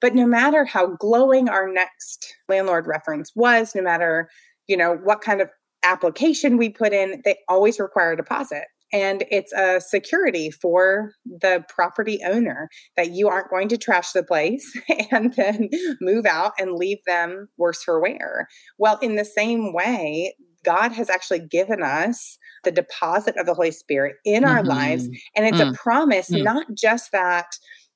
But 0.02 0.16
no 0.16 0.26
matter 0.26 0.66
how 0.66 0.96
glowing 0.96 1.50
our 1.50 1.72
next 1.72 2.36
landlord 2.48 2.88
reference 2.88 3.32
was, 3.36 3.76
no 3.76 3.82
matter, 3.82 4.30
you 4.68 4.78
know, 4.78 4.96
what 5.04 5.22
kind 5.22 5.42
of 5.42 5.50
application 5.84 6.58
we 6.58 6.70
put 6.70 6.94
in, 6.94 7.22
they 7.26 7.38
always 7.48 7.80
require 7.80 8.14
a 8.14 8.18
deposit 8.18 8.66
and 8.92 9.24
it's 9.30 9.54
a 9.54 9.80
security 9.80 10.50
for 10.50 11.14
the 11.26 11.64
property 11.70 12.20
owner 12.26 12.70
that 12.98 13.12
you 13.12 13.28
aren't 13.28 13.50
going 13.50 13.68
to 13.70 13.78
trash 13.78 14.12
the 14.12 14.24
place 14.24 14.78
and 15.12 15.34
then 15.36 15.70
move 16.02 16.26
out 16.26 16.54
and 16.60 16.74
leave 16.74 17.00
them 17.06 17.48
worse 17.58 17.84
for 17.84 18.00
wear. 18.00 18.48
Well, 18.78 18.98
in 19.02 19.16
the 19.16 19.26
same 19.26 19.74
way, 19.74 20.36
God 20.66 20.92
has 20.92 21.10
actually 21.10 21.40
given 21.40 21.82
us 21.84 22.38
the 22.64 22.72
deposit 22.72 23.38
of 23.38 23.46
the 23.46 23.54
Holy 23.54 23.72
Spirit 23.72 24.16
in 24.26 24.44
mm-hmm. 24.44 24.52
our 24.52 24.64
lives. 24.64 25.04
Mm-hmm. 25.06 25.14
And 25.36 25.46
it's 25.48 25.64
mm. 25.64 25.72
a 25.72 25.78
promise, 25.78 26.30
mm. 26.30 26.44
not 26.44 26.66
just 26.74 27.12
that 27.12 27.48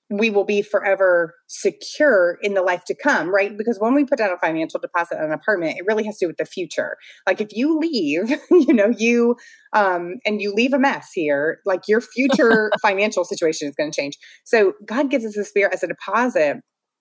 we 0.10 0.30
will 0.30 0.44
be 0.44 0.62
forever 0.62 1.34
secure 1.48 2.38
in 2.42 2.54
the 2.54 2.62
life 2.62 2.84
to 2.86 2.96
come, 2.96 3.34
right? 3.34 3.58
Because 3.58 3.80
when 3.80 3.94
we 3.94 4.06
put 4.06 4.18
down 4.18 4.32
a 4.32 4.38
financial 4.38 4.80
deposit 4.80 5.18
on 5.18 5.26
an 5.26 5.32
apartment, 5.32 5.78
it 5.78 5.86
really 5.88 6.06
has 6.06 6.18
to 6.18 6.26
do 6.26 6.30
with 6.30 6.38
the 6.38 6.46
future. 6.46 6.98
Like 7.26 7.42
if 7.42 7.50
you 7.52 7.80
leave, 7.80 8.30
you 8.52 8.74
know, 8.74 8.92
you 8.98 9.36
um 9.74 10.16
and 10.26 10.42
you 10.42 10.54
leave 10.54 10.74
a 10.74 10.80
mess 10.80 11.12
here, 11.14 11.60
like 11.66 11.88
your 11.88 12.02
future 12.02 12.72
financial 12.82 13.24
situation 13.24 13.68
is 13.68 13.76
going 13.76 13.92
to 13.92 13.96
change. 13.96 14.18
So 14.44 14.74
God 14.86 15.10
gives 15.10 15.26
us 15.26 15.36
the 15.36 15.46
spirit 15.46 15.74
as 15.74 15.84
a 15.84 15.88
deposit, 15.88 16.58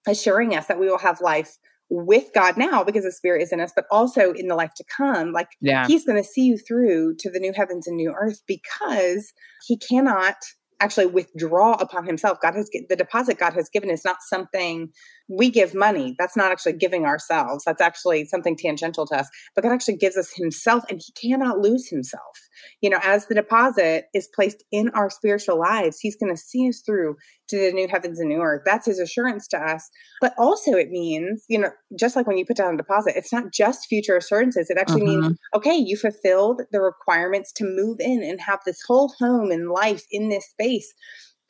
assuring 0.06 0.56
us 0.56 0.66
that 0.66 0.78
we 0.78 0.88
will 0.88 0.98
have 0.98 1.20
life 1.20 1.58
with 1.90 2.30
God 2.34 2.56
now 2.56 2.82
because 2.82 3.04
the 3.04 3.12
spirit 3.12 3.42
is 3.42 3.52
in 3.52 3.60
us, 3.60 3.72
but 3.76 3.84
also 3.90 4.32
in 4.32 4.48
the 4.48 4.54
life 4.54 4.72
to 4.76 4.84
come. 4.96 5.32
Like 5.32 5.48
yeah. 5.60 5.86
he's 5.86 6.06
going 6.06 6.16
to 6.16 6.26
see 6.26 6.46
you 6.46 6.56
through 6.56 7.16
to 7.18 7.30
the 7.30 7.38
new 7.38 7.52
heavens 7.54 7.86
and 7.86 7.96
new 7.96 8.14
earth 8.18 8.40
because 8.46 9.32
he 9.66 9.76
cannot 9.76 10.36
actually 10.82 11.06
withdraw 11.06 11.74
upon 11.74 12.04
himself. 12.04 12.38
God 12.42 12.54
has 12.54 12.68
the 12.88 12.96
deposit 12.96 13.38
God 13.38 13.54
has 13.54 13.68
given 13.68 13.88
is 13.90 14.04
not 14.04 14.16
something 14.20 14.88
we 15.28 15.50
give 15.50 15.74
money. 15.74 16.16
That's 16.18 16.36
not 16.36 16.50
actually 16.50 16.74
giving 16.74 17.04
ourselves. 17.04 17.64
That's 17.64 17.80
actually 17.80 18.26
something 18.26 18.56
tangential 18.56 19.06
to 19.06 19.16
us. 19.16 19.28
But 19.54 19.62
God 19.62 19.72
actually 19.72 19.96
gives 19.96 20.16
us 20.16 20.32
himself 20.34 20.84
and 20.90 21.00
he 21.00 21.12
cannot 21.12 21.58
lose 21.58 21.88
himself. 21.88 22.48
You 22.80 22.90
know, 22.90 22.98
as 23.02 23.26
the 23.26 23.34
deposit 23.34 24.06
is 24.14 24.28
placed 24.34 24.64
in 24.72 24.90
our 24.90 25.10
spiritual 25.10 25.58
lives, 25.58 25.98
he's 26.00 26.16
going 26.16 26.34
to 26.34 26.40
see 26.40 26.68
us 26.68 26.82
through 26.84 27.16
to 27.48 27.58
the 27.58 27.72
new 27.72 27.88
heavens 27.88 28.18
and 28.18 28.28
new 28.28 28.40
earth. 28.40 28.62
That's 28.64 28.86
his 28.86 28.98
assurance 28.98 29.46
to 29.48 29.58
us. 29.58 29.88
But 30.20 30.34
also 30.38 30.72
it 30.72 30.90
means, 30.90 31.44
you 31.48 31.58
know, 31.58 31.70
just 31.98 32.16
like 32.16 32.26
when 32.26 32.38
you 32.38 32.46
put 32.46 32.56
down 32.56 32.74
a 32.74 32.76
deposit, 32.76 33.14
it's 33.16 33.32
not 33.32 33.52
just 33.52 33.86
future 33.86 34.16
assurances. 34.16 34.70
It 34.70 34.78
actually 34.78 35.02
uh-huh. 35.02 35.20
means, 35.20 35.38
okay, 35.54 35.76
you 35.76 35.96
fulfilled 35.96 36.62
the 36.72 36.80
requirements 36.80 37.52
to 37.54 37.64
move 37.64 37.98
in 38.00 38.22
and 38.22 38.40
have 38.40 38.60
this 38.64 38.80
whole 38.86 39.12
home 39.18 39.50
and 39.50 39.70
life 39.70 40.04
in 40.10 40.28
this 40.28 40.48
space 40.50 40.92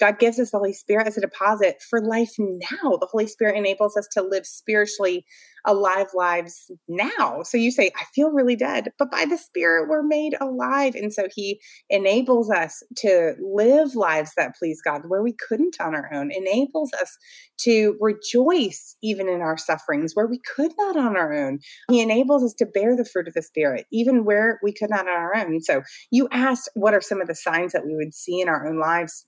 God 0.01 0.19
gives 0.19 0.39
us 0.41 0.51
the 0.51 0.59
Holy 0.59 0.73
Spirit 0.73 1.07
as 1.07 1.17
a 1.17 1.21
deposit 1.21 1.77
for 1.89 2.01
life 2.01 2.33
now. 2.39 2.97
The 2.97 3.09
Holy 3.11 3.27
Spirit 3.27 3.57
enables 3.57 3.97
us 3.97 4.09
to 4.13 4.23
live 4.23 4.47
spiritually 4.47 5.25
alive 5.65 6.09
lives 6.15 6.71
now. 6.89 7.43
So 7.45 7.57
you 7.57 7.71
say, 7.71 7.91
I 7.97 8.05
feel 8.15 8.31
really 8.31 8.57
dead, 8.57 8.91
but 8.99 9.11
by 9.11 9.25
the 9.27 9.39
Spirit, 9.39 9.89
we're 9.89 10.03
made 10.03 10.35
alive. 10.41 10.95
And 10.95 11.13
so 11.13 11.29
He 11.35 11.61
enables 11.89 12.51
us 12.51 12.83
to 12.99 13.35
live 13.41 13.95
lives 13.95 14.33
that 14.37 14.57
please 14.59 14.81
God 14.85 15.03
where 15.07 15.23
we 15.23 15.35
couldn't 15.49 15.81
on 15.81 15.95
our 15.95 16.13
own, 16.13 16.33
enables 16.33 16.91
us 17.01 17.17
to 17.59 17.97
rejoice 18.01 18.97
even 19.03 19.29
in 19.29 19.41
our 19.41 19.57
sufferings 19.57 20.15
where 20.15 20.27
we 20.27 20.41
could 20.41 20.73
not 20.79 20.97
on 20.97 21.17
our 21.17 21.33
own. 21.33 21.61
He 21.91 22.01
enables 22.01 22.43
us 22.43 22.55
to 22.55 22.67
bear 22.67 22.97
the 22.97 23.05
fruit 23.05 23.29
of 23.29 23.35
the 23.35 23.43
Spirit 23.43 23.87
even 23.93 24.25
where 24.25 24.59
we 24.63 24.73
could 24.73 24.91
not 24.91 25.07
on 25.07 25.15
our 25.15 25.37
own. 25.37 25.61
So 25.61 25.83
you 26.11 26.29
asked, 26.33 26.69
what 26.75 26.95
are 26.95 27.01
some 27.01 27.21
of 27.21 27.29
the 27.29 27.35
signs 27.35 27.73
that 27.73 27.87
we 27.87 27.95
would 27.95 28.15
see 28.15 28.41
in 28.41 28.49
our 28.49 28.67
own 28.67 28.81
lives? 28.81 29.27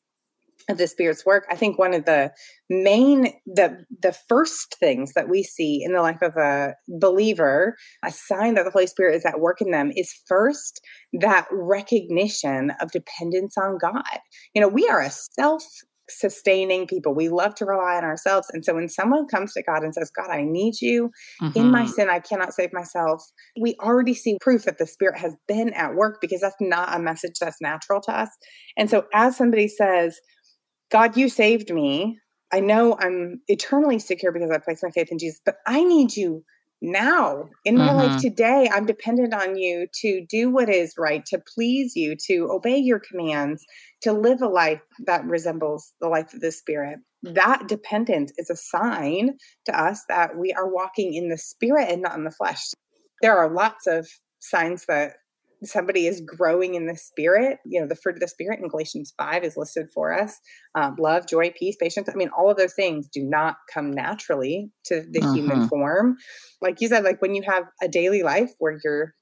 Of 0.68 0.78
the 0.78 0.86
spirit's 0.86 1.24
work 1.24 1.44
i 1.50 1.56
think 1.56 1.78
one 1.78 1.94
of 1.94 2.04
the 2.04 2.30
main 2.70 3.32
the 3.46 3.84
the 4.02 4.16
first 4.28 4.76
things 4.80 5.12
that 5.14 5.28
we 5.28 5.42
see 5.42 5.82
in 5.82 5.92
the 5.92 6.00
life 6.00 6.22
of 6.22 6.36
a 6.36 6.74
believer 7.00 7.76
a 8.04 8.10
sign 8.10 8.54
that 8.54 8.64
the 8.64 8.70
holy 8.70 8.86
spirit 8.86 9.14
is 9.14 9.24
at 9.24 9.40
work 9.40 9.60
in 9.60 9.70
them 9.70 9.90
is 9.94 10.14
first 10.26 10.80
that 11.12 11.46
recognition 11.50 12.72
of 12.80 12.90
dependence 12.90 13.56
on 13.58 13.78
god 13.78 14.20
you 14.54 14.60
know 14.60 14.68
we 14.68 14.88
are 14.88 15.00
a 15.00 15.10
self 15.10 15.64
sustaining 16.08 16.86
people. 16.86 17.14
We 17.14 17.28
love 17.28 17.54
to 17.56 17.64
rely 17.64 17.96
on 17.96 18.04
ourselves. 18.04 18.48
And 18.52 18.64
so 18.64 18.74
when 18.74 18.88
someone 18.88 19.26
comes 19.26 19.52
to 19.54 19.62
God 19.62 19.82
and 19.82 19.94
says, 19.94 20.10
God, 20.10 20.30
I 20.30 20.42
need 20.42 20.74
you 20.80 21.10
mm-hmm. 21.42 21.58
in 21.58 21.70
my 21.70 21.82
mm-hmm. 21.82 21.92
sin, 21.92 22.10
I 22.10 22.20
cannot 22.20 22.52
save 22.52 22.72
myself, 22.72 23.22
we 23.60 23.76
already 23.80 24.14
see 24.14 24.38
proof 24.40 24.64
that 24.64 24.78
the 24.78 24.86
Spirit 24.86 25.18
has 25.18 25.34
been 25.48 25.72
at 25.72 25.94
work 25.94 26.18
because 26.20 26.40
that's 26.40 26.56
not 26.60 26.94
a 26.94 27.02
message 27.02 27.34
that's 27.40 27.60
natural 27.60 28.00
to 28.02 28.12
us. 28.12 28.28
And 28.76 28.90
so 28.90 29.04
as 29.14 29.36
somebody 29.36 29.68
says, 29.68 30.18
God, 30.90 31.16
you 31.16 31.28
saved 31.28 31.72
me. 31.72 32.18
I 32.52 32.60
know 32.60 32.96
I'm 32.98 33.40
eternally 33.48 33.98
secure 33.98 34.32
because 34.32 34.50
I 34.50 34.58
placed 34.58 34.82
my 34.82 34.90
faith 34.90 35.08
in 35.10 35.18
Jesus, 35.18 35.40
but 35.44 35.56
I 35.66 35.82
need 35.82 36.16
you 36.16 36.44
now 36.84 37.48
in 37.64 37.76
my 37.76 37.88
mm-hmm. 37.88 37.96
life 37.96 38.20
today 38.20 38.68
i'm 38.72 38.84
dependent 38.84 39.32
on 39.32 39.56
you 39.56 39.86
to 39.94 40.24
do 40.28 40.50
what 40.50 40.68
is 40.68 40.94
right 40.98 41.24
to 41.24 41.40
please 41.54 41.96
you 41.96 42.14
to 42.14 42.48
obey 42.50 42.76
your 42.76 43.00
commands 43.00 43.64
to 44.02 44.12
live 44.12 44.42
a 44.42 44.48
life 44.48 44.80
that 45.06 45.24
resembles 45.24 45.94
the 46.00 46.08
life 46.08 46.34
of 46.34 46.40
the 46.40 46.52
spirit 46.52 46.98
that 47.22 47.66
dependence 47.68 48.32
is 48.36 48.50
a 48.50 48.56
sign 48.56 49.30
to 49.64 49.80
us 49.80 50.02
that 50.08 50.36
we 50.36 50.52
are 50.52 50.68
walking 50.68 51.14
in 51.14 51.30
the 51.30 51.38
spirit 51.38 51.88
and 51.88 52.02
not 52.02 52.16
in 52.18 52.24
the 52.24 52.30
flesh 52.30 52.72
there 53.22 53.36
are 53.36 53.52
lots 53.52 53.86
of 53.86 54.06
signs 54.40 54.84
that 54.86 55.14
somebody 55.64 56.06
is 56.06 56.20
growing 56.20 56.74
in 56.74 56.86
the 56.86 56.96
spirit, 56.96 57.58
you 57.64 57.80
know, 57.80 57.86
the 57.86 57.96
fruit 57.96 58.16
of 58.16 58.20
the 58.20 58.28
spirit 58.28 58.60
in 58.60 58.68
Galatians 58.68 59.12
5 59.16 59.44
is 59.44 59.56
listed 59.56 59.86
for 59.92 60.12
us 60.12 60.40
um, 60.74 60.96
love, 60.98 61.26
joy, 61.28 61.52
peace, 61.58 61.76
patience. 61.80 62.08
I 62.08 62.16
mean, 62.16 62.30
all 62.36 62.50
of 62.50 62.56
those 62.56 62.74
things 62.74 63.08
do 63.08 63.22
not 63.22 63.56
come 63.72 63.90
naturally 63.90 64.70
to 64.86 65.04
the 65.08 65.20
uh-huh. 65.20 65.32
human 65.32 65.68
form. 65.68 66.16
Like 66.60 66.80
you 66.80 66.88
said, 66.88 67.04
like 67.04 67.22
when 67.22 67.34
you 67.34 67.42
have 67.46 67.64
a 67.82 67.88
daily 67.88 68.22
life 68.22 68.50
where 68.58 68.78
you're 68.82 69.14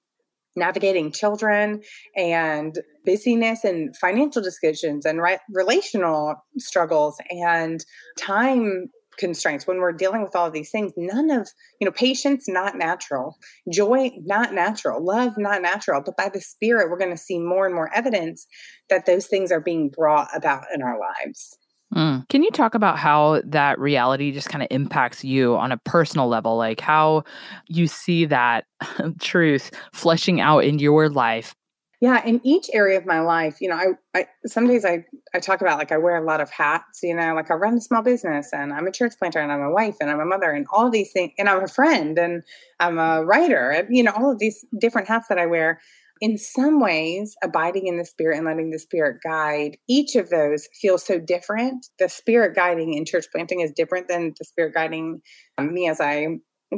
navigating 0.55 1.13
children 1.13 1.81
and 2.17 2.79
busyness 3.05 3.65
and 3.65 3.97
financial 3.97 4.43
decisions 4.43 5.07
and 5.07 5.19
right, 5.19 5.41
relational 5.51 6.37
struggles 6.59 7.17
and 7.31 7.85
time 8.19 8.87
constraints 9.19 9.67
when 9.67 9.79
we're 9.79 9.93
dealing 9.93 10.23
with 10.23 10.35
all 10.35 10.47
of 10.47 10.53
these 10.53 10.71
things 10.71 10.93
none 10.97 11.31
of 11.31 11.49
you 11.81 11.85
know 11.85 11.93
patience 11.93 12.49
not 12.49 12.77
natural 12.77 13.37
joy 13.71 14.11
not 14.25 14.53
natural 14.55 15.05
love 15.05 15.33
not 15.37 15.63
natural 15.63 16.03
but 16.05 16.17
by 16.17 16.29
the 16.29 16.41
spirit 16.41 16.91
we're 16.91 16.99
going 16.99 17.11
to 17.11 17.17
see 17.17 17.39
more 17.39 17.67
and 17.67 17.75
more 17.75 17.91
evidence 17.95 18.47
that 18.89 19.07
those 19.07 19.27
things 19.27 19.53
are 19.53 19.61
being 19.61 19.89
brought 19.89 20.29
about 20.35 20.65
in 20.75 20.83
our 20.83 20.99
lives 20.99 21.57
mm. 21.95 22.27
Can 22.29 22.43
you 22.43 22.51
talk 22.51 22.75
about 22.75 22.99
how 22.99 23.43
that 23.45 23.79
reality 23.79 24.33
just 24.33 24.49
kind 24.49 24.63
of 24.63 24.69
impacts 24.71 25.23
you 25.23 25.57
on 25.57 25.73
a 25.73 25.77
personal 25.77 26.27
level? 26.27 26.57
Like 26.57 26.81
how 26.81 27.25
you 27.69 27.87
see 27.87 28.25
that 28.27 28.65
truth 29.21 29.71
fleshing 29.93 30.41
out 30.41 30.65
in 30.65 30.79
your 30.79 31.11
life 31.11 31.55
yeah, 32.03 32.21
in 32.27 32.41
each 32.43 32.69
area 32.73 32.99
of 32.99 33.07
my 33.07 33.21
life, 33.21 33.61
you 33.61 33.69
know, 33.69 33.77
I, 33.77 33.87
I 34.13 34.27
some 34.45 34.67
days 34.67 34.85
I 34.85 35.05
I 35.33 35.39
talk 35.39 35.61
about 35.61 35.79
like 35.79 35.93
I 35.93 35.99
wear 35.99 36.17
a 36.17 36.27
lot 36.27 36.41
of 36.41 36.51
hats, 36.51 36.99
you 37.05 37.15
know, 37.15 37.33
like 37.33 37.49
I 37.49 37.55
run 37.55 37.77
a 37.77 37.81
small 37.81 38.03
business 38.03 38.49
and 38.53 38.73
I'm 38.73 38.89
a 38.89 38.93
church 38.93 39.13
planter 39.21 39.39
and 39.39 39.53
I'm 39.53 39.63
a 39.63 39.71
wife 39.71 39.95
and 40.01 40.11
I'm 40.11 40.19
a 40.19 40.25
mother 40.25 40.51
and 40.51 40.67
all 40.73 40.91
these 40.91 41.13
things 41.13 41.31
and 41.39 41.49
I'm 41.49 41.63
a 41.63 41.69
friend 41.69 42.19
and 42.19 42.43
I'm 42.81 42.99
a 42.99 43.25
writer 43.25 43.71
and 43.71 43.97
you 43.97 44.03
know 44.03 44.11
all 44.17 44.33
of 44.33 44.41
these 44.41 44.65
different 44.81 45.07
hats 45.07 45.29
that 45.29 45.39
I 45.39 45.47
wear. 45.47 45.81
In 46.21 46.39
some 46.39 46.81
ways, 46.81 47.37
abiding 47.43 47.87
in 47.87 47.99
the 47.99 48.05
spirit 48.05 48.37
and 48.37 48.47
letting 48.47 48.71
the 48.71 48.81
spirit 48.81 49.19
guide, 49.25 49.77
each 49.89 50.17
of 50.17 50.29
those 50.29 50.69
feels 50.81 51.05
so 51.05 51.21
different. 51.21 51.87
The 52.01 52.09
spirit 52.09 52.57
guiding 52.57 52.95
in 52.95 53.05
church 53.05 53.27
planting 53.33 53.61
is 53.61 53.71
different 53.71 54.09
than 54.09 54.33
the 54.39 54.45
spirit 54.45 54.75
guiding 54.75 55.21
um, 55.57 55.73
me 55.73 55.89
as 55.89 56.01
I 56.01 56.27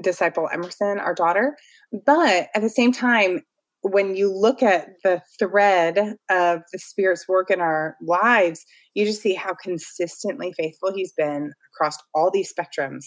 disciple 0.02 0.48
Emerson, 0.52 0.98
our 0.98 1.14
daughter. 1.14 1.56
But 2.04 2.48
at 2.54 2.62
the 2.62 2.68
same 2.68 2.92
time, 2.92 3.40
when 3.84 4.16
you 4.16 4.32
look 4.32 4.62
at 4.62 4.88
the 5.04 5.20
thread 5.38 5.98
of 6.30 6.60
the 6.72 6.78
Spirit's 6.78 7.28
work 7.28 7.50
in 7.50 7.60
our 7.60 7.96
lives, 8.00 8.64
you 8.94 9.04
just 9.04 9.20
see 9.20 9.34
how 9.34 9.54
consistently 9.62 10.54
faithful 10.56 10.92
He's 10.94 11.12
been 11.12 11.52
across 11.74 11.98
all 12.14 12.30
these 12.30 12.52
spectrums 12.52 13.04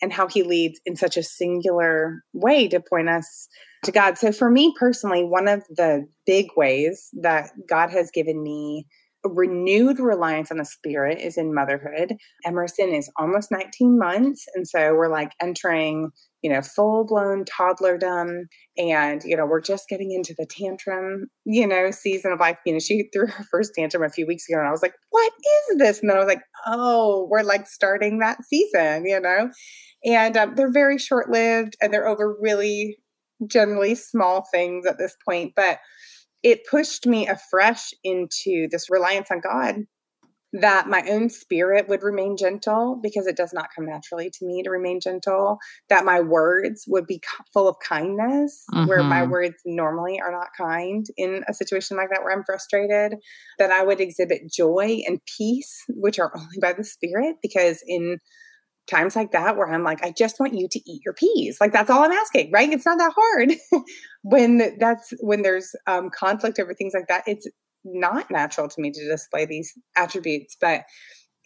and 0.00 0.12
how 0.12 0.28
He 0.28 0.44
leads 0.44 0.80
in 0.86 0.94
such 0.94 1.16
a 1.16 1.22
singular 1.24 2.22
way 2.32 2.68
to 2.68 2.80
point 2.80 3.08
us 3.08 3.48
to 3.84 3.90
God. 3.90 4.18
So, 4.18 4.30
for 4.30 4.50
me 4.50 4.72
personally, 4.78 5.24
one 5.24 5.48
of 5.48 5.64
the 5.68 6.06
big 6.26 6.46
ways 6.56 7.08
that 7.20 7.50
God 7.68 7.90
has 7.90 8.10
given 8.12 8.40
me 8.40 8.86
renewed 9.24 9.98
reliance 9.98 10.50
on 10.50 10.58
the 10.58 10.64
spirit 10.64 11.18
is 11.18 11.36
in 11.36 11.54
motherhood. 11.54 12.16
Emerson 12.44 12.90
is 12.90 13.10
almost 13.18 13.50
19 13.50 13.98
months. 13.98 14.46
And 14.54 14.66
so 14.66 14.94
we're 14.94 15.10
like 15.10 15.32
entering 15.42 16.10
you 16.42 16.50
know, 16.50 16.62
full 16.62 17.04
blown 17.04 17.44
toddlerdom. 17.44 18.44
And, 18.78 19.22
you 19.24 19.36
know, 19.36 19.46
we're 19.46 19.60
just 19.60 19.88
getting 19.88 20.12
into 20.12 20.34
the 20.38 20.46
tantrum, 20.46 21.26
you 21.44 21.66
know, 21.66 21.90
season 21.90 22.32
of 22.32 22.40
life. 22.40 22.56
You 22.64 22.74
know, 22.74 22.78
she 22.78 23.08
threw 23.12 23.26
her 23.26 23.44
first 23.50 23.72
tantrum 23.74 24.02
a 24.02 24.08
few 24.08 24.26
weeks 24.26 24.48
ago 24.48 24.58
and 24.58 24.66
I 24.66 24.70
was 24.70 24.82
like, 24.82 24.94
what 25.10 25.32
is 25.70 25.78
this? 25.78 26.00
And 26.00 26.08
then 26.08 26.16
I 26.16 26.20
was 26.20 26.28
like, 26.28 26.42
oh, 26.66 27.26
we're 27.30 27.42
like 27.42 27.66
starting 27.66 28.18
that 28.18 28.42
season, 28.44 29.04
you 29.04 29.20
know? 29.20 29.50
And 30.04 30.36
um, 30.36 30.54
they're 30.54 30.72
very 30.72 30.98
short 30.98 31.28
lived 31.28 31.76
and 31.80 31.92
they're 31.92 32.08
over 32.08 32.34
really 32.40 32.98
generally 33.46 33.94
small 33.94 34.46
things 34.52 34.86
at 34.86 34.98
this 34.98 35.16
point. 35.26 35.52
But 35.54 35.78
it 36.42 36.66
pushed 36.70 37.06
me 37.06 37.28
afresh 37.28 37.90
into 38.02 38.68
this 38.70 38.90
reliance 38.90 39.30
on 39.30 39.40
God 39.40 39.86
that 40.52 40.88
my 40.88 41.02
own 41.08 41.28
spirit 41.28 41.88
would 41.88 42.02
remain 42.02 42.36
gentle 42.36 42.98
because 43.00 43.26
it 43.26 43.36
does 43.36 43.52
not 43.52 43.68
come 43.74 43.86
naturally 43.86 44.30
to 44.30 44.44
me 44.44 44.62
to 44.62 44.70
remain 44.70 45.00
gentle 45.00 45.58
that 45.88 46.04
my 46.04 46.20
words 46.20 46.84
would 46.88 47.06
be 47.06 47.20
full 47.52 47.68
of 47.68 47.76
kindness 47.86 48.64
mm-hmm. 48.72 48.88
where 48.88 49.02
my 49.02 49.20
mm-hmm. 49.20 49.30
words 49.30 49.54
normally 49.64 50.20
are 50.20 50.32
not 50.32 50.48
kind 50.56 51.06
in 51.16 51.44
a 51.48 51.54
situation 51.54 51.96
like 51.96 52.08
that 52.10 52.22
where 52.22 52.36
i'm 52.36 52.44
frustrated 52.44 53.14
that 53.58 53.70
i 53.70 53.84
would 53.84 54.00
exhibit 54.00 54.50
joy 54.52 55.00
and 55.06 55.20
peace 55.38 55.84
which 55.88 56.18
are 56.18 56.32
only 56.34 56.58
by 56.60 56.72
the 56.72 56.84
spirit 56.84 57.36
because 57.42 57.82
in 57.86 58.18
times 58.90 59.16
like 59.16 59.32
that 59.32 59.56
where 59.56 59.70
i'm 59.70 59.84
like 59.84 60.04
i 60.04 60.12
just 60.16 60.40
want 60.40 60.54
you 60.54 60.68
to 60.70 60.80
eat 60.90 61.02
your 61.04 61.14
peas. 61.14 61.58
Like 61.60 61.72
that's 61.72 61.90
all 61.90 62.02
i'm 62.02 62.12
asking 62.12 62.50
right? 62.52 62.72
It's 62.72 62.86
not 62.86 62.98
that 62.98 63.12
hard. 63.14 63.52
When 64.22 64.76
that's 64.78 65.14
when 65.20 65.40
there's 65.40 65.74
um, 65.86 66.10
conflict 66.10 66.58
over 66.58 66.74
things 66.74 66.92
like 66.94 67.06
that 67.08 67.24
it's 67.26 67.48
not 67.84 68.30
natural 68.30 68.68
to 68.68 68.80
me 68.80 68.90
to 68.90 69.08
display 69.08 69.46
these 69.46 69.72
attributes, 69.96 70.58
but 70.60 70.82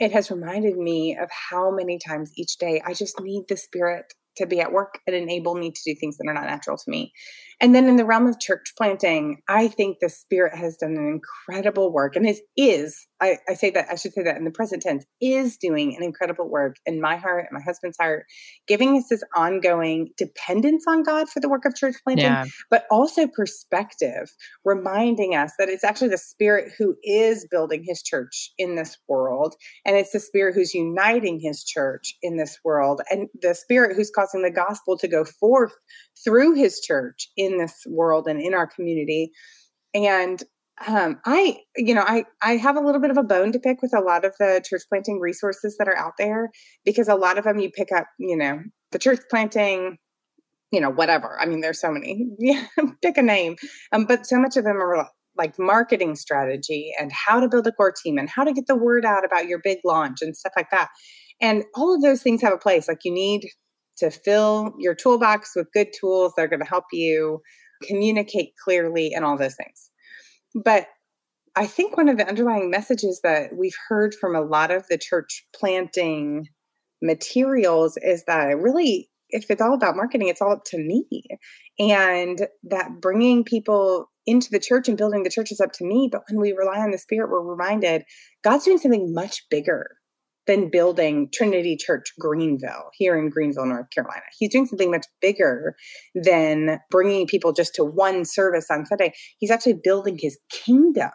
it 0.00 0.10
has 0.10 0.28
reminded 0.28 0.76
me 0.76 1.16
of 1.16 1.30
how 1.30 1.70
many 1.70 2.00
times 2.04 2.32
each 2.36 2.56
day 2.58 2.82
I 2.84 2.92
just 2.92 3.20
need 3.20 3.44
the 3.48 3.56
spirit 3.56 4.06
to 4.36 4.46
be 4.46 4.60
at 4.60 4.72
work 4.72 4.98
and 5.06 5.14
enable 5.14 5.54
me 5.54 5.70
to 5.70 5.80
do 5.84 5.94
things 5.94 6.16
that 6.16 6.28
are 6.28 6.34
not 6.34 6.46
natural 6.46 6.76
to 6.76 6.90
me. 6.90 7.12
And 7.60 7.74
then 7.74 7.88
in 7.88 7.96
the 7.96 8.04
realm 8.04 8.26
of 8.26 8.40
church 8.40 8.72
planting, 8.76 9.40
I 9.48 9.68
think 9.68 9.98
the 10.00 10.08
Spirit 10.08 10.56
has 10.56 10.76
done 10.76 10.96
an 10.96 11.20
incredible 11.20 11.92
work 11.92 12.16
and 12.16 12.26
is, 12.26 12.42
is 12.56 13.06
I, 13.20 13.38
I 13.48 13.54
say 13.54 13.70
that, 13.70 13.86
I 13.90 13.94
should 13.94 14.12
say 14.12 14.22
that 14.22 14.36
in 14.36 14.44
the 14.44 14.50
present 14.50 14.82
tense, 14.82 15.04
is 15.20 15.56
doing 15.56 15.96
an 15.96 16.02
incredible 16.02 16.48
work 16.48 16.76
in 16.84 17.00
my 17.00 17.16
heart 17.16 17.46
and 17.48 17.58
my 17.58 17.62
husband's 17.64 17.96
heart, 17.96 18.26
giving 18.66 18.96
us 18.96 19.08
this 19.08 19.22
ongoing 19.36 20.10
dependence 20.18 20.84
on 20.88 21.02
God 21.02 21.28
for 21.28 21.40
the 21.40 21.48
work 21.48 21.64
of 21.64 21.76
church 21.76 21.94
planting, 22.02 22.26
yeah. 22.26 22.44
but 22.70 22.84
also 22.90 23.26
perspective, 23.26 24.30
reminding 24.64 25.34
us 25.34 25.52
that 25.58 25.68
it's 25.68 25.84
actually 25.84 26.08
the 26.08 26.18
Spirit 26.18 26.72
who 26.76 26.96
is 27.04 27.46
building 27.50 27.84
his 27.86 28.02
church 28.02 28.50
in 28.58 28.74
this 28.74 28.98
world. 29.08 29.54
And 29.86 29.96
it's 29.96 30.12
the 30.12 30.20
Spirit 30.20 30.54
who's 30.54 30.74
uniting 30.74 31.38
his 31.40 31.64
church 31.64 32.14
in 32.22 32.36
this 32.36 32.58
world. 32.64 33.00
And 33.10 33.28
the 33.40 33.54
Spirit 33.54 33.96
who's 33.96 34.10
causing 34.10 34.42
the 34.42 34.50
gospel 34.50 34.98
to 34.98 35.08
go 35.08 35.24
forth 35.24 35.72
through 36.24 36.54
his 36.54 36.80
church 36.80 37.28
in 37.36 37.58
this 37.58 37.74
world 37.86 38.26
and 38.26 38.40
in 38.40 38.54
our 38.54 38.66
community. 38.66 39.30
And 39.94 40.42
um, 40.86 41.20
I, 41.24 41.58
you 41.76 41.94
know, 41.94 42.04
I 42.04 42.24
I 42.42 42.56
have 42.56 42.76
a 42.76 42.80
little 42.80 43.00
bit 43.00 43.10
of 43.10 43.16
a 43.16 43.22
bone 43.22 43.52
to 43.52 43.60
pick 43.60 43.80
with 43.80 43.94
a 43.94 44.00
lot 44.00 44.24
of 44.24 44.34
the 44.38 44.62
church 44.64 44.82
planting 44.88 45.20
resources 45.20 45.76
that 45.78 45.88
are 45.88 45.96
out 45.96 46.14
there 46.18 46.50
because 46.84 47.08
a 47.08 47.14
lot 47.14 47.38
of 47.38 47.44
them 47.44 47.58
you 47.58 47.70
pick 47.70 47.92
up, 47.92 48.06
you 48.18 48.36
know, 48.36 48.60
the 48.90 48.98
church 48.98 49.20
planting, 49.30 49.98
you 50.72 50.80
know, 50.80 50.90
whatever. 50.90 51.38
I 51.40 51.46
mean, 51.46 51.60
there's 51.60 51.80
so 51.80 51.92
many. 51.92 52.26
Yeah, 52.38 52.66
pick 53.02 53.16
a 53.16 53.22
name. 53.22 53.56
Um, 53.92 54.06
but 54.06 54.26
so 54.26 54.38
much 54.38 54.56
of 54.56 54.64
them 54.64 54.76
are 54.76 55.08
like 55.36 55.58
marketing 55.58 56.16
strategy 56.16 56.92
and 56.98 57.10
how 57.12 57.40
to 57.40 57.48
build 57.48 57.66
a 57.66 57.72
core 57.72 57.92
team 57.92 58.18
and 58.18 58.28
how 58.28 58.44
to 58.44 58.52
get 58.52 58.66
the 58.66 58.76
word 58.76 59.04
out 59.04 59.24
about 59.24 59.48
your 59.48 59.60
big 59.62 59.78
launch 59.84 60.22
and 60.22 60.36
stuff 60.36 60.52
like 60.56 60.70
that. 60.70 60.88
And 61.40 61.64
all 61.74 61.94
of 61.94 62.02
those 62.02 62.22
things 62.22 62.42
have 62.42 62.52
a 62.52 62.58
place. 62.58 62.88
Like 62.88 63.00
you 63.04 63.12
need 63.12 63.48
to 63.98 64.10
fill 64.10 64.74
your 64.78 64.94
toolbox 64.94 65.52
with 65.54 65.72
good 65.72 65.88
tools 65.98 66.32
that 66.36 66.42
are 66.42 66.48
going 66.48 66.62
to 66.62 66.68
help 66.68 66.84
you 66.92 67.40
communicate 67.82 68.50
clearly 68.62 69.12
and 69.14 69.24
all 69.24 69.36
those 69.36 69.56
things. 69.56 69.90
But 70.54 70.86
I 71.56 71.66
think 71.66 71.96
one 71.96 72.08
of 72.08 72.16
the 72.18 72.28
underlying 72.28 72.70
messages 72.70 73.20
that 73.22 73.56
we've 73.56 73.76
heard 73.88 74.14
from 74.14 74.34
a 74.34 74.42
lot 74.42 74.70
of 74.70 74.86
the 74.88 74.98
church 74.98 75.46
planting 75.54 76.48
materials 77.00 77.96
is 78.02 78.24
that 78.26 78.58
really, 78.58 79.08
if 79.28 79.50
it's 79.50 79.62
all 79.62 79.74
about 79.74 79.96
marketing, 79.96 80.28
it's 80.28 80.42
all 80.42 80.52
up 80.52 80.64
to 80.66 80.78
me. 80.78 81.06
And 81.78 82.46
that 82.64 83.00
bringing 83.00 83.44
people 83.44 84.10
into 84.26 84.50
the 84.50 84.60
church 84.60 84.88
and 84.88 84.96
building 84.96 85.22
the 85.22 85.30
church 85.30 85.52
is 85.52 85.60
up 85.60 85.72
to 85.72 85.84
me. 85.84 86.08
But 86.10 86.22
when 86.28 86.40
we 86.40 86.52
rely 86.52 86.80
on 86.80 86.90
the 86.90 86.98
Spirit, 86.98 87.30
we're 87.30 87.42
reminded 87.42 88.04
God's 88.42 88.64
doing 88.64 88.78
something 88.78 89.12
much 89.12 89.44
bigger 89.50 89.90
than 90.46 90.70
building 90.70 91.28
Trinity 91.32 91.76
Church 91.76 92.12
Greenville 92.18 92.90
here 92.92 93.18
in 93.18 93.30
Greenville, 93.30 93.66
North 93.66 93.90
Carolina. 93.90 94.22
He's 94.38 94.50
doing 94.50 94.66
something 94.66 94.90
much 94.90 95.06
bigger 95.20 95.76
than 96.14 96.80
bringing 96.90 97.26
people 97.26 97.52
just 97.52 97.74
to 97.76 97.84
one 97.84 98.24
service 98.24 98.66
on 98.70 98.86
Sunday. 98.86 99.12
He's 99.38 99.50
actually 99.50 99.78
building 99.82 100.18
his 100.18 100.38
kingdom. 100.50 101.10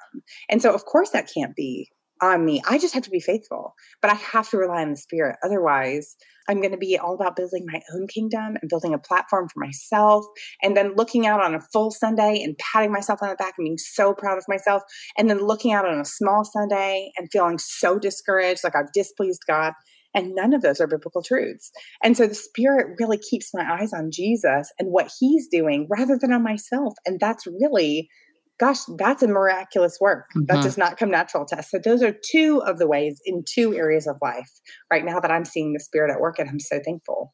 And 0.50 0.62
so, 0.62 0.74
of 0.74 0.86
course, 0.86 1.12
that 1.12 1.30
can't 1.34 1.56
be 1.56 1.90
on 2.22 2.46
me. 2.46 2.62
I 2.68 2.78
just 2.78 2.94
have 2.94 3.04
to 3.04 3.10
be 3.10 3.20
faithful, 3.20 3.76
but 4.02 4.12
I 4.12 4.16
have 4.16 4.50
to 4.50 4.58
rely 4.58 4.82
on 4.82 4.92
the 4.92 4.98
Spirit. 4.98 5.38
Otherwise, 5.44 6.16
I'm 6.48 6.62
going 6.62 6.72
to 6.72 6.78
be 6.78 6.98
all 6.98 7.14
about 7.14 7.36
building 7.36 7.66
my 7.72 7.80
own 7.94 8.08
kingdom 8.08 8.58
and 8.60 8.70
building 8.70 8.94
a 8.94 9.00
platform 9.00 9.48
for 9.50 9.60
myself, 9.60 10.26
and 10.62 10.76
then 10.76 10.96
looking 10.96 11.28
out 11.28 11.44
on 11.44 11.54
a 11.54 11.62
full 11.62 11.92
Sunday 11.92 12.42
and 12.44 12.58
patting 12.58 12.92
myself 12.92 13.20
on 13.22 13.30
the 13.30 13.36
back 13.36 13.54
and 13.58 13.66
being 13.66 13.78
so 13.78 14.14
proud 14.14 14.38
of 14.38 14.46
myself, 14.48 14.82
and 15.18 15.30
then 15.30 15.46
looking 15.46 15.74
out 15.74 15.88
on 15.88 16.00
a 16.00 16.06
small 16.06 16.44
Sunday 16.44 17.12
and 17.18 17.30
feeling 17.32 17.58
so 17.60 18.00
discouraged, 18.00 18.64
like 18.64 18.76
I've 18.76 18.92
displeased 18.94 19.44
God. 19.48 19.74
And 20.16 20.34
none 20.34 20.56
of 20.56 20.64
those 20.64 20.82
are 20.82 20.88
biblical 20.88 21.22
truths. 21.22 21.72
And 22.04 22.18
so 22.18 22.26
the 22.26 22.34
Spirit 22.34 22.96
really 23.00 23.20
keeps 23.20 23.54
my 23.54 23.80
eyes 23.80 23.94
on 23.94 24.10
Jesus 24.12 24.72
and 24.80 24.90
what 24.90 25.12
He's 25.20 25.48
doing 25.48 25.88
rather 25.88 26.18
than 26.20 26.34
on 26.34 26.42
myself. 26.42 26.96
And 27.06 27.20
that's 27.20 27.46
really, 27.46 28.10
gosh, 28.60 28.80
that's 28.98 29.24
a 29.24 29.28
miraculous 29.28 29.98
work. 30.00 30.28
Mm-hmm. 30.36 30.46
That 30.46 30.64
does 30.64 30.78
not 30.78 30.98
come 30.98 31.10
natural 31.10 31.46
to 31.46 31.58
us. 31.58 31.72
So 31.72 31.80
those 31.80 32.04
are 32.04 32.14
two 32.14 32.62
of 32.66 32.78
the 32.78 32.88
ways 32.88 33.20
in 33.26 33.44
two 33.48 33.74
areas 33.74 34.06
of 34.06 34.18
life 34.22 34.50
right 34.92 35.06
now 35.06 35.20
that 35.20 35.32
I'm 35.32 35.46
seeing 35.46 35.74
the 35.74 35.80
Spirit 35.80 36.12
at 36.12 36.20
work. 36.20 36.40
And 36.40 36.50
I'm 36.50 36.60
so 36.60 36.80
thankful. 36.84 37.34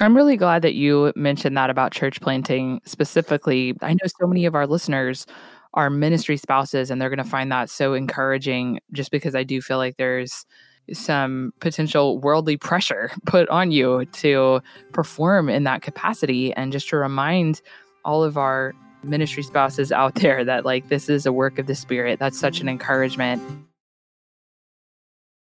I'm 0.00 0.14
really 0.14 0.36
glad 0.36 0.62
that 0.62 0.74
you 0.74 1.12
mentioned 1.16 1.56
that 1.56 1.70
about 1.70 1.92
church 1.92 2.20
planting 2.20 2.80
specifically. 2.84 3.74
I 3.80 3.94
know 3.94 4.06
so 4.20 4.26
many 4.26 4.44
of 4.44 4.54
our 4.54 4.66
listeners 4.66 5.24
are 5.72 5.88
ministry 5.88 6.36
spouses 6.36 6.90
and 6.90 7.00
they're 7.00 7.08
going 7.08 7.22
to 7.22 7.24
find 7.24 7.50
that 7.52 7.70
so 7.70 7.94
encouraging 7.94 8.80
just 8.92 9.10
because 9.10 9.34
I 9.34 9.44
do 9.44 9.62
feel 9.62 9.78
like 9.78 9.96
there's 9.96 10.44
some 10.92 11.52
potential 11.60 12.18
worldly 12.18 12.56
pressure 12.56 13.10
put 13.26 13.48
on 13.48 13.70
you 13.70 14.04
to 14.12 14.60
perform 14.92 15.48
in 15.48 15.64
that 15.64 15.82
capacity 15.82 16.52
and 16.52 16.72
just 16.72 16.88
to 16.90 16.96
remind 16.96 17.62
all 18.04 18.22
of 18.22 18.36
our 18.36 18.74
ministry 19.02 19.42
spouses 19.42 19.92
out 19.92 20.14
there 20.16 20.44
that 20.44 20.64
like 20.64 20.88
this 20.88 21.08
is 21.08 21.26
a 21.26 21.32
work 21.32 21.58
of 21.58 21.66
the 21.66 21.74
spirit. 21.74 22.18
That's 22.18 22.38
such 22.38 22.60
an 22.60 22.68
encouragement. 22.68 23.42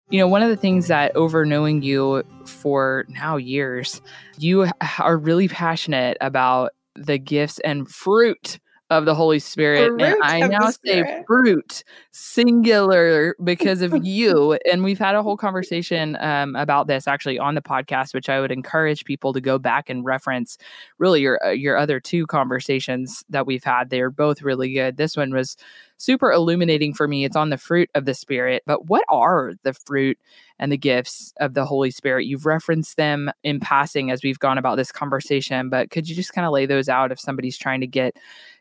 You 0.08 0.20
know, 0.20 0.28
one 0.28 0.42
of 0.42 0.50
the 0.50 0.56
things 0.56 0.86
that 0.86 1.14
over 1.16 1.44
knowing 1.44 1.82
you 1.82 2.22
for 2.44 3.06
now 3.08 3.36
years, 3.36 4.00
you 4.38 4.68
are 5.00 5.16
really 5.16 5.48
passionate 5.48 6.16
about 6.20 6.72
the 6.94 7.18
gifts 7.18 7.58
and 7.60 7.88
fruit 7.88 8.60
of 8.90 9.04
the 9.04 9.14
Holy 9.14 9.40
Spirit. 9.40 10.00
And 10.00 10.16
I 10.22 10.46
now 10.46 10.70
say 10.70 11.24
fruit 11.26 11.82
singular 12.12 13.34
because 13.42 13.82
of 13.82 13.92
you. 14.04 14.58
And 14.70 14.84
we've 14.84 14.98
had 14.98 15.16
a 15.16 15.22
whole 15.22 15.36
conversation 15.36 16.16
um, 16.20 16.54
about 16.54 16.86
this 16.86 17.08
actually 17.08 17.38
on 17.38 17.56
the 17.56 17.62
podcast, 17.62 18.14
which 18.14 18.28
I 18.28 18.40
would 18.40 18.52
encourage 18.52 19.04
people 19.04 19.32
to 19.32 19.40
go 19.40 19.58
back 19.58 19.90
and 19.90 20.04
reference 20.04 20.56
really 20.98 21.20
your 21.20 21.44
uh, 21.44 21.50
your 21.50 21.76
other 21.76 21.98
two 21.98 22.26
conversations 22.26 23.24
that 23.28 23.46
we've 23.46 23.64
had. 23.64 23.90
They're 23.90 24.10
both 24.10 24.42
really 24.42 24.72
good. 24.72 24.96
This 24.96 25.16
one 25.16 25.32
was 25.32 25.56
super 25.96 26.30
illuminating 26.30 26.94
for 26.94 27.08
me. 27.08 27.24
It's 27.24 27.36
on 27.36 27.50
the 27.50 27.58
fruit 27.58 27.90
of 27.94 28.04
the 28.04 28.14
Spirit. 28.14 28.62
But 28.66 28.86
what 28.86 29.04
are 29.08 29.54
the 29.62 29.72
fruit 29.72 30.18
and 30.58 30.70
the 30.70 30.76
gifts 30.76 31.32
of 31.40 31.54
the 31.54 31.64
Holy 31.64 31.90
Spirit? 31.90 32.26
You've 32.26 32.46
referenced 32.46 32.96
them 32.96 33.30
in 33.42 33.60
passing 33.60 34.10
as 34.10 34.22
we've 34.22 34.38
gone 34.38 34.58
about 34.58 34.76
this 34.76 34.92
conversation, 34.92 35.70
but 35.70 35.90
could 35.90 36.08
you 36.08 36.14
just 36.14 36.32
kind 36.32 36.46
of 36.46 36.52
lay 36.52 36.66
those 36.66 36.88
out 36.88 37.12
if 37.12 37.20
somebody's 37.20 37.58
trying 37.58 37.80
to 37.80 37.86
get 37.86 38.16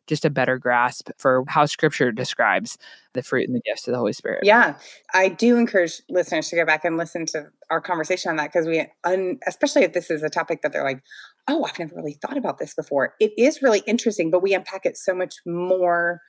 just 0.07 0.25
a 0.25 0.29
better 0.29 0.57
grasp 0.57 1.09
for 1.17 1.43
how 1.47 1.65
scripture 1.65 2.11
describes 2.11 2.77
the 3.13 3.23
fruit 3.23 3.47
and 3.47 3.55
the 3.55 3.61
gifts 3.61 3.87
of 3.87 3.93
the 3.93 3.97
Holy 3.97 4.13
Spirit. 4.13 4.41
Yeah. 4.43 4.77
I 5.13 5.29
do 5.29 5.57
encourage 5.57 6.01
listeners 6.09 6.49
to 6.49 6.55
go 6.55 6.65
back 6.65 6.85
and 6.85 6.97
listen 6.97 7.25
to 7.27 7.47
our 7.69 7.81
conversation 7.81 8.29
on 8.29 8.35
that 8.37 8.51
because 8.51 8.67
we, 8.67 8.85
un, 9.03 9.39
especially 9.47 9.83
if 9.83 9.93
this 9.93 10.11
is 10.11 10.23
a 10.23 10.29
topic 10.29 10.61
that 10.61 10.73
they're 10.73 10.83
like, 10.83 11.01
oh, 11.47 11.65
I've 11.65 11.79
never 11.79 11.95
really 11.95 12.17
thought 12.21 12.37
about 12.37 12.57
this 12.57 12.73
before. 12.73 13.13
It 13.19 13.31
is 13.37 13.61
really 13.61 13.83
interesting, 13.87 14.31
but 14.31 14.43
we 14.43 14.53
unpack 14.53 14.85
it 14.85 14.97
so 14.97 15.13
much 15.13 15.35
more 15.45 16.21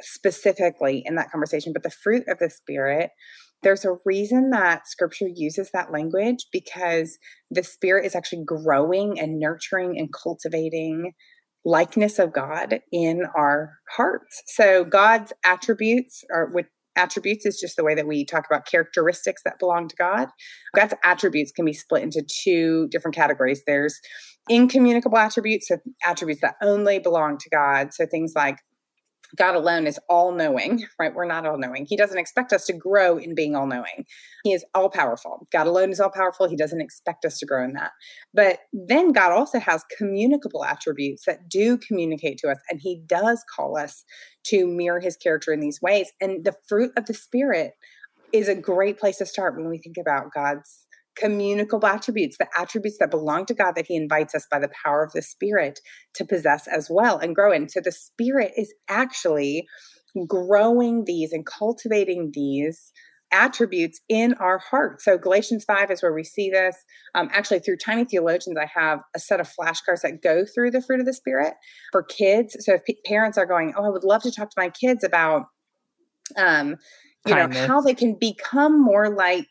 specifically 0.00 1.02
in 1.04 1.14
that 1.14 1.30
conversation. 1.30 1.72
But 1.72 1.82
the 1.82 1.90
fruit 1.90 2.24
of 2.28 2.38
the 2.38 2.50
Spirit, 2.50 3.10
there's 3.62 3.84
a 3.84 3.96
reason 4.04 4.50
that 4.50 4.88
scripture 4.88 5.28
uses 5.32 5.70
that 5.72 5.92
language 5.92 6.46
because 6.52 7.18
the 7.50 7.62
Spirit 7.62 8.04
is 8.04 8.14
actually 8.14 8.44
growing 8.44 9.18
and 9.20 9.38
nurturing 9.38 9.98
and 9.98 10.12
cultivating 10.12 11.12
likeness 11.64 12.18
of 12.18 12.32
God 12.32 12.80
in 12.90 13.22
our 13.36 13.78
hearts. 13.96 14.42
So 14.46 14.84
God's 14.84 15.32
attributes 15.44 16.24
are 16.32 16.50
with 16.52 16.66
attributes 16.96 17.46
is 17.46 17.58
just 17.58 17.76
the 17.76 17.84
way 17.84 17.94
that 17.94 18.06
we 18.06 18.24
talk 18.24 18.44
about 18.50 18.66
characteristics 18.66 19.42
that 19.44 19.58
belong 19.58 19.88
to 19.88 19.96
God. 19.96 20.28
God's 20.74 20.94
attributes 21.02 21.52
can 21.52 21.64
be 21.64 21.72
split 21.72 22.02
into 22.02 22.22
two 22.42 22.88
different 22.90 23.14
categories. 23.14 23.62
There's 23.66 23.98
incommunicable 24.48 25.18
attributes, 25.18 25.68
so 25.68 25.78
attributes 26.04 26.40
that 26.42 26.56
only 26.62 26.98
belong 26.98 27.38
to 27.38 27.48
God. 27.48 27.94
So 27.94 28.06
things 28.06 28.32
like 28.36 28.58
God 29.36 29.54
alone 29.54 29.86
is 29.86 29.98
all 30.08 30.32
knowing, 30.32 30.84
right? 30.98 31.14
We're 31.14 31.26
not 31.26 31.46
all 31.46 31.58
knowing. 31.58 31.86
He 31.88 31.96
doesn't 31.96 32.18
expect 32.18 32.52
us 32.52 32.66
to 32.66 32.72
grow 32.72 33.16
in 33.18 33.34
being 33.34 33.56
all 33.56 33.66
knowing. 33.66 34.04
He 34.44 34.52
is 34.52 34.64
all 34.74 34.90
powerful. 34.90 35.46
God 35.52 35.66
alone 35.66 35.90
is 35.90 36.00
all 36.00 36.10
powerful. 36.10 36.48
He 36.48 36.56
doesn't 36.56 36.80
expect 36.80 37.24
us 37.24 37.38
to 37.38 37.46
grow 37.46 37.64
in 37.64 37.72
that. 37.74 37.92
But 38.34 38.60
then 38.72 39.12
God 39.12 39.32
also 39.32 39.58
has 39.58 39.84
communicable 39.96 40.64
attributes 40.64 41.24
that 41.26 41.48
do 41.48 41.78
communicate 41.78 42.38
to 42.38 42.50
us, 42.50 42.58
and 42.68 42.80
He 42.80 43.02
does 43.06 43.44
call 43.54 43.76
us 43.76 44.04
to 44.44 44.66
mirror 44.66 45.00
His 45.00 45.16
character 45.16 45.52
in 45.52 45.60
these 45.60 45.80
ways. 45.80 46.12
And 46.20 46.44
the 46.44 46.54
fruit 46.68 46.92
of 46.96 47.06
the 47.06 47.14
Spirit 47.14 47.72
is 48.32 48.48
a 48.48 48.54
great 48.54 48.98
place 48.98 49.18
to 49.18 49.26
start 49.26 49.56
when 49.56 49.68
we 49.68 49.78
think 49.78 49.96
about 50.00 50.32
God's 50.32 50.81
communicable 51.16 51.86
attributes, 51.86 52.38
the 52.38 52.48
attributes 52.58 52.98
that 52.98 53.10
belong 53.10 53.46
to 53.46 53.54
God 53.54 53.72
that 53.76 53.86
He 53.86 53.96
invites 53.96 54.34
us 54.34 54.46
by 54.50 54.58
the 54.58 54.70
power 54.84 55.04
of 55.04 55.12
the 55.12 55.22
Spirit 55.22 55.80
to 56.14 56.24
possess 56.24 56.66
as 56.68 56.88
well 56.90 57.18
and 57.18 57.34
grow 57.34 57.52
in. 57.52 57.68
So 57.68 57.80
the 57.80 57.92
Spirit 57.92 58.52
is 58.56 58.72
actually 58.88 59.66
growing 60.26 61.04
these 61.04 61.32
and 61.32 61.46
cultivating 61.46 62.30
these 62.34 62.92
attributes 63.32 64.00
in 64.08 64.34
our 64.34 64.58
heart. 64.58 65.00
So 65.00 65.16
Galatians 65.16 65.64
5 65.64 65.90
is 65.90 66.02
where 66.02 66.12
we 66.12 66.22
see 66.22 66.50
this. 66.50 66.76
Um, 67.14 67.30
actually, 67.32 67.60
through 67.60 67.78
Tiny 67.78 68.04
Theologians, 68.04 68.56
I 68.60 68.66
have 68.78 69.00
a 69.16 69.18
set 69.18 69.40
of 69.40 69.48
flashcards 69.48 70.02
that 70.02 70.20
go 70.22 70.44
through 70.44 70.70
the 70.70 70.82
fruit 70.82 71.00
of 71.00 71.06
the 71.06 71.14
Spirit 71.14 71.54
for 71.92 72.02
kids. 72.02 72.56
So 72.60 72.74
if 72.74 72.84
p- 72.84 72.98
parents 73.06 73.38
are 73.38 73.46
going, 73.46 73.72
oh, 73.76 73.86
I 73.86 73.88
would 73.88 74.04
love 74.04 74.22
to 74.22 74.30
talk 74.30 74.50
to 74.50 74.60
my 74.60 74.68
kids 74.68 75.02
about, 75.02 75.46
um, 76.36 76.76
you 77.24 77.34
Kindness. 77.34 77.58
know, 77.58 77.66
how 77.66 77.80
they 77.80 77.94
can 77.94 78.16
become 78.20 78.82
more 78.82 79.08
like 79.08 79.48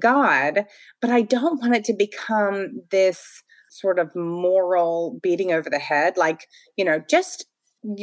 God, 0.00 0.66
but 1.00 1.10
I 1.10 1.22
don't 1.22 1.60
want 1.60 1.74
it 1.74 1.84
to 1.84 1.94
become 1.94 2.82
this 2.90 3.42
sort 3.70 3.98
of 3.98 4.10
moral 4.14 5.18
beating 5.22 5.52
over 5.52 5.68
the 5.68 5.78
head. 5.78 6.16
Like, 6.16 6.46
you 6.76 6.84
know, 6.84 7.02
just 7.08 7.46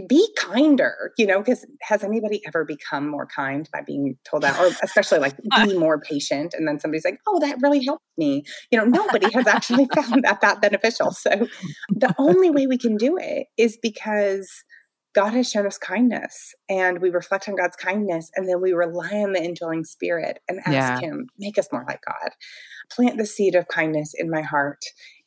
be 0.07 0.27
kinder, 0.37 1.11
you 1.17 1.25
know, 1.25 1.39
because 1.39 1.65
has 1.81 2.03
anybody 2.03 2.41
ever 2.47 2.63
become 2.63 3.09
more 3.09 3.25
kind 3.25 3.67
by 3.73 3.81
being 3.81 4.17
told 4.23 4.43
that? 4.43 4.57
Or 4.59 4.71
especially 4.81 5.19
like 5.19 5.35
uh. 5.51 5.65
be 5.65 5.77
more 5.77 5.99
patient. 5.99 6.53
And 6.57 6.67
then 6.67 6.79
somebody's 6.79 7.05
like, 7.05 7.19
oh, 7.27 7.39
that 7.39 7.57
really 7.61 7.83
helped 7.83 8.05
me. 8.17 8.43
You 8.71 8.79
know, 8.79 8.85
nobody 8.85 9.31
has 9.33 9.47
actually 9.47 9.87
found 9.95 10.23
that 10.23 10.41
that 10.41 10.61
beneficial. 10.61 11.11
So 11.11 11.47
the 11.89 12.13
only 12.17 12.49
way 12.49 12.67
we 12.67 12.77
can 12.77 12.95
do 12.95 13.17
it 13.17 13.47
is 13.57 13.77
because 13.81 14.49
God 15.13 15.33
has 15.33 15.49
shown 15.49 15.67
us 15.67 15.77
kindness 15.77 16.55
and 16.69 16.99
we 16.99 17.09
reflect 17.09 17.47
on 17.47 17.55
God's 17.55 17.75
kindness 17.75 18.31
and 18.35 18.47
then 18.47 18.61
we 18.61 18.73
rely 18.73 19.11
on 19.13 19.33
the 19.33 19.43
indwelling 19.43 19.83
spirit 19.83 20.39
and 20.47 20.59
ask 20.65 20.71
yeah. 20.71 20.99
Him, 20.99 21.27
make 21.37 21.57
us 21.57 21.71
more 21.71 21.85
like 21.87 22.01
God. 22.05 22.31
Plant 22.91 23.17
the 23.17 23.25
seed 23.25 23.55
of 23.55 23.67
kindness 23.67 24.13
in 24.17 24.29
my 24.29 24.41
heart 24.41 24.83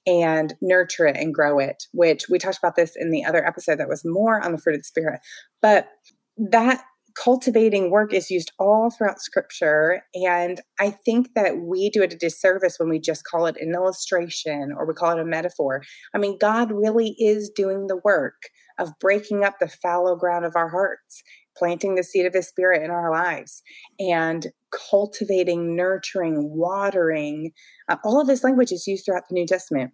and 0.06 0.54
nurture 0.60 1.06
it 1.06 1.16
and 1.16 1.34
grow 1.34 1.58
it, 1.58 1.84
which 1.92 2.28
we 2.28 2.38
talked 2.38 2.58
about 2.58 2.76
this 2.76 2.96
in 2.96 3.10
the 3.10 3.24
other 3.24 3.46
episode 3.46 3.78
that 3.78 3.88
was 3.88 4.04
more 4.04 4.40
on 4.40 4.52
the 4.52 4.58
fruit 4.58 4.74
of 4.74 4.80
the 4.80 4.84
spirit. 4.84 5.20
But 5.62 5.88
that 6.36 6.82
cultivating 7.16 7.90
work 7.90 8.12
is 8.12 8.30
used 8.30 8.52
all 8.58 8.90
throughout 8.90 9.20
scripture. 9.20 10.02
And 10.14 10.60
I 10.78 10.90
think 10.90 11.30
that 11.34 11.58
we 11.58 11.90
do 11.90 12.02
it 12.02 12.12
a 12.12 12.16
disservice 12.16 12.78
when 12.78 12.88
we 12.88 13.00
just 13.00 13.24
call 13.24 13.46
it 13.46 13.56
an 13.58 13.72
illustration 13.74 14.72
or 14.76 14.86
we 14.86 14.94
call 14.94 15.12
it 15.12 15.20
a 15.20 15.24
metaphor. 15.24 15.82
I 16.14 16.18
mean, 16.18 16.38
God 16.38 16.70
really 16.70 17.14
is 17.18 17.50
doing 17.54 17.86
the 17.86 18.00
work 18.04 18.34
of 18.78 18.90
breaking 19.00 19.44
up 19.44 19.54
the 19.58 19.68
fallow 19.68 20.16
ground 20.16 20.44
of 20.44 20.56
our 20.56 20.68
hearts, 20.68 21.22
planting 21.56 21.94
the 21.94 22.04
seed 22.04 22.26
of 22.26 22.34
his 22.34 22.48
Spirit 22.48 22.82
in 22.82 22.90
our 22.90 23.10
lives, 23.10 23.62
and 23.98 24.48
cultivating, 24.90 25.74
nurturing, 25.74 26.50
watering. 26.54 27.52
Uh, 27.88 27.96
all 28.04 28.20
of 28.20 28.26
this 28.26 28.44
language 28.44 28.72
is 28.72 28.86
used 28.86 29.06
throughout 29.06 29.24
the 29.28 29.34
New 29.34 29.46
Testament. 29.46 29.92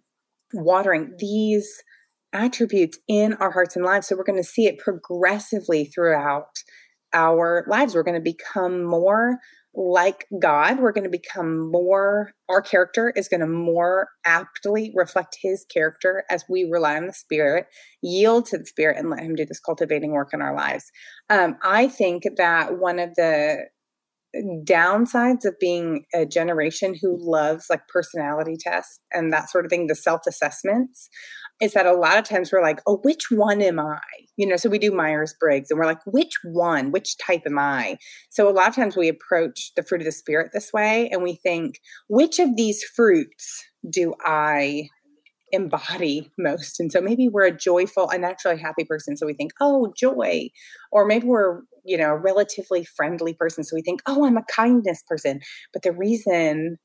Watering 0.53 1.15
these 1.19 1.81
attributes 2.33 2.97
in 3.07 3.33
our 3.35 3.51
hearts 3.51 3.75
and 3.75 3.85
lives. 3.85 4.07
So 4.07 4.15
we're 4.15 4.23
going 4.23 4.41
to 4.41 4.43
see 4.43 4.65
it 4.65 4.79
progressively 4.79 5.85
throughout 5.85 6.47
our 7.13 7.65
lives. 7.67 7.95
We're 7.95 8.03
going 8.03 8.15
to 8.15 8.21
become 8.21 8.83
more 8.83 9.39
like 9.75 10.27
God, 10.39 10.79
we're 10.79 10.91
going 10.91 11.03
to 11.03 11.09
become 11.09 11.71
more, 11.71 12.33
our 12.47 12.61
character 12.61 13.11
is 13.15 13.27
going 13.27 13.39
to 13.39 13.47
more 13.47 14.09
aptly 14.23 14.93
reflect 14.95 15.37
his 15.41 15.65
character 15.73 16.23
as 16.29 16.43
we 16.47 16.69
rely 16.71 16.95
on 16.95 17.07
the 17.07 17.13
Spirit, 17.13 17.65
yield 18.01 18.45
to 18.47 18.59
the 18.59 18.65
Spirit, 18.65 18.97
and 18.97 19.09
let 19.09 19.21
him 19.21 19.35
do 19.35 19.45
this 19.45 19.59
cultivating 19.59 20.11
work 20.11 20.29
in 20.31 20.41
our 20.41 20.55
lives. 20.55 20.91
Um, 21.29 21.57
I 21.63 21.87
think 21.87 22.23
that 22.37 22.77
one 22.77 22.99
of 22.99 23.15
the 23.15 23.65
downsides 24.63 25.45
of 25.45 25.59
being 25.59 26.05
a 26.13 26.25
generation 26.25 26.95
who 26.99 27.17
loves 27.19 27.65
like 27.69 27.87
personality 27.87 28.57
tests 28.59 28.99
and 29.11 29.33
that 29.33 29.49
sort 29.49 29.65
of 29.65 29.69
thing, 29.69 29.87
the 29.87 29.95
self 29.95 30.21
assessments, 30.27 31.09
is 31.61 31.73
that 31.73 31.85
a 31.85 31.93
lot 31.93 32.17
of 32.17 32.25
times 32.25 32.51
we're 32.51 32.61
like, 32.61 32.81
oh, 32.85 32.99
which 33.03 33.31
one 33.31 33.61
am 33.61 33.79
I? 33.79 33.99
You 34.35 34.47
know, 34.47 34.55
so 34.55 34.69
we 34.69 34.79
do 34.79 34.91
Myers 34.91 35.35
Briggs 35.39 35.69
and 35.69 35.79
we're 35.79 35.85
like, 35.85 36.03
which 36.05 36.33
one, 36.43 36.91
which 36.91 37.17
type 37.17 37.43
am 37.45 37.59
I? 37.59 37.97
So 38.29 38.49
a 38.49 38.51
lot 38.51 38.67
of 38.67 38.75
times 38.75 38.95
we 38.95 39.07
approach 39.07 39.71
the 39.75 39.83
fruit 39.83 40.01
of 40.01 40.05
the 40.05 40.11
Spirit 40.11 40.51
this 40.53 40.73
way 40.73 41.09
and 41.11 41.21
we 41.21 41.35
think, 41.35 41.79
which 42.07 42.39
of 42.39 42.55
these 42.55 42.83
fruits 42.83 43.63
do 43.89 44.15
I 44.25 44.89
embody 45.53 46.31
most. 46.37 46.79
And 46.79 46.91
so 46.91 46.99
maybe 46.99 47.29
we're 47.29 47.45
a 47.45 47.55
joyful, 47.55 48.09
a 48.09 48.17
naturally 48.17 48.59
happy 48.59 48.83
person. 48.83 49.15
So 49.15 49.27
we 49.27 49.35
think, 49.35 49.51
oh, 49.61 49.93
joy. 49.95 50.49
Or 50.91 51.05
maybe 51.05 51.27
we're, 51.27 51.61
you 51.85 51.95
know, 51.95 52.09
a 52.09 52.17
relatively 52.17 52.83
friendly 52.83 53.35
person. 53.35 53.63
So 53.63 53.75
we 53.75 53.83
think, 53.83 54.01
oh, 54.07 54.25
I'm 54.25 54.37
a 54.37 54.43
kindness 54.51 55.03
person. 55.07 55.41
But 55.71 55.83
the 55.83 55.91
reason 55.91 56.77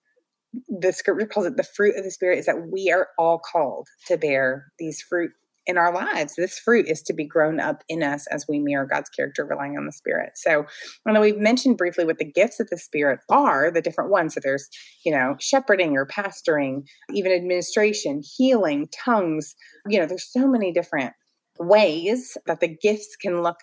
the 0.68 0.92
scripture 0.92 1.26
calls 1.26 1.46
it 1.46 1.57
the 1.57 1.62
fruit 1.62 1.96
of 1.96 2.05
the 2.05 2.11
spirit 2.11 2.38
is 2.38 2.46
that 2.46 2.68
we 2.70 2.90
are 2.90 3.09
all 3.18 3.38
called 3.38 3.88
to 4.07 4.16
bear 4.16 4.66
these 4.78 5.01
fruit 5.01 5.30
in 5.69 5.79
our 5.79 5.95
lives. 5.95 6.35
This 6.35 6.59
fruit 6.59 6.89
is 6.89 7.03
to 7.03 7.12
be 7.12 7.25
grown 7.25 7.61
up 7.61 7.85
in 7.89 8.03
us 8.03 8.27
as 8.29 8.47
we 8.49 8.59
mirror 8.59 8.87
God's 8.87 9.11
character, 9.11 9.45
relying 9.45 9.77
on 9.77 9.87
the 9.87 9.93
Spirit. 9.93 10.33
So, 10.37 10.64
I 11.07 11.12
know 11.12 11.21
we've 11.21 11.39
mentioned 11.39 11.77
briefly 11.77 12.05
what 12.05 12.19
the 12.19 12.25
gifts 12.25 12.59
of 12.59 12.69
the 12.71 12.79
Spirit 12.79 13.21
are, 13.29 13.71
the 13.71 13.83
different 13.83 14.11
ones. 14.11 14.35
So, 14.35 14.41
there's, 14.43 14.69
you 15.05 15.12
know, 15.12 15.37
shepherding 15.39 15.97
or 15.97 16.07
pastoring, 16.07 16.85
even 17.12 17.31
administration, 17.31 18.23
healing, 18.37 18.89
tongues. 18.93 19.55
You 19.87 20.01
know, 20.01 20.07
there's 20.07 20.33
so 20.33 20.49
many 20.49 20.73
different 20.73 21.12
ways 21.61 22.37
that 22.47 22.61
the 22.61 22.69
gifts 22.69 23.14
can 23.21 23.43
look 23.43 23.59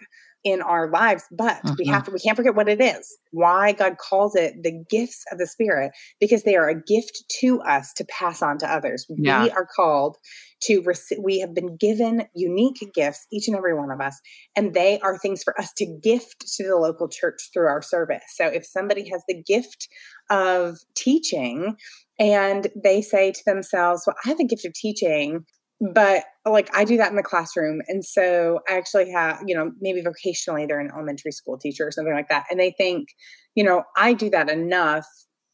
in 0.45 0.61
our 0.61 0.89
lives 0.91 1.23
but 1.31 1.59
we 1.63 1.71
mm-hmm. 1.71 1.91
have 1.91 2.05
to 2.05 2.11
we 2.11 2.19
can't 2.19 2.37
forget 2.37 2.55
what 2.55 2.69
it 2.69 2.79
is 2.79 3.17
why 3.31 3.71
god 3.71 3.97
calls 3.97 4.35
it 4.35 4.53
the 4.61 4.83
gifts 4.89 5.25
of 5.31 5.39
the 5.39 5.47
spirit 5.47 5.91
because 6.19 6.43
they 6.43 6.55
are 6.55 6.69
a 6.69 6.81
gift 6.83 7.23
to 7.27 7.59
us 7.61 7.91
to 7.93 8.05
pass 8.05 8.43
on 8.43 8.57
to 8.59 8.71
others 8.71 9.07
yeah. 9.09 9.43
we 9.43 9.49
are 9.49 9.67
called 9.75 10.17
to 10.61 10.81
receive 10.81 11.17
we 11.23 11.39
have 11.39 11.55
been 11.55 11.75
given 11.77 12.25
unique 12.35 12.77
gifts 12.93 13.25
each 13.33 13.47
and 13.47 13.57
every 13.57 13.73
one 13.73 13.89
of 13.89 13.99
us 13.99 14.21
and 14.55 14.75
they 14.75 14.99
are 14.99 15.17
things 15.17 15.41
for 15.43 15.59
us 15.59 15.73
to 15.75 15.85
gift 16.03 16.45
to 16.55 16.63
the 16.63 16.77
local 16.77 17.09
church 17.09 17.49
through 17.51 17.67
our 17.67 17.81
service 17.81 18.23
so 18.35 18.45
if 18.45 18.63
somebody 18.63 19.09
has 19.09 19.23
the 19.27 19.41
gift 19.41 19.89
of 20.29 20.77
teaching 20.95 21.75
and 22.19 22.67
they 22.81 23.01
say 23.01 23.31
to 23.31 23.41
themselves 23.47 24.03
well 24.05 24.15
i 24.23 24.29
have 24.29 24.39
a 24.39 24.45
gift 24.45 24.63
of 24.63 24.73
teaching 24.73 25.43
but 25.79 26.23
like 26.45 26.69
I 26.75 26.85
do 26.85 26.97
that 26.97 27.09
in 27.09 27.15
the 27.15 27.23
classroom. 27.23 27.81
And 27.87 28.03
so 28.03 28.59
I 28.69 28.77
actually 28.77 29.11
have, 29.11 29.41
you 29.45 29.55
know, 29.55 29.71
maybe 29.81 30.03
vocationally 30.03 30.67
they're 30.67 30.79
an 30.79 30.91
elementary 30.93 31.31
school 31.31 31.57
teacher 31.57 31.87
or 31.87 31.91
something 31.91 32.13
like 32.13 32.29
that. 32.29 32.45
And 32.49 32.59
they 32.59 32.73
think, 32.77 33.09
you 33.55 33.63
know, 33.63 33.83
I 33.97 34.13
do 34.13 34.29
that 34.29 34.49
enough. 34.49 35.05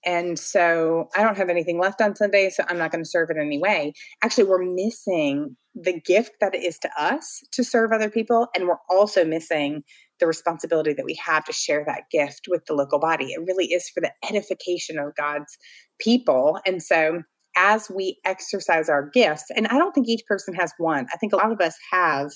And 0.04 0.38
so 0.38 1.10
I 1.16 1.24
don't 1.24 1.38
have 1.38 1.50
anything 1.50 1.80
left 1.80 2.02
on 2.02 2.16
Sunday, 2.16 2.50
so 2.50 2.64
I'm 2.68 2.80
not 2.80 2.92
going 2.92 3.04
to 3.04 3.10
serve 3.10 3.30
it 3.30 3.38
anyway. 3.40 3.94
Actually, 4.24 4.46
we're 4.46 4.66
missing 4.66 5.56
the 5.76 6.00
gift 6.02 6.32
that 6.42 6.56
it 6.56 6.64
is 6.64 6.80
to 6.80 6.90
us 6.98 7.42
to 7.52 7.64
serve 7.64 7.92
other 7.92 8.10
people. 8.10 8.48
And 8.56 8.68
we're 8.68 8.80
also 8.90 9.24
missing 9.24 9.84
the 10.20 10.26
responsibility 10.28 10.94
that 10.94 11.06
we 11.06 11.20
have 11.24 11.46
to 11.46 11.54
share 11.54 11.84
that 11.86 12.04
gift 12.12 12.48
with 12.48 12.66
the 12.66 12.74
local 12.74 13.00
body. 13.00 13.28
It 13.34 13.42
really 13.46 13.68
is 13.68 13.90
for 13.90 14.02
the 14.02 14.12
edification 14.28 14.98
of 14.98 15.16
God's 15.16 15.56
people. 16.00 16.60
And 16.66 16.82
so 16.82 17.22
as 17.56 17.90
we 17.90 18.18
exercise 18.26 18.90
our 18.90 19.10
gifts, 19.10 19.46
and 19.56 19.68
I 19.68 19.78
don't 19.78 19.94
think 19.94 20.08
each 20.08 20.26
person 20.28 20.54
has 20.56 20.74
one, 20.78 21.08
I 21.14 21.18
think 21.18 21.34
a 21.34 21.38
lot 21.38 21.52
of 21.52 21.62
us 21.62 21.76
have 21.92 22.32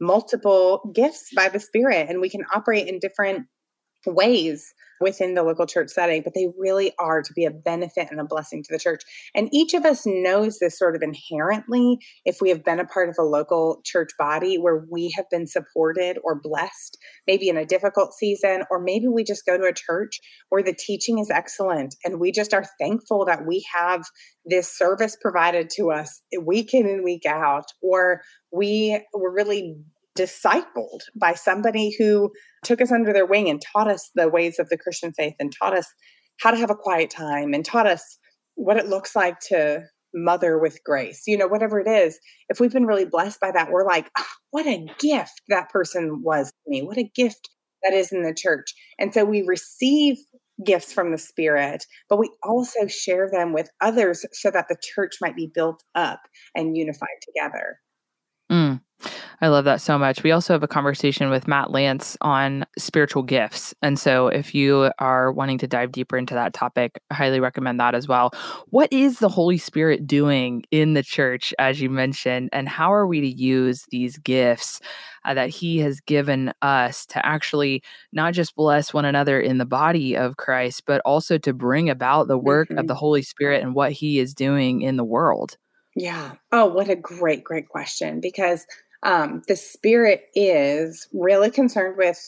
multiple 0.00 0.90
gifts 0.94 1.30
by 1.34 1.48
the 1.48 1.60
Spirit, 1.60 2.08
and 2.08 2.20
we 2.20 2.30
can 2.30 2.44
operate 2.54 2.88
in 2.88 2.98
different 2.98 3.46
ways 4.06 4.72
within 5.00 5.34
the 5.34 5.42
local 5.42 5.66
church 5.66 5.90
setting, 5.90 6.22
but 6.22 6.34
they 6.34 6.48
really 6.58 6.92
are 6.98 7.22
to 7.22 7.32
be 7.34 7.44
a 7.44 7.50
benefit 7.50 8.08
and 8.10 8.20
a 8.20 8.24
blessing 8.24 8.62
to 8.62 8.72
the 8.72 8.78
church. 8.78 9.02
And 9.34 9.48
each 9.52 9.74
of 9.74 9.84
us 9.84 10.02
knows 10.06 10.58
this 10.58 10.78
sort 10.78 10.96
of 10.96 11.02
inherently 11.02 11.98
if 12.24 12.38
we 12.40 12.48
have 12.50 12.64
been 12.64 12.80
a 12.80 12.86
part 12.86 13.08
of 13.08 13.16
a 13.18 13.22
local 13.22 13.80
church 13.84 14.10
body 14.18 14.56
where 14.56 14.84
we 14.90 15.10
have 15.16 15.26
been 15.30 15.46
supported 15.46 16.18
or 16.22 16.40
blessed, 16.40 16.98
maybe 17.26 17.48
in 17.48 17.56
a 17.56 17.66
difficult 17.66 18.12
season, 18.14 18.62
or 18.70 18.80
maybe 18.80 19.08
we 19.08 19.24
just 19.24 19.46
go 19.46 19.56
to 19.56 19.64
a 19.64 19.72
church 19.72 20.20
where 20.48 20.62
the 20.62 20.74
teaching 20.74 21.18
is 21.18 21.30
excellent 21.30 21.94
and 22.04 22.20
we 22.20 22.32
just 22.32 22.54
are 22.54 22.64
thankful 22.80 23.24
that 23.24 23.46
we 23.46 23.64
have 23.74 24.04
this 24.44 24.76
service 24.76 25.16
provided 25.20 25.70
to 25.70 25.90
us 25.90 26.20
week 26.42 26.74
in 26.74 26.86
and 26.86 27.04
week 27.04 27.24
out, 27.26 27.66
or 27.82 28.20
we 28.52 29.00
were 29.12 29.32
really 29.32 29.76
discipled 30.16 31.00
by 31.14 31.34
somebody 31.34 31.94
who 31.98 32.30
took 32.64 32.80
us 32.80 32.92
under 32.92 33.12
their 33.12 33.26
wing 33.26 33.48
and 33.48 33.60
taught 33.60 33.88
us 33.88 34.10
the 34.14 34.28
ways 34.28 34.58
of 34.58 34.68
the 34.68 34.78
Christian 34.78 35.12
faith 35.12 35.34
and 35.38 35.52
taught 35.52 35.76
us 35.76 35.86
how 36.40 36.50
to 36.50 36.56
have 36.56 36.70
a 36.70 36.76
quiet 36.76 37.10
time 37.10 37.52
and 37.52 37.64
taught 37.64 37.86
us 37.86 38.18
what 38.54 38.76
it 38.76 38.86
looks 38.86 39.16
like 39.16 39.38
to 39.48 39.82
mother 40.14 40.58
with 40.58 40.78
grace, 40.84 41.22
you 41.26 41.36
know, 41.36 41.48
whatever 41.48 41.80
it 41.80 41.88
is. 41.88 42.18
If 42.48 42.60
we've 42.60 42.72
been 42.72 42.86
really 42.86 43.04
blessed 43.04 43.40
by 43.40 43.50
that, 43.50 43.70
we're 43.70 43.86
like, 43.86 44.10
oh, 44.16 44.24
what 44.50 44.66
a 44.66 44.86
gift 44.98 45.42
that 45.48 45.70
person 45.70 46.22
was 46.22 46.50
to 46.50 46.70
me. 46.70 46.82
What 46.82 46.98
a 46.98 47.10
gift 47.14 47.50
that 47.82 47.92
is 47.92 48.12
in 48.12 48.22
the 48.22 48.34
church. 48.34 48.72
And 48.98 49.12
so 49.12 49.24
we 49.24 49.42
receive 49.42 50.16
gifts 50.64 50.92
from 50.92 51.10
the 51.10 51.18
Spirit, 51.18 51.84
but 52.08 52.18
we 52.18 52.30
also 52.44 52.86
share 52.86 53.28
them 53.30 53.52
with 53.52 53.68
others 53.80 54.24
so 54.32 54.50
that 54.52 54.66
the 54.68 54.76
church 54.80 55.16
might 55.20 55.34
be 55.34 55.50
built 55.52 55.82
up 55.96 56.20
and 56.54 56.76
unified 56.76 57.08
together. 57.22 57.80
Mm. 58.50 58.80
I 59.40 59.48
love 59.48 59.64
that 59.64 59.80
so 59.80 59.98
much. 59.98 60.22
We 60.22 60.30
also 60.30 60.52
have 60.54 60.62
a 60.62 60.68
conversation 60.68 61.28
with 61.30 61.48
Matt 61.48 61.70
Lance 61.70 62.16
on 62.20 62.64
spiritual 62.78 63.22
gifts. 63.22 63.74
And 63.82 63.98
so 63.98 64.28
if 64.28 64.54
you 64.54 64.90
are 64.98 65.32
wanting 65.32 65.58
to 65.58 65.66
dive 65.66 65.92
deeper 65.92 66.16
into 66.16 66.34
that 66.34 66.54
topic, 66.54 66.98
I 67.10 67.14
highly 67.14 67.40
recommend 67.40 67.80
that 67.80 67.94
as 67.94 68.08
well. 68.08 68.32
What 68.68 68.92
is 68.92 69.18
the 69.18 69.28
Holy 69.28 69.58
Spirit 69.58 70.06
doing 70.06 70.64
in 70.70 70.94
the 70.94 71.02
church, 71.02 71.52
as 71.58 71.80
you 71.80 71.90
mentioned, 71.90 72.50
and 72.52 72.68
how 72.68 72.92
are 72.92 73.06
we 73.06 73.20
to 73.20 73.28
use 73.28 73.84
these 73.90 74.16
gifts 74.18 74.80
uh, 75.24 75.34
that 75.34 75.50
He 75.50 75.78
has 75.78 76.00
given 76.00 76.52
us 76.62 77.06
to 77.06 77.24
actually 77.24 77.82
not 78.12 78.34
just 78.34 78.54
bless 78.54 78.94
one 78.94 79.04
another 79.04 79.40
in 79.40 79.58
the 79.58 79.66
body 79.66 80.16
of 80.16 80.36
Christ, 80.36 80.84
but 80.86 81.00
also 81.04 81.38
to 81.38 81.52
bring 81.52 81.90
about 81.90 82.28
the 82.28 82.38
work 82.38 82.68
mm-hmm. 82.68 82.78
of 82.78 82.86
the 82.86 82.94
Holy 82.94 83.22
Spirit 83.22 83.62
and 83.62 83.74
what 83.74 83.92
He 83.92 84.18
is 84.18 84.34
doing 84.34 84.82
in 84.82 84.96
the 84.96 85.04
world? 85.04 85.56
Yeah. 85.96 86.32
Oh, 86.50 86.66
what 86.66 86.88
a 86.88 86.96
great, 86.96 87.44
great 87.44 87.68
question. 87.68 88.20
Because 88.20 88.66
um, 89.04 89.42
the 89.48 89.56
spirit 89.56 90.24
is 90.34 91.08
really 91.12 91.50
concerned 91.50 91.96
with 91.96 92.18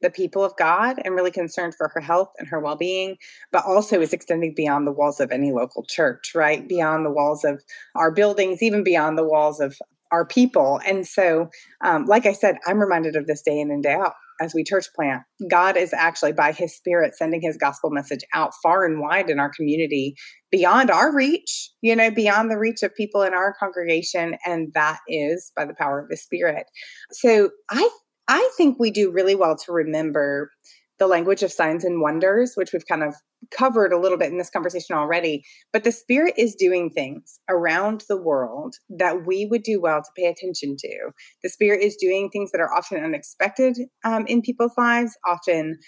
the 0.00 0.10
people 0.10 0.44
of 0.44 0.56
God 0.56 0.96
and 1.04 1.14
really 1.14 1.30
concerned 1.30 1.74
for 1.76 1.88
her 1.88 2.00
health 2.00 2.30
and 2.38 2.48
her 2.48 2.60
well 2.60 2.76
being, 2.76 3.16
but 3.52 3.64
also 3.64 4.00
is 4.00 4.12
extending 4.12 4.54
beyond 4.54 4.86
the 4.86 4.92
walls 4.92 5.20
of 5.20 5.30
any 5.30 5.52
local 5.52 5.84
church, 5.84 6.32
right? 6.34 6.68
Beyond 6.68 7.04
the 7.04 7.10
walls 7.10 7.44
of 7.44 7.62
our 7.94 8.10
buildings, 8.10 8.62
even 8.62 8.84
beyond 8.84 9.18
the 9.18 9.24
walls 9.26 9.60
of 9.60 9.76
our 10.10 10.24
people. 10.24 10.80
And 10.86 11.06
so, 11.06 11.50
um, 11.84 12.06
like 12.06 12.26
I 12.26 12.32
said, 12.32 12.56
I'm 12.66 12.78
reminded 12.78 13.16
of 13.16 13.26
this 13.26 13.42
day 13.42 13.58
in 13.58 13.70
and 13.70 13.82
day 13.82 13.94
out 13.94 14.14
as 14.40 14.54
we 14.54 14.64
church 14.64 14.86
plant. 14.94 15.22
God 15.50 15.76
is 15.76 15.92
actually, 15.92 16.32
by 16.32 16.52
his 16.52 16.76
spirit, 16.76 17.14
sending 17.16 17.40
his 17.40 17.56
gospel 17.56 17.90
message 17.90 18.20
out 18.34 18.52
far 18.62 18.84
and 18.84 19.00
wide 19.00 19.30
in 19.30 19.38
our 19.38 19.50
community 19.54 20.14
beyond 20.50 20.90
our 20.90 21.14
reach, 21.14 21.70
you 21.82 21.94
know, 21.94 22.10
beyond 22.10 22.50
the 22.50 22.58
reach 22.58 22.82
of 22.82 22.94
people 22.94 23.22
in 23.22 23.34
our 23.34 23.54
congregation. 23.58 24.36
And 24.44 24.72
that 24.74 25.00
is 25.08 25.52
by 25.56 25.64
the 25.64 25.74
power 25.74 26.00
of 26.00 26.08
the 26.08 26.16
spirit. 26.16 26.66
So 27.12 27.50
I 27.70 27.88
I 28.28 28.50
think 28.56 28.78
we 28.78 28.90
do 28.90 29.10
really 29.10 29.34
well 29.34 29.56
to 29.56 29.72
remember 29.72 30.50
the 30.98 31.06
language 31.06 31.42
of 31.42 31.52
signs 31.52 31.84
and 31.84 32.00
wonders, 32.00 32.52
which 32.54 32.72
we've 32.72 32.86
kind 32.86 33.02
of 33.02 33.14
covered 33.50 33.92
a 33.92 33.98
little 33.98 34.18
bit 34.18 34.30
in 34.32 34.38
this 34.38 34.50
conversation 34.50 34.96
already. 34.96 35.44
But 35.72 35.84
the 35.84 35.92
Spirit 35.92 36.34
is 36.36 36.54
doing 36.54 36.90
things 36.90 37.40
around 37.48 38.04
the 38.08 38.20
world 38.20 38.76
that 38.90 39.26
we 39.26 39.46
would 39.46 39.62
do 39.62 39.80
well 39.80 40.02
to 40.02 40.10
pay 40.16 40.26
attention 40.26 40.76
to. 40.78 41.10
The 41.42 41.48
Spirit 41.48 41.82
is 41.82 41.96
doing 41.96 42.30
things 42.30 42.50
that 42.52 42.60
are 42.60 42.74
often 42.74 43.02
unexpected 43.02 43.78
um, 44.04 44.26
in 44.26 44.42
people's 44.42 44.72
lives, 44.76 45.16
often 45.26 45.78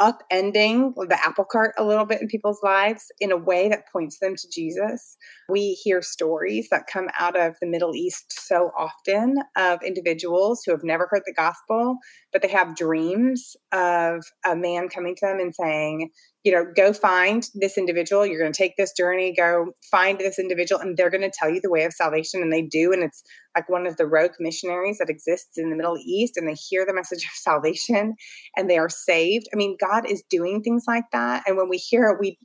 upending 0.00 0.94
the 0.94 1.18
apple 1.22 1.44
cart 1.44 1.74
a 1.78 1.84
little 1.84 2.06
bit 2.06 2.20
in 2.22 2.26
people's 2.26 2.60
lives 2.62 3.12
in 3.20 3.30
a 3.30 3.36
way 3.36 3.68
that 3.68 3.90
points 3.92 4.18
them 4.18 4.34
to 4.34 4.48
Jesus. 4.48 5.16
We 5.48 5.74
hear 5.74 6.00
stories 6.00 6.68
that 6.70 6.86
come 6.90 7.08
out 7.18 7.38
of 7.38 7.56
the 7.60 7.66
Middle 7.66 7.94
East 7.94 8.32
so 8.32 8.70
often 8.76 9.36
of 9.56 9.82
individuals 9.82 10.62
who 10.64 10.72
have 10.72 10.82
never 10.82 11.06
heard 11.10 11.22
the 11.26 11.34
gospel, 11.34 11.98
but 12.32 12.40
they 12.40 12.48
have 12.48 12.76
dreams 12.76 13.56
of 13.72 14.24
a 14.46 14.56
man 14.56 14.88
coming 14.88 15.14
to 15.16 15.26
them 15.26 15.38
and 15.38 15.54
saying, 15.54 16.10
you 16.42 16.52
know, 16.52 16.64
go 16.74 16.92
find 16.92 17.46
this 17.54 17.76
individual. 17.76 18.24
You're 18.24 18.40
going 18.40 18.52
to 18.52 18.56
take 18.56 18.76
this 18.76 18.92
journey, 18.96 19.34
go 19.36 19.72
find 19.90 20.18
this 20.18 20.38
individual, 20.38 20.80
and 20.80 20.96
they're 20.96 21.10
going 21.10 21.22
to 21.22 21.32
tell 21.32 21.50
you 21.50 21.60
the 21.60 21.70
way 21.70 21.84
of 21.84 21.92
salvation. 21.92 22.40
And 22.40 22.50
they 22.50 22.62
do. 22.62 22.92
And 22.92 23.02
it's 23.02 23.22
like 23.54 23.68
one 23.68 23.86
of 23.86 23.98
the 23.98 24.06
rogue 24.06 24.32
missionaries 24.40 24.98
that 24.98 25.10
exists 25.10 25.58
in 25.58 25.68
the 25.68 25.76
Middle 25.76 25.98
East, 25.98 26.36
and 26.36 26.48
they 26.48 26.54
hear 26.54 26.86
the 26.86 26.94
message 26.94 27.24
of 27.24 27.30
salvation 27.34 28.14
and 28.56 28.70
they 28.70 28.78
are 28.78 28.88
saved. 28.88 29.46
I 29.52 29.56
mean, 29.56 29.76
God 29.78 30.08
is 30.08 30.22
doing 30.30 30.62
things 30.62 30.84
like 30.88 31.04
that. 31.12 31.42
And 31.46 31.56
when 31.56 31.68
we 31.68 31.76
hear 31.76 32.08
it, 32.08 32.18
we, 32.18 32.38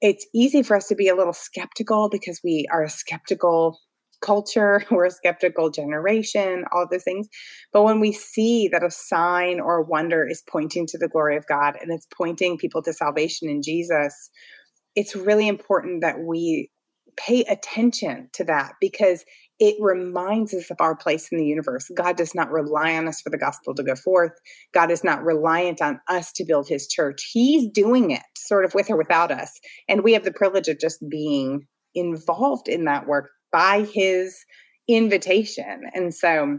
it's 0.00 0.26
easy 0.34 0.62
for 0.62 0.76
us 0.76 0.88
to 0.88 0.94
be 0.94 1.08
a 1.08 1.16
little 1.16 1.32
skeptical 1.32 2.08
because 2.10 2.40
we 2.42 2.66
are 2.72 2.84
a 2.84 2.90
skeptical 2.90 3.78
culture, 4.26 4.84
we're 4.90 5.06
a 5.06 5.10
skeptical 5.10 5.70
generation, 5.70 6.64
all 6.72 6.86
those 6.90 7.04
things. 7.04 7.28
But 7.72 7.84
when 7.84 8.00
we 8.00 8.12
see 8.12 8.68
that 8.68 8.84
a 8.84 8.90
sign 8.90 9.60
or 9.60 9.78
a 9.78 9.86
wonder 9.86 10.26
is 10.28 10.42
pointing 10.48 10.86
to 10.88 10.98
the 10.98 11.08
glory 11.08 11.36
of 11.36 11.46
God 11.46 11.74
and 11.80 11.90
it's 11.92 12.06
pointing 12.16 12.58
people 12.58 12.82
to 12.82 12.92
salvation 12.92 13.48
in 13.48 13.62
Jesus, 13.62 14.30
it's 14.94 15.14
really 15.14 15.48
important 15.48 16.00
that 16.00 16.20
we 16.20 16.70
pay 17.16 17.42
attention 17.44 18.28
to 18.34 18.44
that 18.44 18.72
because 18.80 19.24
it 19.58 19.76
reminds 19.80 20.52
us 20.52 20.70
of 20.70 20.76
our 20.80 20.94
place 20.94 21.28
in 21.32 21.38
the 21.38 21.46
universe. 21.46 21.90
God 21.96 22.16
does 22.16 22.34
not 22.34 22.50
rely 22.50 22.94
on 22.96 23.08
us 23.08 23.22
for 23.22 23.30
the 23.30 23.38
gospel 23.38 23.74
to 23.74 23.82
go 23.82 23.94
forth. 23.94 24.32
God 24.74 24.90
is 24.90 25.02
not 25.02 25.24
reliant 25.24 25.80
on 25.80 25.98
us 26.08 26.30
to 26.32 26.44
build 26.44 26.68
his 26.68 26.86
church. 26.86 27.30
He's 27.32 27.70
doing 27.72 28.10
it 28.10 28.22
sort 28.36 28.66
of 28.66 28.74
with 28.74 28.90
or 28.90 28.98
without 28.98 29.30
us. 29.30 29.58
And 29.88 30.04
we 30.04 30.12
have 30.12 30.24
the 30.24 30.32
privilege 30.32 30.68
of 30.68 30.78
just 30.78 31.02
being 31.08 31.66
involved 31.94 32.68
in 32.68 32.84
that 32.84 33.06
work 33.06 33.30
by 33.52 33.86
his 33.92 34.44
invitation. 34.88 35.82
And 35.94 36.14
so 36.14 36.58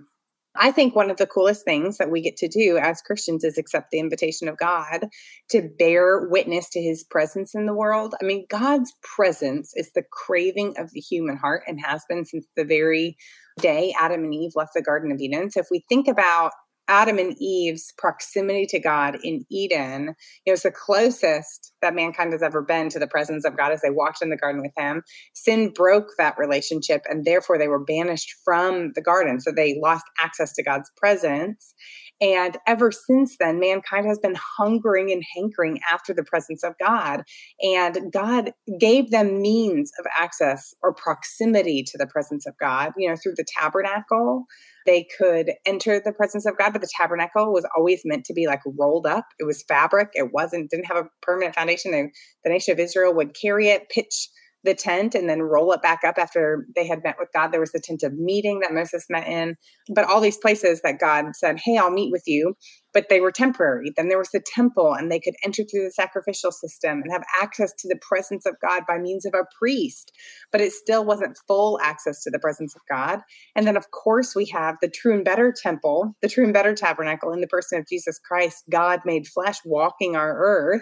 I 0.60 0.72
think 0.72 0.96
one 0.96 1.12
of 1.12 1.18
the 1.18 1.28
coolest 1.28 1.64
things 1.64 1.98
that 1.98 2.10
we 2.10 2.22
get 2.22 2.36
to 2.38 2.48
do 2.48 2.78
as 2.78 3.02
Christians 3.02 3.44
is 3.44 3.58
accept 3.58 3.92
the 3.92 4.00
invitation 4.00 4.48
of 4.48 4.58
God 4.58 5.08
to 5.50 5.70
bear 5.78 6.28
witness 6.30 6.70
to 6.72 6.82
his 6.82 7.04
presence 7.04 7.54
in 7.54 7.66
the 7.66 7.76
world. 7.76 8.16
I 8.22 8.26
mean, 8.26 8.46
God's 8.50 8.94
presence 9.04 9.72
is 9.76 9.92
the 9.94 10.04
craving 10.12 10.74
of 10.78 10.92
the 10.92 11.00
human 11.00 11.38
heart 11.38 11.64
and 11.68 11.80
has 11.86 12.04
been 12.10 12.26
since 12.26 12.48
the 12.56 12.66
very 12.66 13.18
day 13.60 13.94
Adam 14.00 14.24
and 14.24 14.34
Eve 14.34 14.52
left 14.56 14.72
the 14.74 14.82
Garden 14.82 15.12
of 15.12 15.20
Eden. 15.20 15.52
So 15.52 15.60
if 15.60 15.68
we 15.70 15.84
think 15.90 16.08
about 16.08 16.52
Adam 16.88 17.18
and 17.18 17.36
Eve's 17.40 17.94
proximity 17.98 18.66
to 18.68 18.80
God 18.80 19.18
in 19.24 19.46
Eden, 19.52 20.16
it 20.46 20.52
was 20.52 20.64
the 20.64 20.72
closest 20.72 21.74
that 21.82 21.96
mankind 21.96 22.32
has 22.32 22.42
ever 22.42 22.62
been 22.62 22.90
to 22.90 23.00
the 23.00 23.08
presence 23.08 23.46
of 23.46 23.58
God 23.58 23.72
as 23.72 23.82
they 23.82 23.90
walked 23.90 24.22
in 24.22 24.30
the 24.30 24.38
garden 24.38 24.62
with 24.62 24.72
him. 24.78 25.04
Sin 25.34 25.72
broke 25.74 26.08
that 26.18 26.38
relationship 26.38 27.02
and 27.10 27.26
therefore 27.26 27.58
they 27.58 27.68
were 27.68 27.84
banished 27.84 28.34
from 28.46 28.92
the 28.96 29.02
garden. 29.02 29.40
So 29.40 29.52
they 29.52 29.80
lost 29.82 30.06
access 30.20 30.54
to 30.54 30.64
God's 30.64 30.92
presence. 30.98 31.74
And 32.20 32.58
ever 32.66 32.92
since 32.92 33.38
then, 33.40 33.60
mankind 33.60 34.08
has 34.08 34.18
been 34.18 34.36
hungering 34.58 35.12
and 35.12 35.24
hankering 35.36 35.80
after 35.92 36.14
the 36.14 36.24
presence 36.24 36.64
of 36.64 36.74
God. 36.80 37.22
And 37.62 38.12
God 38.12 38.52
gave 38.80 39.12
them 39.12 39.42
means 39.42 39.92
of 40.00 40.06
access 40.18 40.74
or 40.82 40.94
proximity 40.94 41.84
to 41.88 41.98
the 41.98 42.08
presence 42.08 42.48
of 42.48 42.56
God, 42.60 42.94
you 42.98 43.08
know, 43.08 43.16
through 43.22 43.36
the 43.36 43.46
tabernacle 43.60 44.46
they 44.88 45.06
could 45.20 45.52
enter 45.66 46.02
the 46.04 46.14
presence 46.14 46.48
of 46.48 46.58
God, 46.58 46.72
but 46.72 46.82
the 46.82 46.90
tabernacle 46.98 47.54
was 47.54 47.68
always 47.76 48.02
meant 48.06 48.26
to 48.26 48.34
be 48.34 48.48
like 48.48 48.62
rolled 48.66 49.06
up. 49.06 49.26
It 49.38 49.44
was 49.44 49.64
fabric. 49.68 50.10
It 50.14 50.34
wasn't, 50.34 50.72
didn't 50.72 50.86
have 50.86 50.98
a 50.98 51.10
permanent 51.22 51.54
foundation. 51.54 51.92
They, 51.92 52.10
the 52.44 52.50
nation 52.50 52.72
of 52.72 52.80
Israel 52.80 53.14
would 53.14 53.36
carry 53.40 53.68
it, 53.68 53.90
pitch 53.90 54.30
the 54.64 54.74
tent 54.74 55.14
and 55.14 55.30
then 55.30 55.42
roll 55.42 55.72
it 55.74 55.82
back 55.82 56.00
up 56.06 56.16
after 56.18 56.66
they 56.76 56.88
had 56.88 57.04
met 57.04 57.18
with 57.20 57.30
God. 57.34 57.50
There 57.52 57.60
was 57.60 57.72
the 57.72 57.82
tent 57.84 58.02
of 58.04 58.14
meeting 58.18 58.62
that 58.62 58.74
Moses 58.74 59.06
met 59.10 59.28
in, 59.28 59.56
but 59.94 60.06
all 60.06 60.20
these 60.20 60.38
places 60.38 60.82
that 60.82 61.00
God 61.00 61.26
said, 61.36 61.60
Hey, 61.60 61.78
I'll 61.78 61.92
meet 61.92 62.12
with 62.12 62.24
you 62.26 62.56
but 62.98 63.10
they 63.10 63.22
were 63.22 63.32
temporary. 63.32 63.94
Then 63.96 64.10
there 64.10 64.18
was 64.18 64.32
the 64.32 64.42
temple, 64.44 64.92
and 64.92 65.12
they 65.12 65.20
could 65.20 65.36
enter 65.44 65.64
through 65.64 65.84
the 65.84 65.92
sacrificial 65.92 66.52
system 66.52 67.04
and 67.04 67.12
have 67.12 67.22
access 67.40 67.72
to 67.74 67.88
the 67.88 68.00
presence 68.02 68.48
of 68.48 68.56
God 68.60 68.86
by 68.88 68.98
means 68.98 69.24
of 69.24 69.36
a 69.36 69.46
priest. 69.56 70.12
But 70.52 70.62
it 70.62 70.72
still 70.72 71.06
wasn't 71.06 71.38
full 71.48 71.80
access 71.80 72.24
to 72.24 72.32
the 72.32 72.40
presence 72.40 72.76
of 72.76 72.82
God. 72.90 73.20
And 73.56 73.68
then, 73.68 73.78
of 73.78 73.92
course, 73.92 74.34
we 74.36 74.48
have 74.48 74.78
the 74.82 74.90
true 74.90 75.14
and 75.14 75.24
better 75.24 75.54
temple, 75.56 76.16
the 76.24 76.28
true 76.28 76.44
and 76.44 76.52
better 76.52 76.74
tabernacle 76.74 77.32
in 77.32 77.42
the 77.42 77.46
person 77.46 77.78
of 77.78 77.88
Jesus 77.88 78.18
Christ, 78.18 78.64
God 78.72 79.02
made 79.06 79.28
flesh 79.28 79.58
walking 79.64 80.16
our 80.16 80.36
earth. 80.36 80.82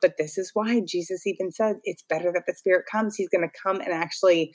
But 0.00 0.12
this 0.18 0.38
is 0.38 0.52
why 0.54 0.82
Jesus 0.86 1.26
even 1.26 1.50
said 1.50 1.78
it's 1.82 2.04
better 2.08 2.30
that 2.32 2.44
the 2.46 2.54
Spirit 2.54 2.84
comes. 2.88 3.16
He's 3.16 3.28
going 3.28 3.42
to 3.42 3.60
come 3.60 3.80
and 3.80 3.92
actually 3.92 4.52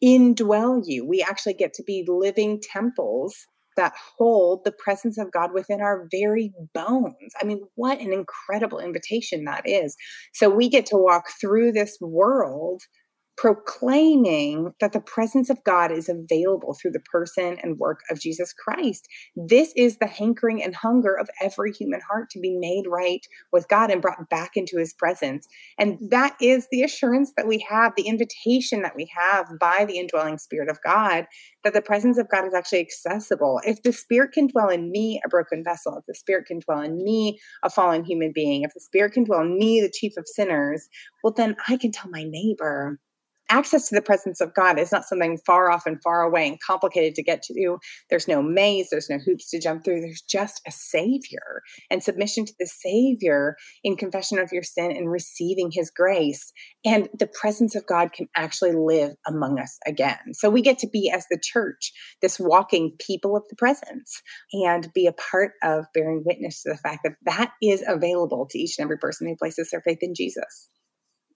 indwell 0.00 0.80
you. 0.84 1.04
We 1.04 1.26
actually 1.28 1.54
get 1.54 1.74
to 1.74 1.82
be 1.82 2.04
living 2.06 2.60
temples 2.62 3.48
that 3.76 3.94
hold 4.18 4.64
the 4.64 4.72
presence 4.72 5.18
of 5.18 5.32
God 5.32 5.52
within 5.52 5.80
our 5.80 6.08
very 6.10 6.52
bones. 6.74 7.32
I 7.40 7.44
mean, 7.44 7.62
what 7.74 8.00
an 8.00 8.12
incredible 8.12 8.78
invitation 8.78 9.44
that 9.44 9.68
is. 9.68 9.96
So 10.32 10.48
we 10.48 10.68
get 10.68 10.86
to 10.86 10.96
walk 10.96 11.24
through 11.40 11.72
this 11.72 11.98
world 12.00 12.82
proclaiming 13.36 14.72
that 14.80 14.92
the 14.92 15.00
presence 15.00 15.50
of 15.50 15.62
God 15.64 15.92
is 15.92 16.08
available 16.08 16.74
through 16.74 16.92
the 16.92 17.00
person 17.00 17.58
and 17.62 17.78
work 17.78 18.00
of 18.10 18.18
Jesus 18.18 18.52
Christ. 18.52 19.06
This 19.36 19.72
is 19.76 19.98
the 19.98 20.06
hankering 20.06 20.62
and 20.62 20.74
hunger 20.74 21.14
of 21.14 21.28
every 21.42 21.72
human 21.72 22.00
heart 22.08 22.30
to 22.30 22.40
be 22.40 22.56
made 22.58 22.84
right 22.88 23.20
with 23.52 23.68
God 23.68 23.90
and 23.90 24.00
brought 24.00 24.30
back 24.30 24.52
into 24.56 24.78
his 24.78 24.94
presence. 24.94 25.46
And 25.78 25.98
that 26.10 26.34
is 26.40 26.68
the 26.70 26.82
assurance 26.82 27.32
that 27.36 27.46
we 27.46 27.64
have, 27.68 27.92
the 27.94 28.08
invitation 28.08 28.80
that 28.82 28.96
we 28.96 29.10
have 29.14 29.46
by 29.60 29.84
the 29.86 29.98
indwelling 29.98 30.38
Spirit 30.38 30.70
of 30.70 30.78
God, 30.82 31.26
that 31.62 31.74
the 31.74 31.82
presence 31.82 32.18
of 32.18 32.30
God 32.30 32.46
is 32.46 32.54
actually 32.54 32.80
accessible. 32.80 33.60
If 33.64 33.82
the 33.82 33.92
Spirit 33.92 34.32
can 34.32 34.46
dwell 34.46 34.70
in 34.70 34.90
me, 34.90 35.20
a 35.24 35.28
broken 35.28 35.62
vessel, 35.62 35.98
if 35.98 36.06
the 36.06 36.14
Spirit 36.14 36.46
can 36.46 36.60
dwell 36.60 36.80
in 36.80 37.02
me, 37.02 37.38
a 37.62 37.68
fallen 37.68 38.04
human 38.04 38.32
being, 38.34 38.62
if 38.62 38.72
the 38.72 38.80
Spirit 38.80 39.12
can 39.12 39.24
dwell 39.24 39.42
in 39.42 39.58
me, 39.58 39.82
the 39.82 39.92
chief 39.92 40.14
of 40.16 40.24
sinners, 40.26 40.88
well, 41.22 41.34
then 41.36 41.56
I 41.68 41.76
can 41.76 41.92
tell 41.92 42.10
my 42.10 42.24
neighbor 42.26 42.98
access 43.48 43.88
to 43.88 43.94
the 43.94 44.02
presence 44.02 44.40
of 44.40 44.54
God 44.54 44.78
is 44.78 44.92
not 44.92 45.04
something 45.04 45.38
far 45.46 45.70
off 45.70 45.86
and 45.86 46.02
far 46.02 46.22
away 46.22 46.46
and 46.48 46.58
complicated 46.60 47.14
to 47.14 47.22
get 47.22 47.42
to. 47.42 47.78
There's 48.10 48.28
no 48.28 48.42
maze, 48.42 48.88
there's 48.90 49.10
no 49.10 49.18
hoops 49.18 49.50
to 49.50 49.60
jump 49.60 49.84
through. 49.84 50.00
There's 50.00 50.22
just 50.22 50.60
a 50.66 50.70
Savior 50.70 51.62
and 51.90 52.02
submission 52.02 52.44
to 52.46 52.52
the 52.58 52.66
Savior 52.66 53.56
in 53.84 53.96
confession 53.96 54.38
of 54.38 54.52
your 54.52 54.62
sin 54.62 54.90
and 54.90 55.10
receiving 55.10 55.70
His 55.72 55.90
grace. 55.90 56.52
And 56.84 57.08
the 57.18 57.28
presence 57.28 57.74
of 57.74 57.86
God 57.86 58.12
can 58.12 58.28
actually 58.36 58.72
live 58.72 59.12
among 59.26 59.58
us 59.58 59.78
again. 59.86 60.18
So 60.32 60.50
we 60.50 60.62
get 60.62 60.78
to 60.80 60.88
be, 60.88 61.10
as 61.14 61.26
the 61.30 61.40
church, 61.42 61.92
this 62.22 62.38
walking 62.40 62.92
people 62.98 63.36
of 63.36 63.44
the 63.48 63.56
presence 63.56 64.22
and 64.52 64.92
be 64.94 65.06
a 65.06 65.12
part 65.12 65.52
of 65.62 65.86
bearing 65.94 66.22
witness 66.24 66.62
to 66.62 66.70
the 66.70 66.78
fact 66.78 67.00
that 67.04 67.16
that 67.24 67.52
is 67.62 67.84
available 67.86 68.46
to 68.50 68.58
each 68.58 68.78
and 68.78 68.84
every 68.84 68.98
person 68.98 69.26
who 69.26 69.36
places 69.36 69.70
their 69.70 69.82
faith 69.82 69.98
in 70.00 70.14
Jesus. 70.14 70.68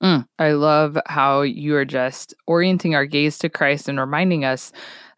Mm, 0.03 0.27
I 0.39 0.53
love 0.53 0.99
how 1.07 1.43
you 1.43 1.77
are 1.77 1.85
just 1.85 2.35
orienting 2.47 2.95
our 2.95 3.05
gaze 3.05 3.39
to 3.39 3.49
Christ 3.49 3.89
and 3.89 4.01
reminding 4.01 4.45
us 4.45 4.73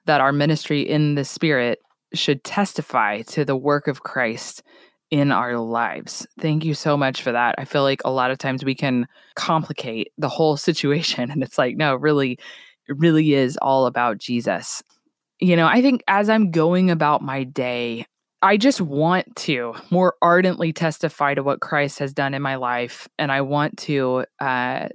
that 0.06 0.20
our 0.20 0.32
ministry 0.32 0.80
in 0.80 1.14
the 1.14 1.24
Spirit 1.24 1.78
should 2.14 2.42
testify 2.44 3.22
to 3.22 3.44
the 3.44 3.56
work 3.56 3.86
of 3.86 4.02
Christ 4.02 4.62
in 5.10 5.30
our 5.30 5.58
lives. 5.58 6.26
Thank 6.40 6.64
you 6.64 6.74
so 6.74 6.96
much 6.96 7.22
for 7.22 7.32
that. 7.32 7.54
I 7.58 7.64
feel 7.64 7.82
like 7.82 8.00
a 8.04 8.10
lot 8.10 8.30
of 8.30 8.38
times 8.38 8.64
we 8.64 8.74
can 8.74 9.06
complicate 9.36 10.10
the 10.18 10.28
whole 10.28 10.56
situation, 10.68 11.30
and 11.30 11.42
it's 11.42 11.58
like, 11.58 11.76
no, 11.76 11.94
really, 11.94 12.32
it 12.88 12.98
really 12.98 13.34
is 13.34 13.56
all 13.62 13.86
about 13.86 14.18
Jesus. 14.18 14.82
You 15.38 15.56
know, 15.56 15.66
I 15.66 15.80
think 15.82 16.02
as 16.08 16.28
I'm 16.28 16.50
going 16.50 16.90
about 16.90 17.22
my 17.22 17.44
day, 17.44 18.06
I 18.42 18.56
just 18.56 18.80
want 18.80 19.36
to 19.36 19.74
more 19.90 20.16
ardently 20.20 20.72
testify 20.72 21.34
to 21.34 21.44
what 21.44 21.60
Christ 21.60 22.00
has 22.00 22.12
done 22.12 22.34
in 22.34 22.42
my 22.42 22.56
life, 22.56 23.08
and 23.18 23.30
I 23.30 23.42
want 23.42 23.78
to 23.78 24.26
uh, 24.40 24.88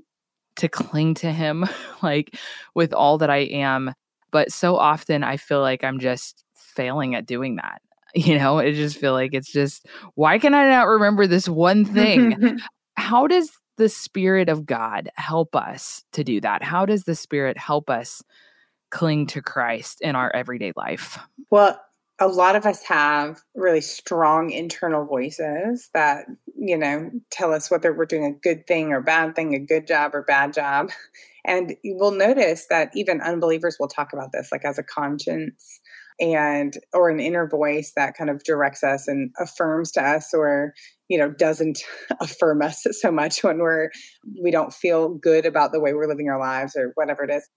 to 0.57 0.67
cling 0.67 1.13
to 1.15 1.31
Him 1.31 1.65
like 2.03 2.35
with 2.75 2.93
all 2.93 3.17
that 3.19 3.29
I 3.29 3.37
am. 3.37 3.93
But 4.31 4.51
so 4.51 4.75
often, 4.75 5.23
I 5.23 5.37
feel 5.37 5.61
like 5.61 5.83
I'm 5.83 5.99
just 5.99 6.43
failing 6.55 7.15
at 7.15 7.25
doing 7.25 7.55
that. 7.55 7.81
You 8.15 8.39
know, 8.39 8.57
I 8.57 8.71
just 8.71 8.97
feel 8.97 9.11
like 9.11 9.33
it's 9.33 9.51
just 9.51 9.85
why 10.15 10.39
can 10.39 10.55
I 10.55 10.67
not 10.69 10.87
remember 10.87 11.27
this 11.27 11.47
one 11.47 11.85
thing? 11.85 12.57
How 12.97 13.27
does 13.27 13.51
the 13.75 13.89
Spirit 13.89 14.49
of 14.49 14.65
God 14.65 15.09
help 15.15 15.55
us 15.55 16.03
to 16.13 16.23
do 16.23 16.41
that? 16.41 16.63
How 16.63 16.85
does 16.85 17.03
the 17.03 17.13
Spirit 17.13 17.59
help 17.59 17.91
us 17.91 18.23
cling 18.89 19.27
to 19.27 19.41
Christ 19.41 20.01
in 20.01 20.15
our 20.15 20.33
everyday 20.33 20.71
life? 20.75 21.19
Well, 21.51 21.79
a 22.19 22.27
lot 22.27 22.55
of 22.55 22.65
us 22.65 22.81
have 22.83 23.41
really 23.55 23.81
strong 23.81 24.49
internal 24.49 25.05
voices 25.05 25.89
that 25.93 26.25
you 26.57 26.77
know 26.77 27.11
tell 27.29 27.53
us 27.53 27.69
whether 27.69 27.93
we're 27.93 28.05
doing 28.05 28.25
a 28.25 28.31
good 28.31 28.65
thing 28.65 28.91
or 28.91 29.01
bad 29.01 29.35
thing 29.35 29.53
a 29.53 29.59
good 29.59 29.87
job 29.87 30.15
or 30.15 30.23
bad 30.23 30.53
job. 30.53 30.91
And 31.49 31.77
you 31.81 31.95
will 31.95 32.11
notice 32.11 32.65
that 32.69 32.91
even 32.93 33.21
unbelievers 33.21 33.77
will 33.79 33.87
talk 33.87 34.11
about 34.11 34.33
this 34.33 34.49
like 34.51 34.65
as 34.65 34.77
a 34.77 34.83
conscience 34.83 35.79
and 36.19 36.73
or 36.93 37.09
an 37.09 37.19
inner 37.19 37.47
voice 37.47 37.93
that 37.95 38.15
kind 38.17 38.29
of 38.29 38.43
directs 38.43 38.83
us 38.83 39.07
and 39.07 39.31
affirms 39.39 39.91
to 39.91 40.01
us 40.01 40.33
or 40.33 40.73
you 41.09 41.17
know 41.17 41.29
doesn't 41.31 41.79
affirm 42.19 42.61
us 42.61 42.85
so 42.91 43.11
much 43.11 43.43
when 43.43 43.59
we're 43.59 43.89
we 44.41 44.51
don't 44.51 44.73
feel 44.73 45.09
good 45.09 45.45
about 45.45 45.71
the 45.71 45.79
way 45.79 45.93
we're 45.93 46.07
living 46.07 46.29
our 46.29 46.39
lives 46.39 46.75
or 46.75 46.91
whatever 46.95 47.23
it 47.23 47.31
is. 47.31 47.47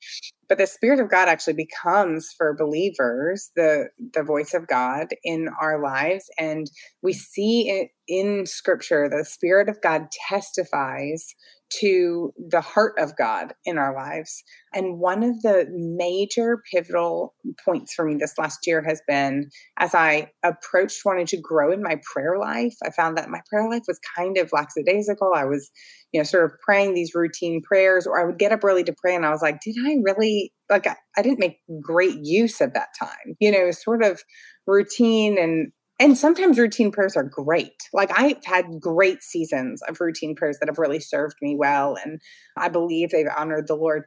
But 0.49 0.59
the 0.59 0.67
spirit 0.67 1.01
of 1.01 1.11
god 1.11 1.29
actually 1.29 1.55
becomes 1.55 2.35
for 2.37 2.55
believers 2.55 3.51
the 3.57 3.89
the 4.13 4.23
voice 4.23 4.55
of 4.55 4.67
god 4.67 5.09
in 5.25 5.49
our 5.61 5.83
lives 5.83 6.25
and 6.39 6.71
we 7.03 7.13
see 7.13 7.69
it 7.71 7.89
in 8.09 8.47
scripture. 8.47 9.09
The 9.09 9.25
spirit 9.25 9.69
of 9.69 9.81
god 9.81 10.09
testifies 10.29 11.35
to 11.79 12.33
the 12.49 12.61
heart 12.61 12.95
of 12.99 13.17
God 13.17 13.55
in 13.65 13.79
our 13.79 13.95
lives. 13.95 14.43
And 14.75 14.99
one 14.99 15.23
of 15.23 15.41
the 15.43 15.67
major 15.71 16.63
pivotal 16.73 17.35
points 17.65 17.95
for 17.95 18.05
me 18.05 18.17
this 18.19 18.35
last 18.39 18.67
year 18.67 18.83
has 18.83 19.01
been 19.07 19.51
as 19.79 19.95
I 19.95 20.31
approached 20.43 21.03
wanting 21.05 21.27
to 21.27 21.41
grow 21.41 21.73
in 21.73 21.83
my 21.83 22.01
prayer 22.13 22.39
life, 22.39 22.75
I 22.85 22.91
found 22.91 23.17
that 23.17 23.31
my 23.31 23.41
prayer 23.49 23.69
life 23.69 23.83
was 23.87 24.01
kind 24.17 24.37
of 24.37 24.51
lackadaisical. 24.53 25.33
I 25.35 25.45
was, 25.45 25.71
you 26.13 26.21
know, 26.21 26.25
sort 26.25 26.45
of 26.45 26.53
praying 26.65 26.95
these 26.95 27.15
routine 27.15 27.63
prayers, 27.63 28.07
or 28.07 28.21
I 28.21 28.25
would 28.25 28.39
get 28.39 28.53
up 28.53 28.65
early 28.65 28.85
to 28.85 28.95
pray 29.01 29.15
and 29.15 29.25
I 29.25 29.31
was 29.31 29.43
like, 29.43 29.61
did 29.61 29.77
I 29.85 29.97
really, 30.03 30.53
like, 30.69 30.87
I, 30.87 30.97
I 31.17 31.23
didn't 31.23 31.41
make 31.41 31.59
great 31.81 32.19
use 32.23 32.61
of 32.61 32.75
that 32.75 32.89
time, 32.99 33.37
you 33.39 33.51
know, 33.51 33.71
sort 33.71 34.03
of 34.03 34.21
routine 34.67 35.39
and 35.39 35.73
and 36.01 36.17
sometimes 36.17 36.59
routine 36.59 36.91
prayers 36.91 37.15
are 37.15 37.23
great. 37.23 37.77
Like 37.93 38.11
I've 38.19 38.43
had 38.45 38.81
great 38.81 39.23
seasons 39.23 39.83
of 39.83 40.01
routine 40.01 40.35
prayers 40.35 40.57
that 40.59 40.69
have 40.69 40.79
really 40.79 40.99
served 40.99 41.37
me 41.43 41.55
well. 41.57 41.97
And 42.03 42.21
I 42.57 42.71
believe 42.71 43.11
they've 43.11 43.27
honored 43.37 43.69
the 43.69 43.77
Lord. 43.77 44.05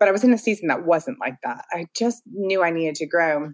But 0.00 0.08
I 0.08 0.12
was 0.12 0.24
in 0.24 0.32
a 0.32 0.38
season 0.38 0.66
that 0.68 0.84
wasn't 0.84 1.20
like 1.20 1.36
that. 1.44 1.64
I 1.72 1.86
just 1.96 2.22
knew 2.26 2.64
I 2.64 2.70
needed 2.70 2.96
to 2.96 3.06
grow. 3.06 3.52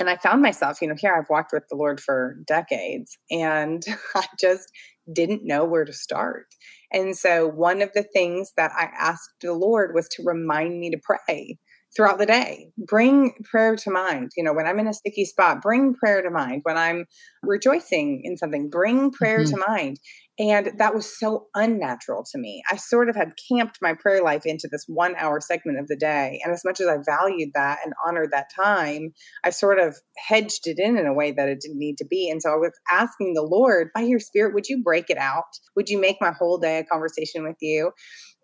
And 0.00 0.10
I 0.10 0.16
found 0.16 0.42
myself, 0.42 0.82
you 0.82 0.88
know, 0.88 0.96
here 0.98 1.14
I've 1.14 1.30
walked 1.30 1.52
with 1.52 1.62
the 1.70 1.76
Lord 1.76 2.00
for 2.00 2.36
decades 2.44 3.16
and 3.30 3.84
I 4.16 4.26
just 4.38 4.68
didn't 5.12 5.46
know 5.46 5.64
where 5.64 5.84
to 5.84 5.92
start. 5.92 6.46
And 6.92 7.16
so 7.16 7.46
one 7.46 7.82
of 7.82 7.92
the 7.94 8.02
things 8.02 8.52
that 8.56 8.72
I 8.76 8.88
asked 8.98 9.30
the 9.40 9.52
Lord 9.52 9.94
was 9.94 10.08
to 10.08 10.24
remind 10.24 10.80
me 10.80 10.90
to 10.90 10.98
pray 11.02 11.58
throughout 11.96 12.18
the 12.18 12.26
day. 12.26 12.70
Bring 12.76 13.32
prayer 13.44 13.76
to 13.76 13.90
mind. 13.90 14.32
You 14.36 14.44
know, 14.44 14.52
when 14.52 14.66
I'm 14.66 14.78
in 14.78 14.88
a 14.88 14.94
sticky 14.94 15.24
spot, 15.24 15.62
bring 15.62 15.94
prayer 15.94 16.22
to 16.22 16.30
mind. 16.30 16.60
When 16.64 16.76
I'm 16.76 17.06
rejoicing 17.42 18.22
in 18.24 18.36
something, 18.36 18.70
bring 18.70 19.10
prayer 19.10 19.40
mm-hmm. 19.40 19.56
to 19.56 19.64
mind. 19.66 20.00
And 20.40 20.70
that 20.78 20.94
was 20.94 21.18
so 21.18 21.46
unnatural 21.56 22.24
to 22.30 22.38
me. 22.38 22.62
I 22.70 22.76
sort 22.76 23.08
of 23.08 23.16
had 23.16 23.32
camped 23.50 23.78
my 23.82 23.94
prayer 23.94 24.22
life 24.22 24.46
into 24.46 24.68
this 24.70 24.84
one 24.86 25.16
hour 25.16 25.40
segment 25.40 25.80
of 25.80 25.88
the 25.88 25.96
day. 25.96 26.40
And 26.44 26.52
as 26.52 26.62
much 26.64 26.80
as 26.80 26.86
I 26.86 26.98
valued 27.04 27.50
that 27.54 27.78
and 27.84 27.92
honored 28.06 28.30
that 28.30 28.46
time, 28.54 29.14
I 29.42 29.50
sort 29.50 29.80
of 29.80 29.96
hedged 30.16 30.68
it 30.68 30.78
in 30.78 30.96
in 30.96 31.06
a 31.06 31.14
way 31.14 31.32
that 31.32 31.48
it 31.48 31.60
didn't 31.60 31.80
need 31.80 31.98
to 31.98 32.06
be. 32.06 32.30
And 32.30 32.40
so 32.40 32.50
I 32.50 32.56
was 32.56 32.78
asking 32.88 33.34
the 33.34 33.42
Lord, 33.42 33.88
by 33.92 34.02
your 34.02 34.20
spirit, 34.20 34.54
would 34.54 34.68
you 34.68 34.80
break 34.80 35.10
it 35.10 35.18
out? 35.18 35.42
Would 35.74 35.88
you 35.88 36.00
make 36.00 36.18
my 36.20 36.30
whole 36.30 36.58
day 36.58 36.78
a 36.78 36.84
conversation 36.84 37.42
with 37.42 37.56
you? 37.60 37.90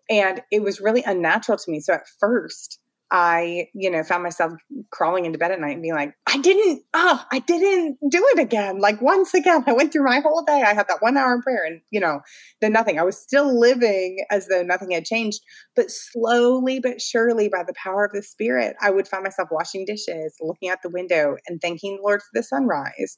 And 0.09 0.41
it 0.51 0.63
was 0.63 0.81
really 0.81 1.03
unnatural 1.05 1.57
to 1.57 1.71
me. 1.71 1.79
So 1.79 1.93
at 1.93 2.03
first, 2.19 2.79
I, 3.11 3.67
you 3.73 3.89
know, 3.89 4.03
found 4.03 4.23
myself 4.23 4.53
crawling 4.91 5.25
into 5.25 5.37
bed 5.37 5.51
at 5.51 5.59
night 5.59 5.73
and 5.73 5.81
being 5.81 5.93
like, 5.93 6.13
I 6.27 6.37
didn't, 6.39 6.83
oh, 6.93 7.23
I 7.31 7.39
didn't 7.39 7.97
do 8.09 8.23
it 8.33 8.39
again. 8.39 8.79
Like 8.79 9.01
once 9.01 9.33
again, 9.33 9.63
I 9.67 9.73
went 9.73 9.93
through 9.93 10.05
my 10.05 10.19
whole 10.19 10.43
day. 10.43 10.63
I 10.65 10.73
had 10.73 10.87
that 10.87 11.01
one 11.01 11.15
hour 11.15 11.33
in 11.33 11.41
prayer 11.41 11.63
and, 11.65 11.81
you 11.91 11.99
know, 11.99 12.21
then 12.61 12.73
nothing. 12.73 12.99
I 12.99 13.03
was 13.03 13.17
still 13.17 13.57
living 13.57 14.25
as 14.31 14.47
though 14.47 14.63
nothing 14.63 14.91
had 14.91 15.05
changed. 15.05 15.41
But 15.75 15.91
slowly 15.91 16.79
but 16.79 17.01
surely, 17.01 17.47
by 17.49 17.63
the 17.63 17.73
power 17.81 18.05
of 18.05 18.11
the 18.11 18.23
Spirit, 18.23 18.75
I 18.81 18.89
would 18.89 19.07
find 19.07 19.23
myself 19.23 19.49
washing 19.51 19.85
dishes, 19.85 20.35
looking 20.41 20.69
out 20.69 20.81
the 20.81 20.89
window 20.89 21.37
and 21.47 21.61
thanking 21.61 21.97
the 21.97 22.01
Lord 22.01 22.21
for 22.21 22.29
the 22.33 22.43
sunrise. 22.43 23.17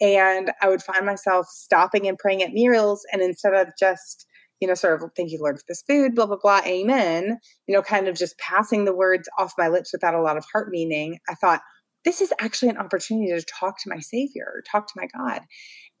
And 0.00 0.52
I 0.62 0.68
would 0.68 0.82
find 0.82 1.04
myself 1.04 1.46
stopping 1.48 2.08
and 2.08 2.18
praying 2.18 2.42
at 2.42 2.52
meals. 2.52 3.04
And 3.12 3.22
instead 3.22 3.54
of 3.54 3.68
just, 3.78 4.26
you 4.60 4.68
know, 4.68 4.74
sort 4.74 5.02
of 5.02 5.10
thank 5.16 5.30
you, 5.30 5.38
Lord, 5.40 5.56
for 5.56 5.64
this 5.68 5.82
food, 5.88 6.14
blah, 6.14 6.26
blah, 6.26 6.38
blah, 6.40 6.60
amen, 6.66 7.38
you 7.66 7.74
know, 7.74 7.82
kind 7.82 8.08
of 8.08 8.16
just 8.16 8.38
passing 8.38 8.84
the 8.84 8.94
words 8.94 9.28
off 9.38 9.52
my 9.58 9.68
lips 9.68 9.92
without 9.92 10.14
a 10.14 10.22
lot 10.22 10.36
of 10.36 10.44
heart 10.52 10.68
meaning, 10.70 11.18
I 11.28 11.34
thought, 11.34 11.60
this 12.04 12.20
is 12.20 12.32
actually 12.40 12.68
an 12.68 12.78
opportunity 12.78 13.32
to 13.32 13.44
talk 13.44 13.82
to 13.82 13.90
my 13.90 13.98
Savior, 13.98 14.62
talk 14.70 14.86
to 14.86 14.92
my 14.96 15.08
God. 15.14 15.40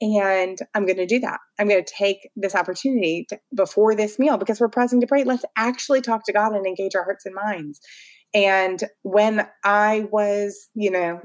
And 0.00 0.56
I'm 0.74 0.86
going 0.86 0.98
to 0.98 1.06
do 1.06 1.18
that. 1.20 1.40
I'm 1.58 1.68
going 1.68 1.84
to 1.84 1.92
take 1.92 2.28
this 2.36 2.54
opportunity 2.54 3.26
to, 3.30 3.38
before 3.54 3.94
this 3.94 4.18
meal 4.18 4.36
because 4.36 4.60
we're 4.60 4.68
pressing 4.68 5.00
to 5.00 5.06
pray. 5.06 5.24
Let's 5.24 5.44
actually 5.56 6.02
talk 6.02 6.24
to 6.26 6.32
God 6.32 6.52
and 6.52 6.64
engage 6.64 6.94
our 6.94 7.02
hearts 7.02 7.26
and 7.26 7.34
minds. 7.34 7.80
And 8.32 8.84
when 9.02 9.48
I 9.64 10.06
was, 10.12 10.68
you 10.74 10.90
know, 10.90 11.20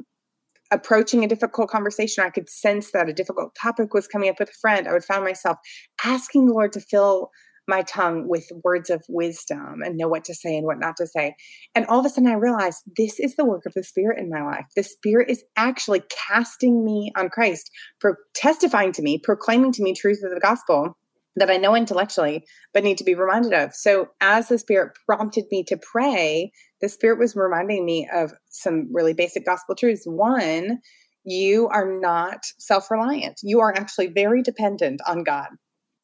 approaching 0.72 1.24
a 1.24 1.28
difficult 1.28 1.70
conversation, 1.70 2.24
I 2.24 2.30
could 2.30 2.50
sense 2.50 2.92
that 2.92 3.10
a 3.10 3.14
difficult 3.14 3.56
topic 3.56 3.94
was 3.94 4.08
coming 4.08 4.30
up 4.30 4.40
with 4.40 4.50
a 4.50 4.60
friend, 4.62 4.88
I 4.88 4.94
would 4.94 5.04
find 5.04 5.24
myself 5.24 5.58
asking 6.04 6.48
the 6.48 6.54
Lord 6.54 6.74
to 6.74 6.82
fill 6.82 7.30
my 7.68 7.84
tongue 7.84 8.28
with 8.28 8.46
words 8.64 8.90
of 8.90 9.04
wisdom 9.08 9.82
and 9.84 9.98
know 9.98 10.08
what 10.08 10.26
to 10.26 10.34
say 10.34 10.58
and 10.58 10.66
what 10.66 10.80
not 10.80 10.98
to 10.98 11.08
say. 11.08 11.36
And 11.76 11.86
all 11.86 12.00
of 12.00 12.06
a 12.06 12.10
sudden, 12.10 12.30
I 12.30 12.34
realized 12.34 12.82
this 12.98 13.20
is 13.20 13.36
the 13.36 13.46
work 13.46 13.66
of 13.66 13.74
the 13.74 13.84
Spirit 13.84 14.20
in 14.20 14.30
my 14.30 14.44
life. 14.44 14.66
The 14.76 14.84
Spirit 14.84 15.30
is 15.30 15.44
actually 15.56 16.02
casting 16.10 16.84
me 16.84 17.12
on 17.16 17.30
Christ, 17.30 17.70
pro- 18.00 18.16
testifying 18.34 18.92
to 18.94 19.02
me, 19.02 19.20
proclaiming 19.20 19.72
to 19.74 19.84
me 19.84 19.94
truth 19.94 20.22
of 20.24 20.34
the 20.34 20.40
gospel 20.40 20.98
that 21.36 21.50
I 21.50 21.58
know 21.58 21.76
intellectually, 21.76 22.44
but 22.74 22.84
need 22.84 22.98
to 22.98 23.06
be 23.06 23.16
reminded 23.16 23.54
of. 23.54 23.74
So, 23.74 24.10
as 24.20 24.50
the 24.50 24.58
Spirit 24.58 24.92
prompted 25.06 25.46
me 25.52 25.64
to 25.66 25.78
pray, 25.78 26.52
the 26.82 26.90
Spirit 26.90 27.20
was 27.20 27.36
reminding 27.36 27.86
me 27.86 28.10
of 28.14 28.34
some 28.50 28.90
really 28.92 29.14
basic 29.14 29.46
gospel 29.46 29.76
truths. 29.76 30.04
One, 30.06 30.80
you 31.24 31.68
are 31.70 32.00
not 32.00 32.46
self 32.58 32.90
reliant, 32.90 33.40
you 33.44 33.60
are 33.60 33.74
actually 33.74 34.08
very 34.08 34.42
dependent 34.42 35.02
on 35.08 35.24
God. 35.24 35.50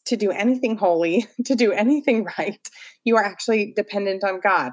To 0.07 0.15
do 0.15 0.31
anything 0.31 0.77
holy, 0.77 1.27
to 1.45 1.55
do 1.55 1.71
anything 1.71 2.27
right, 2.37 2.59
you 3.03 3.17
are 3.17 3.23
actually 3.23 3.73
dependent 3.75 4.23
on 4.23 4.39
God. 4.39 4.71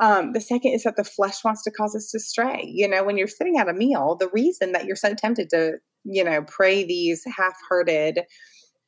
Um, 0.00 0.32
the 0.32 0.40
second 0.40 0.72
is 0.72 0.82
that 0.82 0.96
the 0.96 1.04
flesh 1.04 1.44
wants 1.44 1.62
to 1.62 1.70
cause 1.70 1.94
us 1.94 2.10
to 2.10 2.18
stray. 2.18 2.64
You 2.66 2.88
know, 2.88 3.04
when 3.04 3.16
you're 3.16 3.28
sitting 3.28 3.58
at 3.58 3.68
a 3.68 3.72
meal, 3.72 4.16
the 4.18 4.30
reason 4.32 4.72
that 4.72 4.86
you're 4.86 4.96
so 4.96 5.14
tempted 5.14 5.50
to, 5.50 5.74
you 6.04 6.24
know, 6.24 6.42
pray 6.42 6.84
these 6.84 7.22
half 7.36 7.54
hearted, 7.68 8.22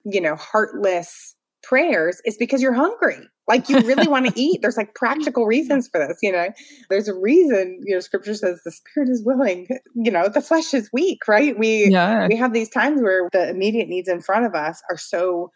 you 0.05 0.21
know, 0.21 0.35
heartless 0.35 1.37
prayers 1.63 2.21
is 2.25 2.37
because 2.37 2.61
you're 2.61 2.75
hungry. 2.75 3.29
Like 3.49 3.69
you 3.69 3.79
really 3.81 4.09
want 4.09 4.27
to 4.27 4.33
eat. 4.41 4.61
There's 4.63 4.77
like 4.77 4.95
practical 4.95 5.47
reasons 5.47 5.89
for 5.89 6.05
this, 6.05 6.19
you 6.23 6.33
know. 6.33 6.49
There's 6.91 7.09
a 7.09 7.15
reason, 7.15 7.81
you 7.85 7.95
know, 7.95 8.01
scripture 8.01 8.35
says 8.35 8.61
the 8.65 8.73
spirit 8.73 9.09
is 9.09 9.25
willing, 9.25 9.69
you 9.95 10.11
know, 10.11 10.29
the 10.29 10.41
flesh 10.41 10.75
is 10.75 10.91
weak, 10.93 11.29
right? 11.29 11.59
We 11.59 11.89
yeah. 11.91 12.27
we 12.29 12.37
have 12.37 12.53
these 12.53 12.71
times 12.71 13.03
where 13.03 13.29
the 13.33 13.49
immediate 13.49 13.89
needs 13.89 14.09
in 14.09 14.21
front 14.21 14.47
of 14.47 14.55
us 14.55 14.83
are 14.91 14.99
so 14.99 15.51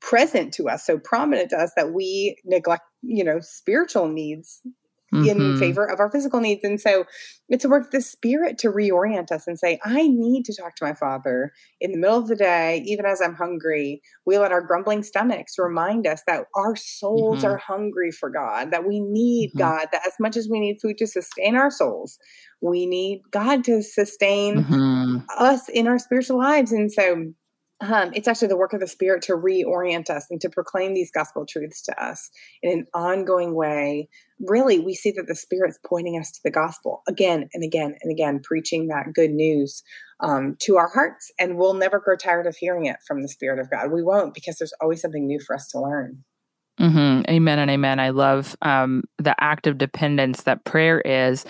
present 0.00 0.54
to 0.54 0.68
us, 0.68 0.84
so 0.84 0.98
prominent 0.98 1.50
to 1.50 1.56
us 1.56 1.72
that 1.76 1.92
we 1.92 2.36
neglect, 2.44 2.84
you 3.02 3.24
know, 3.24 3.40
spiritual 3.40 4.08
needs 4.08 4.62
mm-hmm. 5.14 5.28
in 5.28 5.58
favor 5.58 5.84
of 5.84 6.00
our 6.00 6.10
physical 6.10 6.40
needs. 6.40 6.62
And 6.64 6.80
so 6.80 7.04
it's 7.48 7.64
a 7.64 7.68
work 7.68 7.86
of 7.86 7.90
the 7.90 8.00
spirit 8.00 8.58
to 8.58 8.68
reorient 8.68 9.32
us 9.32 9.46
and 9.46 9.58
say, 9.58 9.78
I 9.84 10.06
need 10.08 10.44
to 10.44 10.54
talk 10.54 10.76
to 10.76 10.84
my 10.84 10.94
father 10.94 11.52
in 11.80 11.92
the 11.92 11.98
middle 11.98 12.18
of 12.18 12.28
the 12.28 12.36
day, 12.36 12.82
even 12.86 13.06
as 13.06 13.20
I'm 13.20 13.34
hungry. 13.34 14.02
We 14.26 14.38
let 14.38 14.52
our 14.52 14.62
grumbling 14.62 15.02
stomachs 15.02 15.54
remind 15.58 16.06
us 16.06 16.22
that 16.26 16.44
our 16.54 16.76
souls 16.76 17.38
mm-hmm. 17.38 17.46
are 17.46 17.56
hungry 17.58 18.10
for 18.10 18.30
God, 18.30 18.70
that 18.70 18.86
we 18.86 19.00
need 19.00 19.50
mm-hmm. 19.50 19.58
God, 19.58 19.88
that 19.92 20.06
as 20.06 20.14
much 20.20 20.36
as 20.36 20.48
we 20.50 20.60
need 20.60 20.78
food 20.80 20.98
to 20.98 21.06
sustain 21.06 21.56
our 21.56 21.70
souls, 21.70 22.18
we 22.62 22.86
need 22.86 23.22
God 23.30 23.64
to 23.64 23.82
sustain 23.82 24.64
mm-hmm. 24.64 25.16
us 25.38 25.68
in 25.68 25.86
our 25.86 25.98
spiritual 25.98 26.38
lives. 26.38 26.72
And 26.72 26.92
so 26.92 27.32
um, 27.80 28.10
it's 28.14 28.28
actually 28.28 28.48
the 28.48 28.56
work 28.56 28.72
of 28.72 28.80
the 28.80 28.86
Spirit 28.86 29.22
to 29.22 29.32
reorient 29.32 30.10
us 30.10 30.26
and 30.30 30.40
to 30.42 30.50
proclaim 30.50 30.92
these 30.92 31.10
gospel 31.10 31.46
truths 31.46 31.82
to 31.82 32.02
us 32.02 32.30
in 32.62 32.80
an 32.80 32.86
ongoing 32.92 33.54
way. 33.54 34.08
Really, 34.40 34.78
we 34.78 34.94
see 34.94 35.10
that 35.12 35.26
the 35.26 35.34
Spirit's 35.34 35.78
pointing 35.84 36.18
us 36.18 36.30
to 36.32 36.40
the 36.44 36.50
gospel 36.50 37.02
again 37.08 37.48
and 37.54 37.64
again 37.64 37.94
and 38.02 38.12
again, 38.12 38.40
preaching 38.42 38.88
that 38.88 39.14
good 39.14 39.30
news 39.30 39.82
um, 40.20 40.56
to 40.60 40.76
our 40.76 40.88
hearts. 40.88 41.32
And 41.38 41.56
we'll 41.56 41.74
never 41.74 41.98
grow 41.98 42.16
tired 42.16 42.46
of 42.46 42.56
hearing 42.56 42.86
it 42.86 42.96
from 43.06 43.22
the 43.22 43.28
Spirit 43.28 43.58
of 43.58 43.70
God. 43.70 43.90
We 43.90 44.02
won't 44.02 44.34
because 44.34 44.58
there's 44.58 44.74
always 44.80 45.00
something 45.00 45.26
new 45.26 45.40
for 45.40 45.54
us 45.54 45.68
to 45.68 45.80
learn. 45.80 46.24
Mm-hmm. 46.78 47.30
Amen 47.30 47.58
and 47.58 47.70
amen. 47.70 48.00
I 48.00 48.08
love 48.08 48.56
um, 48.62 49.04
the 49.18 49.34
act 49.42 49.66
of 49.66 49.76
dependence 49.76 50.44
that 50.44 50.64
prayer 50.64 51.00
is. 51.02 51.44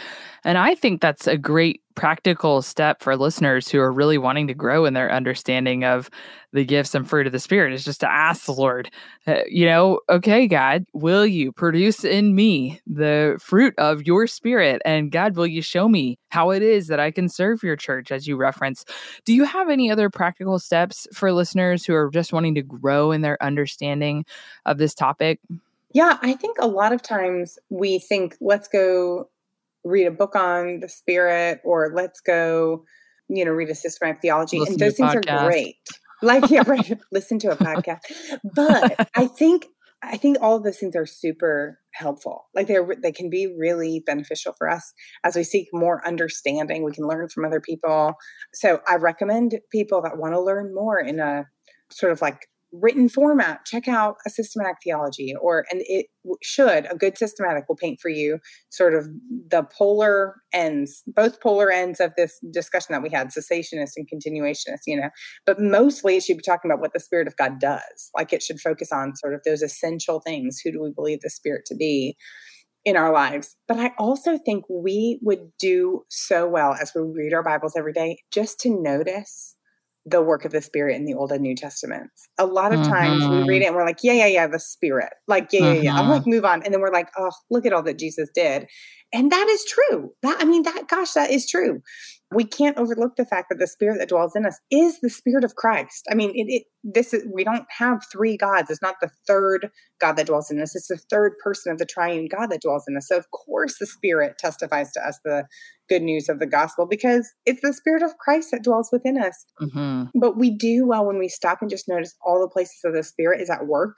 And 0.44 0.58
I 0.58 0.74
think 0.74 1.00
that's 1.00 1.28
a 1.28 1.38
great 1.38 1.82
practical 2.00 2.62
step 2.62 3.02
for 3.02 3.14
listeners 3.14 3.68
who 3.68 3.78
are 3.78 3.92
really 3.92 4.16
wanting 4.16 4.46
to 4.46 4.54
grow 4.54 4.86
in 4.86 4.94
their 4.94 5.12
understanding 5.12 5.84
of 5.84 6.08
the 6.54 6.64
gifts 6.64 6.94
and 6.94 7.06
fruit 7.06 7.26
of 7.26 7.32
the 7.32 7.38
Spirit 7.38 7.74
is 7.74 7.84
just 7.84 8.00
to 8.00 8.10
ask 8.10 8.46
the 8.46 8.54
Lord, 8.54 8.90
uh, 9.26 9.40
you 9.46 9.66
know, 9.66 10.00
okay, 10.08 10.46
God, 10.46 10.86
will 10.94 11.26
you 11.26 11.52
produce 11.52 12.02
in 12.02 12.34
me 12.34 12.80
the 12.86 13.38
fruit 13.38 13.74
of 13.76 14.06
your 14.06 14.26
Spirit? 14.26 14.80
And 14.86 15.12
God, 15.12 15.36
will 15.36 15.46
you 15.46 15.60
show 15.60 15.90
me 15.90 16.18
how 16.30 16.52
it 16.52 16.62
is 16.62 16.86
that 16.86 17.00
I 17.00 17.10
can 17.10 17.28
serve 17.28 17.62
your 17.62 17.76
church, 17.76 18.10
as 18.10 18.26
you 18.26 18.34
reference? 18.34 18.86
Do 19.26 19.34
you 19.34 19.44
have 19.44 19.68
any 19.68 19.90
other 19.90 20.08
practical 20.08 20.58
steps 20.58 21.06
for 21.12 21.30
listeners 21.34 21.84
who 21.84 21.94
are 21.94 22.08
just 22.08 22.32
wanting 22.32 22.54
to 22.54 22.62
grow 22.62 23.12
in 23.12 23.20
their 23.20 23.36
understanding 23.42 24.24
of 24.64 24.78
this 24.78 24.94
topic? 24.94 25.38
Yeah, 25.92 26.16
I 26.22 26.32
think 26.32 26.56
a 26.60 26.68
lot 26.68 26.94
of 26.94 27.02
times 27.02 27.58
we 27.68 27.98
think, 27.98 28.36
let's 28.40 28.68
go 28.68 29.28
read 29.84 30.06
a 30.06 30.10
book 30.10 30.36
on 30.36 30.80
the 30.80 30.88
spirit 30.88 31.60
or 31.64 31.90
let's 31.94 32.20
go 32.20 32.84
you 33.28 33.44
know 33.44 33.50
read 33.50 33.70
a 33.70 33.74
systematic 33.74 34.20
theology 34.20 34.58
listen 34.58 34.74
and 34.74 34.80
those 34.80 34.96
things 34.96 35.14
are 35.14 35.46
great. 35.46 35.76
Like 36.22 36.50
yeah 36.50 36.62
right 36.66 36.98
listen 37.12 37.38
to 37.40 37.50
a 37.50 37.56
podcast. 37.56 38.00
But 38.54 39.08
i 39.14 39.26
think 39.38 39.66
i 40.02 40.16
think 40.16 40.38
all 40.40 40.56
of 40.56 40.64
those 40.64 40.78
things 40.78 40.96
are 40.96 41.06
super 41.06 41.78
helpful. 41.92 42.46
Like 42.54 42.66
they're 42.66 42.86
they 43.02 43.12
can 43.12 43.30
be 43.30 43.46
really 43.46 44.02
beneficial 44.04 44.54
for 44.56 44.68
us 44.68 44.92
as 45.24 45.36
we 45.36 45.44
seek 45.44 45.68
more 45.72 46.06
understanding. 46.06 46.84
We 46.84 46.92
can 46.92 47.06
learn 47.06 47.28
from 47.28 47.44
other 47.44 47.60
people. 47.60 48.14
So 48.52 48.80
i 48.86 48.96
recommend 48.96 49.58
people 49.72 50.02
that 50.02 50.18
want 50.18 50.34
to 50.34 50.40
learn 50.40 50.74
more 50.74 50.98
in 50.98 51.20
a 51.20 51.46
sort 51.90 52.12
of 52.12 52.20
like 52.20 52.46
written 52.72 53.08
format 53.08 53.64
check 53.64 53.88
out 53.88 54.16
a 54.26 54.30
systematic 54.30 54.76
theology 54.82 55.34
or 55.40 55.64
and 55.70 55.82
it 55.86 56.06
should 56.42 56.86
a 56.90 56.96
good 56.96 57.16
systematic 57.16 57.64
will 57.68 57.76
paint 57.76 57.98
for 58.00 58.08
you 58.08 58.38
sort 58.70 58.94
of 58.94 59.08
the 59.50 59.64
polar 59.76 60.36
ends 60.52 61.02
both 61.06 61.40
polar 61.40 61.70
ends 61.70 62.00
of 62.00 62.12
this 62.16 62.38
discussion 62.52 62.92
that 62.92 63.02
we 63.02 63.10
had 63.10 63.28
cessationist 63.28 63.92
and 63.96 64.08
continuationist 64.12 64.80
you 64.86 64.96
know 64.96 65.10
but 65.46 65.58
mostly 65.60 66.16
it 66.16 66.22
should 66.22 66.36
be 66.36 66.42
talking 66.42 66.70
about 66.70 66.80
what 66.80 66.92
the 66.92 67.00
spirit 67.00 67.26
of 67.26 67.36
god 67.36 67.60
does. 67.60 68.10
Like 68.16 68.32
it 68.32 68.42
should 68.42 68.60
focus 68.60 68.90
on 68.92 69.16
sort 69.16 69.34
of 69.34 69.40
those 69.44 69.62
essential 69.62 70.20
things. 70.20 70.60
Who 70.64 70.72
do 70.72 70.82
we 70.82 70.90
believe 70.90 71.20
the 71.20 71.30
spirit 71.30 71.64
to 71.66 71.76
be 71.76 72.16
in 72.84 72.96
our 72.96 73.12
lives? 73.12 73.56
But 73.68 73.78
i 73.78 73.92
also 73.98 74.38
think 74.38 74.64
we 74.68 75.20
would 75.22 75.50
do 75.58 76.02
so 76.08 76.48
well 76.48 76.74
as 76.80 76.92
we 76.94 77.02
read 77.02 77.34
our 77.34 77.42
bibles 77.42 77.74
every 77.76 77.92
day 77.92 78.18
just 78.32 78.58
to 78.60 78.82
notice 78.82 79.56
the 80.06 80.22
work 80.22 80.44
of 80.44 80.52
the 80.52 80.62
spirit 80.62 80.96
in 80.96 81.04
the 81.04 81.14
old 81.14 81.30
and 81.30 81.42
new 81.42 81.54
testaments. 81.54 82.28
A 82.38 82.46
lot 82.46 82.72
of 82.72 82.82
times 82.82 83.22
mm-hmm. 83.22 83.42
we 83.42 83.48
read 83.48 83.62
it 83.62 83.66
and 83.66 83.76
we're 83.76 83.84
like 83.84 83.98
yeah 84.02 84.14
yeah 84.14 84.26
yeah 84.26 84.46
the 84.46 84.58
spirit. 84.58 85.12
Like 85.28 85.48
yeah 85.52 85.72
yeah 85.72 85.80
yeah. 85.80 85.94
I'm 85.94 86.02
mm-hmm. 86.02 86.10
like 86.10 86.26
move 86.26 86.44
on. 86.44 86.62
And 86.62 86.72
then 86.72 86.80
we're 86.80 86.92
like 86.92 87.08
oh 87.18 87.30
look 87.50 87.66
at 87.66 87.72
all 87.72 87.82
that 87.82 87.98
jesus 87.98 88.28
did. 88.34 88.66
And 89.12 89.30
that 89.30 89.48
is 89.48 89.64
true. 89.64 90.10
That 90.22 90.38
i 90.40 90.44
mean 90.44 90.62
that 90.62 90.88
gosh 90.88 91.12
that 91.12 91.30
is 91.30 91.48
true 91.48 91.80
we 92.32 92.44
can't 92.44 92.78
overlook 92.78 93.16
the 93.16 93.26
fact 93.26 93.48
that 93.48 93.58
the 93.58 93.66
spirit 93.66 93.98
that 93.98 94.08
dwells 94.08 94.36
in 94.36 94.46
us 94.46 94.60
is 94.70 95.00
the 95.00 95.10
spirit 95.10 95.42
of 95.42 95.56
Christ. 95.56 96.06
I 96.10 96.14
mean, 96.14 96.30
it, 96.30 96.46
it 96.48 96.62
this 96.84 97.12
is 97.12 97.26
we 97.32 97.44
don't 97.44 97.66
have 97.76 98.04
three 98.10 98.36
gods. 98.36 98.70
It's 98.70 98.82
not 98.82 98.96
the 99.00 99.10
third 99.26 99.70
God 100.00 100.16
that 100.16 100.26
dwells 100.26 100.50
in 100.50 100.60
us. 100.60 100.76
It's 100.76 100.88
the 100.88 100.96
third 100.96 101.32
person 101.42 101.72
of 101.72 101.78
the 101.78 101.86
triune 101.86 102.28
God 102.28 102.46
that 102.46 102.62
dwells 102.62 102.84
in 102.88 102.96
us. 102.96 103.08
So 103.08 103.16
of 103.16 103.30
course 103.32 103.78
the 103.78 103.86
spirit 103.86 104.38
testifies 104.38 104.92
to 104.92 105.06
us 105.06 105.18
the 105.24 105.46
good 105.88 106.02
news 106.02 106.28
of 106.28 106.38
the 106.38 106.46
gospel 106.46 106.86
because 106.86 107.32
it's 107.46 107.60
the 107.62 107.72
spirit 107.72 108.02
of 108.02 108.16
Christ 108.18 108.52
that 108.52 108.62
dwells 108.62 108.90
within 108.92 109.20
us. 109.20 109.44
Mm-hmm. 109.60 110.18
But 110.18 110.38
we 110.38 110.50
do 110.50 110.86
well 110.86 111.04
when 111.04 111.18
we 111.18 111.28
stop 111.28 111.58
and 111.60 111.68
just 111.68 111.88
notice 111.88 112.14
all 112.24 112.40
the 112.40 112.48
places 112.48 112.80
of 112.84 112.94
the 112.94 113.02
spirit 113.02 113.40
is 113.40 113.50
at 113.50 113.66
work 113.66 113.96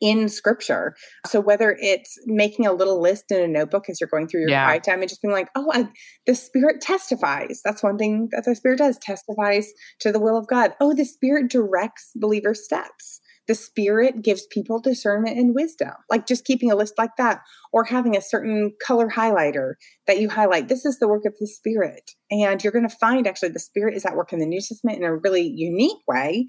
in 0.00 0.28
scripture. 0.28 0.94
So 1.26 1.40
whether 1.40 1.76
it's 1.80 2.16
making 2.26 2.66
a 2.66 2.72
little 2.72 3.00
list 3.00 3.30
in 3.30 3.42
a 3.42 3.48
notebook 3.48 3.88
as 3.88 4.00
you're 4.00 4.08
going 4.08 4.28
through 4.28 4.42
your 4.42 4.50
yeah. 4.50 4.64
quiet 4.64 4.84
time 4.84 5.00
and 5.00 5.08
just 5.08 5.22
being 5.22 5.32
like, 5.32 5.48
oh, 5.54 5.70
I, 5.72 5.88
the 6.26 6.34
spirit 6.34 6.80
testifies. 6.80 7.60
That's 7.64 7.82
one 7.82 7.98
thing 7.98 8.28
that 8.32 8.44
the 8.44 8.54
spirit 8.54 8.78
does, 8.78 8.98
testifies 8.98 9.72
to 10.00 10.12
the 10.12 10.20
will 10.20 10.36
of 10.36 10.46
God. 10.46 10.72
Oh, 10.80 10.94
the 10.94 11.04
spirit 11.04 11.50
directs 11.50 12.12
believer 12.14 12.54
steps. 12.54 13.20
The 13.48 13.54
spirit 13.54 14.22
gives 14.22 14.46
people 14.46 14.78
discernment 14.78 15.38
and 15.38 15.54
wisdom. 15.54 15.92
Like 16.10 16.26
just 16.26 16.44
keeping 16.44 16.70
a 16.70 16.76
list 16.76 16.94
like 16.98 17.16
that 17.16 17.40
or 17.72 17.84
having 17.84 18.16
a 18.16 18.22
certain 18.22 18.72
color 18.84 19.08
highlighter 19.08 19.74
that 20.06 20.20
you 20.20 20.28
highlight. 20.28 20.68
This 20.68 20.84
is 20.84 20.98
the 20.98 21.08
work 21.08 21.24
of 21.26 21.34
the 21.38 21.46
spirit. 21.46 22.10
And 22.30 22.62
you're 22.62 22.72
going 22.72 22.88
to 22.88 22.96
find 22.96 23.26
actually 23.26 23.50
the 23.50 23.60
spirit 23.60 23.94
is 23.94 24.04
at 24.04 24.16
work 24.16 24.32
in 24.32 24.38
the 24.38 24.46
New 24.46 24.60
Testament 24.60 24.98
in 24.98 25.04
a 25.04 25.16
really 25.16 25.50
unique 25.54 25.98
way 26.06 26.46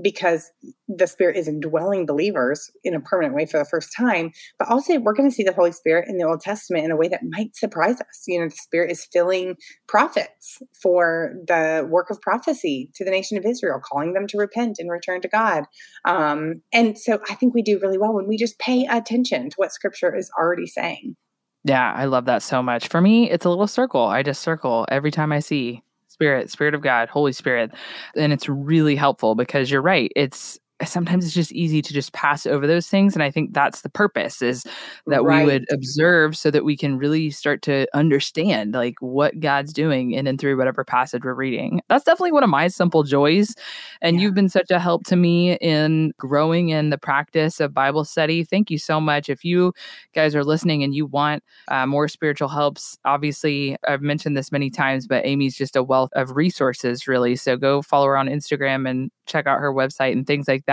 because 0.00 0.50
the 0.88 1.06
Spirit 1.06 1.36
is 1.36 1.48
indwelling 1.48 2.06
believers 2.06 2.70
in 2.84 2.94
a 2.94 3.00
permanent 3.00 3.34
way 3.34 3.46
for 3.46 3.58
the 3.58 3.64
first 3.64 3.90
time. 3.96 4.30
But 4.58 4.68
also, 4.68 4.98
we're 4.98 5.14
going 5.14 5.28
to 5.28 5.34
see 5.34 5.42
the 5.42 5.52
Holy 5.52 5.72
Spirit 5.72 6.08
in 6.08 6.16
the 6.16 6.26
Old 6.26 6.40
Testament 6.40 6.84
in 6.84 6.90
a 6.90 6.96
way 6.96 7.08
that 7.08 7.22
might 7.28 7.56
surprise 7.56 8.00
us. 8.00 8.24
You 8.26 8.40
know, 8.40 8.46
the 8.46 8.56
Spirit 8.56 8.90
is 8.90 9.06
filling 9.12 9.56
prophets 9.88 10.58
for 10.82 11.34
the 11.46 11.86
work 11.88 12.10
of 12.10 12.20
prophecy 12.20 12.90
to 12.94 13.04
the 13.04 13.10
nation 13.10 13.38
of 13.38 13.44
Israel, 13.44 13.80
calling 13.80 14.12
them 14.12 14.26
to 14.28 14.38
repent 14.38 14.76
and 14.78 14.90
return 14.90 15.20
to 15.22 15.28
God. 15.28 15.64
Um, 16.04 16.62
and 16.72 16.98
so 16.98 17.20
I 17.28 17.34
think 17.34 17.54
we 17.54 17.62
do 17.62 17.78
really 17.80 17.98
well 17.98 18.14
when 18.14 18.28
we 18.28 18.36
just 18.36 18.58
pay 18.58 18.86
attention 18.86 19.50
to 19.50 19.56
what 19.56 19.72
Scripture 19.72 20.14
is 20.14 20.30
already 20.38 20.59
saying. 20.66 21.16
Yeah, 21.64 21.92
I 21.92 22.06
love 22.06 22.24
that 22.24 22.42
so 22.42 22.62
much. 22.62 22.88
For 22.88 23.00
me, 23.00 23.30
it's 23.30 23.44
a 23.44 23.50
little 23.50 23.66
circle. 23.66 24.04
I 24.06 24.22
just 24.22 24.42
circle 24.42 24.86
every 24.90 25.10
time 25.10 25.30
I 25.32 25.40
see 25.40 25.82
Spirit, 26.08 26.50
Spirit 26.50 26.74
of 26.74 26.80
God, 26.80 27.08
Holy 27.08 27.32
Spirit. 27.32 27.70
And 28.16 28.32
it's 28.32 28.48
really 28.48 28.96
helpful 28.96 29.34
because 29.34 29.70
you're 29.70 29.82
right. 29.82 30.10
It's 30.16 30.58
sometimes 30.84 31.24
it's 31.24 31.34
just 31.34 31.52
easy 31.52 31.82
to 31.82 31.92
just 31.92 32.12
pass 32.12 32.46
over 32.46 32.66
those 32.66 32.86
things 32.86 33.14
and 33.14 33.22
i 33.22 33.30
think 33.30 33.52
that's 33.52 33.82
the 33.82 33.88
purpose 33.88 34.42
is 34.42 34.64
that 35.06 35.22
right. 35.22 35.44
we 35.44 35.52
would 35.52 35.66
observe 35.70 36.36
so 36.36 36.50
that 36.50 36.64
we 36.64 36.76
can 36.76 36.96
really 36.96 37.30
start 37.30 37.62
to 37.62 37.86
understand 37.94 38.72
like 38.72 38.94
what 39.00 39.38
god's 39.40 39.72
doing 39.72 40.12
in 40.12 40.26
and 40.26 40.40
through 40.40 40.56
whatever 40.56 40.84
passage 40.84 41.22
we're 41.24 41.34
reading 41.34 41.80
that's 41.88 42.04
definitely 42.04 42.32
one 42.32 42.42
of 42.42 42.50
my 42.50 42.68
simple 42.68 43.02
joys 43.02 43.54
and 44.00 44.16
yeah. 44.16 44.22
you've 44.22 44.34
been 44.34 44.48
such 44.48 44.70
a 44.70 44.78
help 44.78 45.04
to 45.04 45.16
me 45.16 45.56
in 45.56 46.12
growing 46.18 46.70
in 46.70 46.90
the 46.90 46.98
practice 46.98 47.60
of 47.60 47.74
bible 47.74 48.04
study 48.04 48.44
thank 48.44 48.70
you 48.70 48.78
so 48.78 49.00
much 49.00 49.28
if 49.28 49.44
you 49.44 49.72
guys 50.14 50.34
are 50.34 50.44
listening 50.44 50.82
and 50.82 50.94
you 50.94 51.06
want 51.06 51.42
uh, 51.68 51.86
more 51.86 52.08
spiritual 52.08 52.48
helps 52.48 52.98
obviously 53.04 53.76
i've 53.86 54.02
mentioned 54.02 54.36
this 54.36 54.52
many 54.52 54.70
times 54.70 55.06
but 55.06 55.24
amy's 55.26 55.56
just 55.56 55.76
a 55.76 55.82
wealth 55.82 56.10
of 56.14 56.36
resources 56.36 57.06
really 57.06 57.36
so 57.36 57.56
go 57.56 57.82
follow 57.82 58.06
her 58.06 58.16
on 58.16 58.28
instagram 58.28 58.88
and 58.88 59.10
check 59.30 59.46
out 59.46 59.60
her 59.60 59.72
website 59.72 60.12
and 60.12 60.26
things 60.26 60.48
like 60.48 60.66
that. 60.66 60.69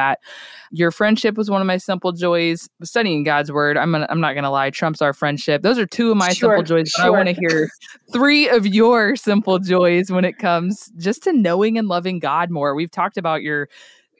Your 0.71 0.91
friendship 0.91 1.35
was 1.35 1.49
one 1.49 1.61
of 1.61 1.67
my 1.67 1.77
simple 1.77 2.11
joys. 2.11 2.69
Studying 2.83 3.23
God's 3.23 3.51
word, 3.51 3.77
I'm 3.77 3.91
gonna, 3.91 4.07
I'm 4.09 4.19
not 4.19 4.33
gonna 4.35 4.51
lie, 4.51 4.69
trumps 4.69 5.01
our 5.01 5.13
friendship. 5.13 5.61
Those 5.61 5.77
are 5.77 5.85
two 5.85 6.11
of 6.11 6.17
my 6.17 6.33
sure, 6.33 6.51
simple 6.51 6.63
joys. 6.63 6.89
Sure. 6.89 7.05
I 7.05 7.09
want 7.09 7.27
to 7.27 7.33
hear 7.33 7.69
three 8.11 8.49
of 8.49 8.65
your 8.65 9.15
simple 9.15 9.59
joys 9.59 10.11
when 10.11 10.25
it 10.25 10.37
comes 10.37 10.91
just 10.97 11.23
to 11.23 11.33
knowing 11.33 11.77
and 11.77 11.87
loving 11.87 12.19
God 12.19 12.49
more. 12.49 12.75
We've 12.75 12.91
talked 12.91 13.17
about 13.17 13.41
your 13.41 13.69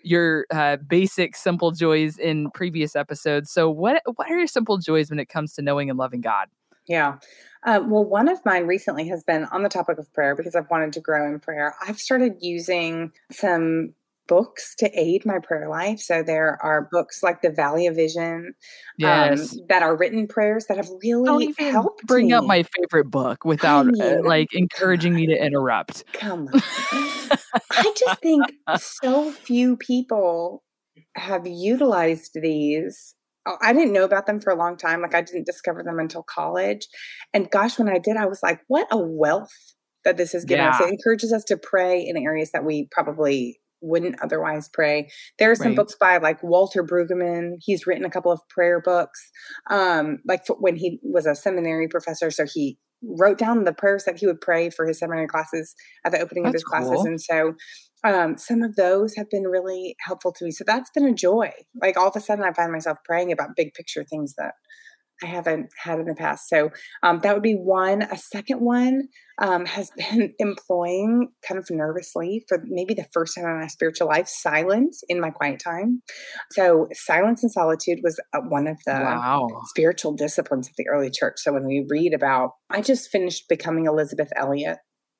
your 0.03 0.45
uh, 0.51 0.77
basic 0.77 1.35
simple 1.35 1.71
joys 1.71 2.17
in 2.17 2.49
previous 2.51 2.95
episodes. 2.95 3.51
So 3.51 3.69
what 3.69 4.01
what 4.15 4.29
are 4.29 4.37
your 4.37 4.47
simple 4.47 4.77
joys 4.77 5.09
when 5.09 5.19
it 5.19 5.29
comes 5.29 5.53
to 5.53 5.61
knowing 5.61 5.89
and 5.89 5.99
loving 5.99 6.21
God? 6.21 6.47
Yeah. 6.87 7.17
Uh, 7.65 7.81
well, 7.85 8.05
one 8.05 8.29
of 8.29 8.43
mine 8.45 8.65
recently 8.65 9.07
has 9.09 9.23
been 9.23 9.45
on 9.45 9.63
the 9.63 9.69
topic 9.69 9.97
of 9.97 10.11
prayer 10.13 10.35
because 10.35 10.55
I've 10.55 10.69
wanted 10.69 10.93
to 10.93 11.01
grow 11.01 11.27
in 11.27 11.39
prayer. 11.39 11.75
I've 11.85 11.99
started 11.99 12.37
using 12.39 13.11
some 13.31 13.93
books 14.27 14.75
to 14.75 14.89
aid 14.99 15.25
my 15.25 15.39
prayer 15.39 15.69
life. 15.69 15.99
So 15.99 16.23
there 16.23 16.57
are 16.61 16.87
books 16.91 17.23
like 17.23 17.41
The 17.41 17.49
Valley 17.49 17.87
of 17.87 17.95
Vision 17.95 18.47
um, 18.47 18.53
yes. 18.97 19.53
um, 19.53 19.59
that 19.69 19.83
are 19.83 19.95
written 19.95 20.27
prayers 20.27 20.65
that 20.67 20.77
have 20.77 20.89
really 21.03 21.53
helped. 21.57 22.05
Bring 22.05 22.27
me. 22.27 22.33
up 22.33 22.45
my 22.45 22.63
favorite 22.63 23.09
book 23.09 23.45
without 23.45 23.87
uh, 23.99 24.03
uh, 24.03 24.21
like 24.23 24.49
encouraging 24.53 25.15
me 25.15 25.27
to 25.27 25.35
interrupt. 25.35 26.03
Come 26.13 26.47
on. 26.53 26.61
I 27.71 27.93
just 27.97 28.21
think 28.21 28.43
so 28.79 29.31
few 29.31 29.77
people 29.77 30.63
have 31.15 31.47
utilized 31.47 32.31
these 32.35 33.15
oh, 33.47 33.57
I 33.61 33.73
didn't 33.73 33.93
know 33.93 34.03
about 34.03 34.27
them 34.27 34.39
for 34.39 34.51
a 34.51 34.57
long 34.57 34.77
time. 34.77 35.01
Like 35.01 35.15
I 35.15 35.21
didn't 35.21 35.45
discover 35.45 35.83
them 35.83 35.99
until 35.99 36.23
college. 36.23 36.87
And 37.33 37.49
gosh, 37.49 37.79
when 37.79 37.89
I 37.89 37.97
did, 37.97 38.17
I 38.17 38.25
was 38.25 38.41
like, 38.43 38.61
what 38.67 38.87
a 38.91 38.97
wealth 38.97 39.73
that 40.03 40.17
this 40.17 40.33
has 40.33 40.45
given 40.45 40.65
yeah. 40.65 40.71
us. 40.71 40.81
It 40.81 40.89
encourages 40.89 41.33
us 41.33 41.43
to 41.45 41.57
pray 41.57 42.01
in 42.01 42.17
areas 42.17 42.51
that 42.51 42.63
we 42.63 42.87
probably 42.91 43.59
wouldn't 43.81 44.21
otherwise 44.21 44.69
pray. 44.71 45.09
There 45.39 45.51
are 45.51 45.55
some 45.55 45.67
right. 45.67 45.75
books 45.75 45.95
by 45.99 46.17
like 46.17 46.41
Walter 46.43 46.83
Brueggemann. 46.83 47.57
He's 47.59 47.87
written 47.87 48.05
a 48.05 48.09
couple 48.09 48.31
of 48.31 48.41
prayer 48.49 48.81
books. 48.81 49.31
Um, 49.69 50.19
like 50.27 50.41
when 50.59 50.75
he 50.75 50.99
was 51.03 51.25
a 51.25 51.35
seminary 51.35 51.87
professor, 51.87 52.31
so 52.31 52.45
he 52.51 52.77
wrote 53.03 53.37
down 53.37 53.63
the 53.63 53.73
prayers 53.73 54.05
that 54.05 54.19
he 54.19 54.25
would 54.25 54.41
pray 54.41 54.69
for 54.69 54.85
his 54.85 54.99
seminary 54.99 55.27
classes 55.27 55.75
at 56.05 56.11
the 56.11 56.19
opening 56.19 56.43
that's 56.43 56.51
of 56.51 56.55
his 56.55 56.63
cool. 56.63 56.89
classes. 56.89 57.05
And 57.05 57.21
so 57.21 57.53
um, 58.03 58.37
some 58.37 58.63
of 58.63 58.75
those 58.75 59.15
have 59.15 59.29
been 59.29 59.43
really 59.43 59.95
helpful 59.99 60.33
to 60.33 60.45
me. 60.45 60.51
So 60.51 60.63
that's 60.65 60.89
been 60.91 61.05
a 61.05 61.13
joy. 61.13 61.51
Like 61.79 61.97
all 61.97 62.07
of 62.07 62.15
a 62.15 62.19
sudden 62.19 62.43
I 62.43 62.53
find 62.53 62.71
myself 62.71 62.97
praying 63.05 63.31
about 63.31 63.55
big 63.55 63.73
picture 63.73 64.03
things 64.03 64.33
that 64.37 64.53
I 65.23 65.27
haven't 65.27 65.69
had 65.83 65.99
in 65.99 66.05
the 66.05 66.15
past. 66.15 66.47
So 66.47 66.69
um, 67.03 67.19
that 67.23 67.33
would 67.33 67.43
be 67.43 67.55
one. 67.55 68.03
A 68.03 68.17
second 68.17 68.59
one 68.59 69.03
um, 69.41 69.65
has 69.65 69.91
been 69.97 70.33
employing 70.39 71.29
kind 71.47 71.59
of 71.59 71.67
nervously 71.69 72.45
for 72.47 72.63
maybe 72.65 72.93
the 72.93 73.07
first 73.13 73.35
time 73.35 73.45
in 73.45 73.59
my 73.59 73.67
spiritual 73.67 74.07
life 74.07 74.27
silence 74.27 75.01
in 75.09 75.19
my 75.19 75.29
quiet 75.29 75.59
time. 75.59 76.01
So 76.51 76.87
silence 76.93 77.43
and 77.43 77.51
solitude 77.51 77.99
was 78.03 78.19
uh, 78.33 78.41
one 78.47 78.67
of 78.67 78.77
the 78.85 78.93
wow. 78.93 79.47
spiritual 79.65 80.13
disciplines 80.13 80.67
of 80.67 80.73
the 80.77 80.87
early 80.87 81.09
church. 81.09 81.35
So 81.37 81.53
when 81.53 81.65
we 81.65 81.85
read 81.89 82.13
about, 82.13 82.51
I 82.69 82.81
just 82.81 83.09
finished 83.09 83.45
becoming 83.49 83.85
Elisabeth 83.85 84.29
Elliot 84.35 84.77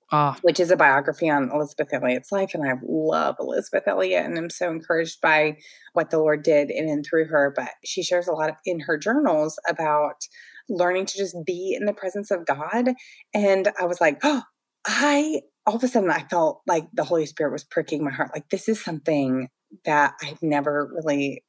Ah. 0.10 0.38
which 0.42 0.60
is 0.60 0.72
a 0.72 0.78
biography 0.78 1.30
on 1.30 1.52
Elisabeth 1.52 1.94
Elliot's 1.94 2.32
life. 2.32 2.52
And 2.54 2.64
I 2.64 2.76
love 2.82 3.36
Elisabeth 3.42 3.84
Elliot 3.88 4.26
and 4.26 4.38
I'm 4.38 4.50
so 4.50 4.70
encouraged 4.72 5.20
by 5.20 5.58
what 5.92 6.12
the 6.12 6.20
Lord 6.20 6.44
did 6.44 6.72
in 6.72 6.88
and 6.88 7.06
through 7.06 7.26
her. 7.26 7.52
But 7.54 7.72
she 7.84 8.04
shares 8.04 8.28
a 8.28 8.32
lot 8.32 8.50
of, 8.50 8.56
in 8.64 8.80
her 8.82 8.98
journals 8.98 9.60
about 9.68 10.22
learning 10.70 11.08
to 11.08 11.18
just 11.18 11.36
be 11.46 11.76
in 11.78 11.86
the 11.86 11.94
presence 11.94 12.32
of 12.32 12.46
God. 12.46 12.94
And 13.34 13.70
I 13.80 13.86
was 13.86 14.00
like, 14.00 14.20
oh, 14.24 14.44
I 14.86 15.42
all 15.66 15.76
of 15.76 15.84
a 15.84 15.88
sudden 15.90 16.10
I 16.10 16.24
felt 16.30 16.62
like 16.66 16.88
the 16.94 17.04
Holy 17.04 17.26
Spirit 17.26 17.52
was 17.52 17.66
pricking 17.66 18.04
my 18.04 18.12
heart. 18.12 18.32
Like 18.34 18.50
this 18.50 18.70
is 18.70 18.82
something 18.82 19.50
that 19.84 20.14
I've 20.24 20.42
never 20.42 20.90
really 20.96 21.44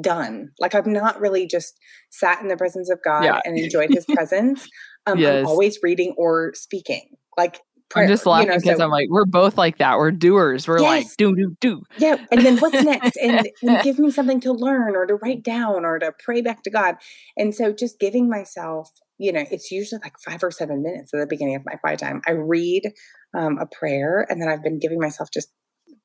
done. 0.00 0.50
Like 0.58 0.74
I've 0.74 0.86
not 0.86 1.20
really 1.20 1.46
just 1.46 1.78
sat 2.10 2.42
in 2.42 2.48
the 2.48 2.56
presence 2.56 2.90
of 2.90 2.98
God 3.04 3.24
yeah. 3.24 3.40
and 3.44 3.56
enjoyed 3.56 3.90
his 3.90 4.04
presence. 4.12 4.68
Um, 5.06 5.18
yes. 5.18 5.38
I'm 5.38 5.46
always 5.46 5.78
reading 5.82 6.14
or 6.18 6.52
speaking. 6.54 7.10
Like 7.36 7.60
I'm 7.96 8.08
just 8.08 8.26
laughing 8.26 8.48
because 8.48 8.64
you 8.64 8.72
know, 8.72 8.78
so, 8.78 8.84
I'm 8.84 8.90
like, 8.90 9.08
we're 9.10 9.24
both 9.24 9.56
like 9.56 9.78
that. 9.78 9.98
We're 9.98 10.10
doers. 10.10 10.66
We're 10.66 10.80
yes. 10.80 11.04
like, 11.04 11.06
do, 11.16 11.34
do, 11.34 11.56
do. 11.60 11.82
Yeah. 11.98 12.16
And 12.30 12.44
then 12.44 12.58
what's 12.58 12.74
next? 12.84 13.16
and, 13.16 13.48
and 13.62 13.82
give 13.82 13.98
me 13.98 14.10
something 14.10 14.40
to 14.40 14.52
learn 14.52 14.96
or 14.96 15.06
to 15.06 15.14
write 15.14 15.42
down 15.42 15.84
or 15.84 15.98
to 15.98 16.12
pray 16.18 16.42
back 16.42 16.62
to 16.64 16.70
God. 16.70 16.96
And 17.36 17.54
so 17.54 17.72
just 17.72 17.98
giving 17.98 18.28
myself, 18.28 18.90
you 19.18 19.32
know, 19.32 19.44
it's 19.50 19.70
usually 19.70 20.00
like 20.02 20.14
five 20.18 20.42
or 20.42 20.50
seven 20.50 20.82
minutes 20.82 21.12
at 21.14 21.20
the 21.20 21.26
beginning 21.26 21.56
of 21.56 21.62
my 21.64 21.74
quiet 21.74 22.00
time. 22.00 22.20
I 22.26 22.32
read 22.32 22.92
um, 23.34 23.58
a 23.58 23.66
prayer 23.66 24.26
and 24.28 24.40
then 24.40 24.48
I've 24.48 24.62
been 24.62 24.78
giving 24.78 24.98
myself 24.98 25.30
just 25.32 25.50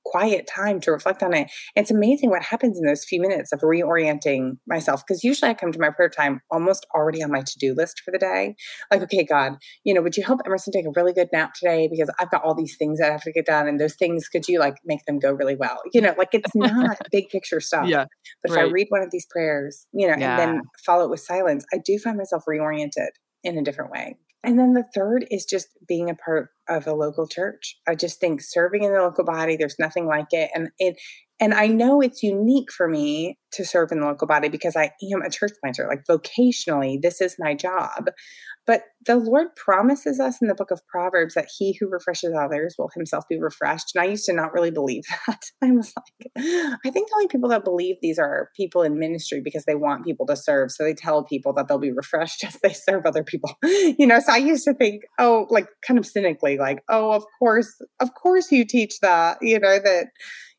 quiet 0.09 0.47
time 0.47 0.79
to 0.81 0.91
reflect 0.91 1.21
on 1.21 1.33
it. 1.33 1.51
It's 1.75 1.91
amazing 1.91 2.29
what 2.29 2.41
happens 2.41 2.77
in 2.77 2.85
those 2.85 3.05
few 3.05 3.21
minutes 3.21 3.51
of 3.51 3.59
reorienting 3.61 4.57
myself. 4.67 5.03
Because 5.05 5.23
usually 5.23 5.51
I 5.51 5.53
come 5.53 5.71
to 5.71 5.79
my 5.79 5.89
prayer 5.91 6.09
time 6.09 6.41
almost 6.49 6.85
already 6.95 7.21
on 7.21 7.31
my 7.31 7.41
to 7.41 7.59
do 7.59 7.73
list 7.75 8.01
for 8.03 8.11
the 8.11 8.17
day. 8.17 8.55
Like, 8.91 9.01
okay, 9.03 9.23
God, 9.23 9.57
you 9.83 9.93
know, 9.93 10.01
would 10.01 10.17
you 10.17 10.23
help 10.23 10.41
Emerson 10.45 10.73
take 10.73 10.85
a 10.85 10.91
really 10.95 11.13
good 11.13 11.29
nap 11.31 11.53
today? 11.53 11.87
Because 11.89 12.09
I've 12.19 12.31
got 12.31 12.43
all 12.43 12.55
these 12.55 12.75
things 12.77 12.99
that 12.99 13.09
I 13.09 13.11
have 13.11 13.23
to 13.23 13.31
get 13.31 13.45
done. 13.45 13.67
And 13.67 13.79
those 13.79 13.95
things, 13.95 14.27
could 14.27 14.47
you 14.47 14.59
like 14.59 14.75
make 14.85 15.05
them 15.05 15.19
go 15.19 15.31
really 15.31 15.55
well? 15.55 15.79
You 15.93 16.01
know, 16.01 16.15
like 16.17 16.29
it's 16.33 16.55
not 16.55 16.97
big 17.11 17.29
picture 17.29 17.59
stuff. 17.59 17.87
Yeah. 17.87 18.05
But 18.43 18.51
if 18.51 18.55
right. 18.55 18.65
I 18.65 18.71
read 18.71 18.87
one 18.89 19.03
of 19.03 19.11
these 19.11 19.27
prayers, 19.29 19.85
you 19.93 20.07
know, 20.07 20.15
yeah. 20.17 20.39
and 20.39 20.39
then 20.39 20.61
follow 20.85 21.05
it 21.05 21.09
with 21.09 21.21
silence, 21.21 21.65
I 21.73 21.77
do 21.83 21.99
find 21.99 22.17
myself 22.17 22.43
reoriented 22.49 23.09
in 23.43 23.57
a 23.57 23.63
different 23.63 23.91
way. 23.91 24.17
And 24.43 24.57
then 24.57 24.73
the 24.73 24.85
third 24.95 25.25
is 25.29 25.45
just 25.45 25.67
being 25.87 26.09
a 26.09 26.15
part 26.15 26.49
of 26.69 26.87
a 26.87 26.93
local 26.93 27.27
church. 27.27 27.77
I 27.87 27.95
just 27.95 28.19
think 28.19 28.41
serving 28.41 28.83
in 28.83 28.93
the 28.93 29.01
local 29.01 29.25
body, 29.25 29.55
there's 29.55 29.79
nothing 29.79 30.05
like 30.05 30.27
it. 30.31 30.51
And 30.53 30.69
it 30.77 30.97
And 31.39 31.53
I 31.53 31.67
know 31.67 32.01
it's 32.01 32.21
unique 32.21 32.71
for 32.71 32.87
me 32.87 33.37
to 33.53 33.65
serve 33.65 33.91
in 33.91 33.99
the 33.99 34.05
local 34.05 34.27
body 34.27 34.49
because 34.49 34.75
I 34.75 34.91
am 35.13 35.21
a 35.21 35.29
church 35.29 35.53
planter. 35.61 35.87
Like 35.87 36.03
vocationally, 36.05 37.01
this 37.01 37.21
is 37.21 37.35
my 37.39 37.55
job. 37.55 38.09
But 38.67 38.83
the 39.07 39.15
Lord 39.15 39.47
promises 39.55 40.19
us 40.19 40.39
in 40.43 40.47
the 40.47 40.53
book 40.53 40.69
of 40.69 40.85
Proverbs 40.85 41.33
that 41.33 41.47
he 41.57 41.75
who 41.79 41.89
refreshes 41.89 42.33
others 42.39 42.75
will 42.77 42.91
himself 42.93 43.23
be 43.27 43.39
refreshed. 43.39 43.95
And 43.95 44.03
I 44.03 44.05
used 44.05 44.25
to 44.25 44.33
not 44.33 44.53
really 44.53 44.69
believe 44.69 45.03
that. 45.27 45.41
I 45.63 45.71
was 45.71 45.91
like, 45.97 46.31
I 46.37 46.91
think 46.91 47.09
the 47.09 47.15
only 47.15 47.27
people 47.27 47.49
that 47.49 47.63
believe 47.63 47.95
these 47.99 48.19
are 48.19 48.51
people 48.55 48.83
in 48.83 48.99
ministry 48.99 49.41
because 49.43 49.65
they 49.65 49.73
want 49.73 50.05
people 50.05 50.27
to 50.27 50.35
serve. 50.35 50.71
So 50.71 50.83
they 50.83 50.93
tell 50.93 51.23
people 51.23 51.51
that 51.53 51.67
they'll 51.67 51.79
be 51.79 51.91
refreshed 51.91 52.43
as 52.47 52.59
they 52.61 52.73
serve 52.73 53.07
other 53.07 53.23
people. 53.23 53.57
You 53.63 54.05
know, 54.05 54.19
so 54.19 54.33
I 54.33 54.37
used 54.37 54.65
to 54.65 54.75
think, 54.75 55.01
oh, 55.17 55.47
like 55.49 55.67
kind 55.85 55.97
of 55.97 56.05
cynically, 56.05 56.59
like, 56.59 56.83
oh, 56.89 57.13
of 57.13 57.23
course, 57.39 57.81
of 57.99 58.13
course 58.13 58.51
you 58.51 58.65
teach 58.65 58.99
that, 58.99 59.39
you 59.41 59.59
know, 59.59 59.79
that 59.79 60.09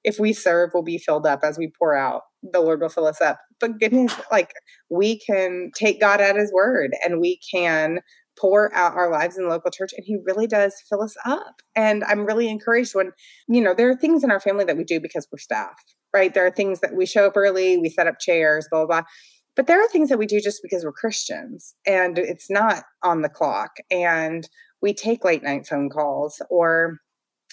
if 0.05 0.19
we 0.19 0.33
serve, 0.33 0.71
we'll 0.73 0.83
be 0.83 0.99
filled 0.99 1.27
up 1.27 1.41
as 1.43 1.59
we 1.59 1.73
pour 1.79 1.95
out. 1.95 2.23
The 2.43 2.61
Lord 2.61 2.81
will 2.81 2.89
fill 2.89 3.07
us 3.07 3.21
up. 3.21 3.39
But 3.59 3.79
goodness, 3.79 4.15
like 4.33 4.53
we 4.89 5.19
can 5.19 5.71
take 5.75 6.01
God 6.01 6.21
at 6.21 6.37
his 6.37 6.53
word 6.53 6.93
and 7.05 7.21
we 7.21 7.39
can 7.53 8.01
pour 8.39 8.75
out 8.75 8.95
our 8.95 9.11
lives 9.11 9.37
in 9.37 9.45
the 9.45 9.51
local 9.51 9.71
church 9.71 9.91
and 9.95 10.05
he 10.07 10.17
really 10.25 10.47
does 10.47 10.75
fill 10.89 11.03
us 11.03 11.15
up. 11.27 11.61
And 11.77 12.03
i'm 12.05 12.25
really 12.25 12.49
encouraged 12.49 12.95
when 12.95 13.13
you 13.49 13.61
know 13.61 13.75
there 13.75 13.91
are 13.91 13.97
things 13.97 14.25
in 14.25 14.31
our 14.31 14.41
family 14.41 14.65
that 14.65 14.77
we 14.77 14.85
do 14.85 15.01
because 15.01 15.29
we're 15.31 15.39
staff 15.39 15.75
right? 16.13 16.35
There 16.35 16.47
are 16.47 16.51
things 16.51 16.81
that 16.81 16.95
we 16.95 17.07
show 17.07 17.27
up 17.27 17.37
early 17.37 17.79
we 17.79 17.89
set 17.89 18.07
up 18.07 18.19
chairs 18.21 18.67
blah 18.71 18.87
blah 18.87 19.01
blah. 19.01 19.09
But 19.57 19.67
there 19.67 19.83
are 19.83 19.89
things 19.89 20.09
that 20.09 20.19
we 20.19 20.27
do 20.27 20.41
just 20.41 20.61
because 20.63 20.85
we're 20.85 20.93
christians 20.93 21.75
and 21.87 22.19
it's 22.19 22.51
not 22.51 22.85
on 23.03 23.23
the 23.23 23.29
clock. 23.29 23.77
And 23.91 24.49
we 24.81 24.95
take 24.95 25.25
late 25.25 25.43
night 25.43 25.67
phone 25.67 25.91
calls 25.91 26.41
or 26.49 26.99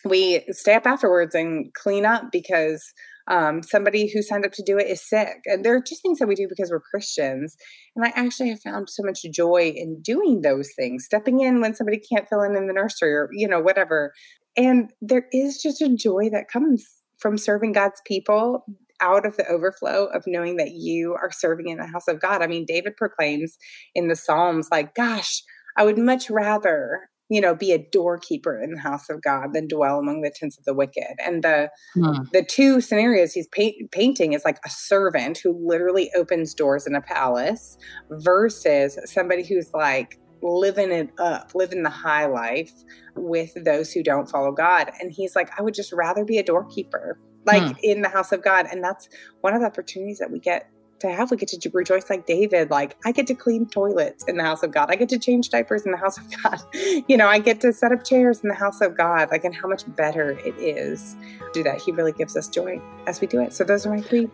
we 0.09 0.43
stay 0.49 0.75
up 0.75 0.85
afterwards 0.85 1.35
and 1.35 1.73
clean 1.73 2.05
up 2.05 2.25
because 2.31 2.93
um, 3.29 3.61
somebody 3.61 4.09
who 4.11 4.21
signed 4.21 4.45
up 4.45 4.53
to 4.53 4.63
do 4.63 4.77
it 4.77 4.87
is 4.87 5.07
sick. 5.07 5.39
And 5.45 5.63
there 5.63 5.75
are 5.75 5.81
just 5.81 6.01
things 6.01 6.19
that 6.19 6.27
we 6.27 6.35
do 6.35 6.47
because 6.47 6.71
we're 6.71 6.79
Christians. 6.79 7.55
And 7.95 8.05
I 8.05 8.13
actually 8.15 8.49
have 8.49 8.61
found 8.61 8.89
so 8.89 9.03
much 9.03 9.21
joy 9.33 9.73
in 9.75 10.01
doing 10.01 10.41
those 10.41 10.69
things, 10.75 11.05
stepping 11.05 11.41
in 11.41 11.59
when 11.59 11.75
somebody 11.75 11.99
can't 11.99 12.27
fill 12.29 12.41
in 12.41 12.55
in 12.55 12.67
the 12.67 12.73
nursery 12.73 13.13
or, 13.13 13.29
you 13.33 13.47
know, 13.47 13.59
whatever. 13.59 14.13
And 14.55 14.91
there 15.01 15.27
is 15.31 15.61
just 15.61 15.81
a 15.81 15.93
joy 15.93 16.29
that 16.31 16.49
comes 16.51 16.85
from 17.19 17.37
serving 17.37 17.73
God's 17.73 18.01
people 18.05 18.65
out 19.01 19.25
of 19.25 19.37
the 19.37 19.47
overflow 19.47 20.05
of 20.05 20.23
knowing 20.25 20.57
that 20.57 20.71
you 20.71 21.13
are 21.13 21.31
serving 21.31 21.67
in 21.67 21.77
the 21.77 21.87
house 21.87 22.07
of 22.07 22.21
God. 22.21 22.41
I 22.41 22.47
mean, 22.47 22.65
David 22.65 22.95
proclaims 22.97 23.57
in 23.93 24.07
the 24.07 24.15
Psalms, 24.15 24.69
like, 24.71 24.95
gosh, 24.95 25.43
I 25.75 25.83
would 25.83 25.99
much 25.99 26.29
rather 26.29 27.09
you 27.29 27.41
know 27.41 27.55
be 27.55 27.71
a 27.71 27.77
doorkeeper 27.91 28.61
in 28.61 28.71
the 28.73 28.79
house 28.79 29.09
of 29.09 29.21
god 29.21 29.53
than 29.53 29.67
dwell 29.67 29.99
among 29.99 30.21
the 30.21 30.31
tents 30.33 30.57
of 30.57 30.63
the 30.65 30.73
wicked 30.73 31.15
and 31.23 31.43
the 31.43 31.69
hmm. 31.93 32.23
the 32.33 32.43
two 32.43 32.81
scenarios 32.81 33.33
he's 33.33 33.47
painting 33.91 34.33
is 34.33 34.43
like 34.45 34.59
a 34.65 34.69
servant 34.69 35.37
who 35.37 35.57
literally 35.67 36.09
opens 36.15 36.53
doors 36.53 36.87
in 36.87 36.95
a 36.95 37.01
palace 37.01 37.77
versus 38.11 38.97
somebody 39.05 39.43
who's 39.43 39.69
like 39.73 40.19
living 40.41 40.91
it 40.91 41.09
up 41.17 41.51
living 41.55 41.83
the 41.83 41.89
high 41.89 42.25
life 42.25 42.71
with 43.15 43.51
those 43.65 43.91
who 43.91 44.03
don't 44.03 44.29
follow 44.29 44.51
god 44.51 44.91
and 44.99 45.11
he's 45.11 45.35
like 45.35 45.49
i 45.59 45.61
would 45.61 45.73
just 45.73 45.91
rather 45.91 46.23
be 46.23 46.37
a 46.37 46.43
doorkeeper 46.43 47.19
like 47.45 47.63
hmm. 47.63 47.71
in 47.83 48.01
the 48.01 48.09
house 48.09 48.31
of 48.31 48.43
god 48.43 48.67
and 48.71 48.83
that's 48.83 49.09
one 49.41 49.53
of 49.53 49.61
the 49.61 49.67
opportunities 49.67 50.19
that 50.19 50.31
we 50.31 50.39
get 50.39 50.69
to 50.99 51.09
have. 51.09 51.31
We 51.31 51.37
get 51.37 51.49
to 51.49 51.69
rejoice 51.73 52.09
like 52.09 52.25
David. 52.25 52.69
Like 52.69 52.97
I 53.05 53.11
get 53.11 53.27
to 53.27 53.35
clean 53.35 53.67
toilets 53.67 54.23
in 54.25 54.37
the 54.37 54.43
house 54.43 54.63
of 54.63 54.71
God. 54.71 54.89
I 54.89 54.95
get 54.95 55.09
to 55.09 55.19
change 55.19 55.49
diapers 55.49 55.85
in 55.85 55.91
the 55.91 55.97
house 55.97 56.17
of 56.17 56.25
God. 56.43 56.59
you 57.07 57.17
know, 57.17 57.27
I 57.27 57.39
get 57.39 57.61
to 57.61 57.73
set 57.73 57.91
up 57.91 58.03
chairs 58.03 58.41
in 58.41 58.49
the 58.49 58.55
house 58.55 58.81
of 58.81 58.97
God. 58.97 59.29
Like, 59.31 59.43
and 59.43 59.55
how 59.55 59.67
much 59.67 59.83
better 59.95 60.31
it 60.31 60.57
is 60.57 61.15
to 61.39 61.49
do 61.53 61.63
that. 61.63 61.81
He 61.81 61.91
really 61.91 62.11
gives 62.13 62.35
us 62.35 62.47
joy 62.47 62.81
as 63.05 63.21
we 63.21 63.27
do 63.27 63.41
it. 63.41 63.53
So 63.53 63.63
those 63.63 63.85
are 63.85 63.89
my 63.89 64.01
three. 64.01 64.29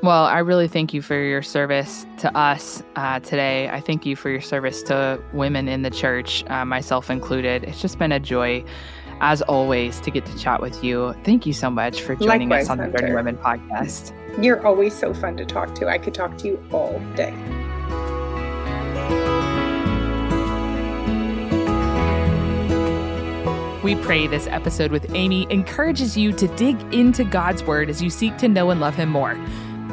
Well, 0.00 0.26
I 0.26 0.38
really 0.38 0.68
thank 0.68 0.94
you 0.94 1.02
for 1.02 1.20
your 1.20 1.42
service 1.42 2.06
to 2.18 2.36
us 2.36 2.84
uh, 2.94 3.18
today. 3.18 3.68
I 3.68 3.80
thank 3.80 4.06
you 4.06 4.14
for 4.14 4.30
your 4.30 4.40
service 4.40 4.80
to 4.84 5.20
women 5.32 5.66
in 5.66 5.82
the 5.82 5.90
church, 5.90 6.44
uh, 6.48 6.64
myself 6.64 7.10
included. 7.10 7.64
It's 7.64 7.80
just 7.80 7.98
been 7.98 8.12
a 8.12 8.20
joy, 8.20 8.64
as 9.20 9.42
always, 9.42 10.00
to 10.00 10.10
get 10.10 10.24
to 10.26 10.38
chat 10.38 10.60
with 10.60 10.82
you. 10.82 11.14
Thank 11.24 11.46
you 11.46 11.52
so 11.52 11.70
much 11.70 12.02
for 12.02 12.14
joining 12.14 12.48
Likewise, 12.48 12.66
us 12.66 12.70
on 12.70 12.78
the 12.78 12.84
Journeywomen 12.86 13.38
podcast. 13.38 14.12
You're 14.42 14.64
always 14.66 14.94
so 14.94 15.12
fun 15.14 15.36
to 15.36 15.44
talk 15.44 15.74
to. 15.76 15.88
I 15.88 15.98
could 15.98 16.14
talk 16.14 16.38
to 16.38 16.46
you 16.46 16.62
all 16.72 16.98
day. 17.14 17.34
We 23.82 23.94
pray 23.96 24.26
this 24.26 24.46
episode 24.48 24.90
with 24.92 25.14
Amy 25.14 25.46
encourages 25.48 26.16
you 26.16 26.32
to 26.32 26.46
dig 26.56 26.78
into 26.92 27.24
God's 27.24 27.62
Word 27.62 27.88
as 27.88 28.02
you 28.02 28.10
seek 28.10 28.36
to 28.38 28.48
know 28.48 28.70
and 28.70 28.80
love 28.80 28.94
Him 28.94 29.08
more. 29.08 29.34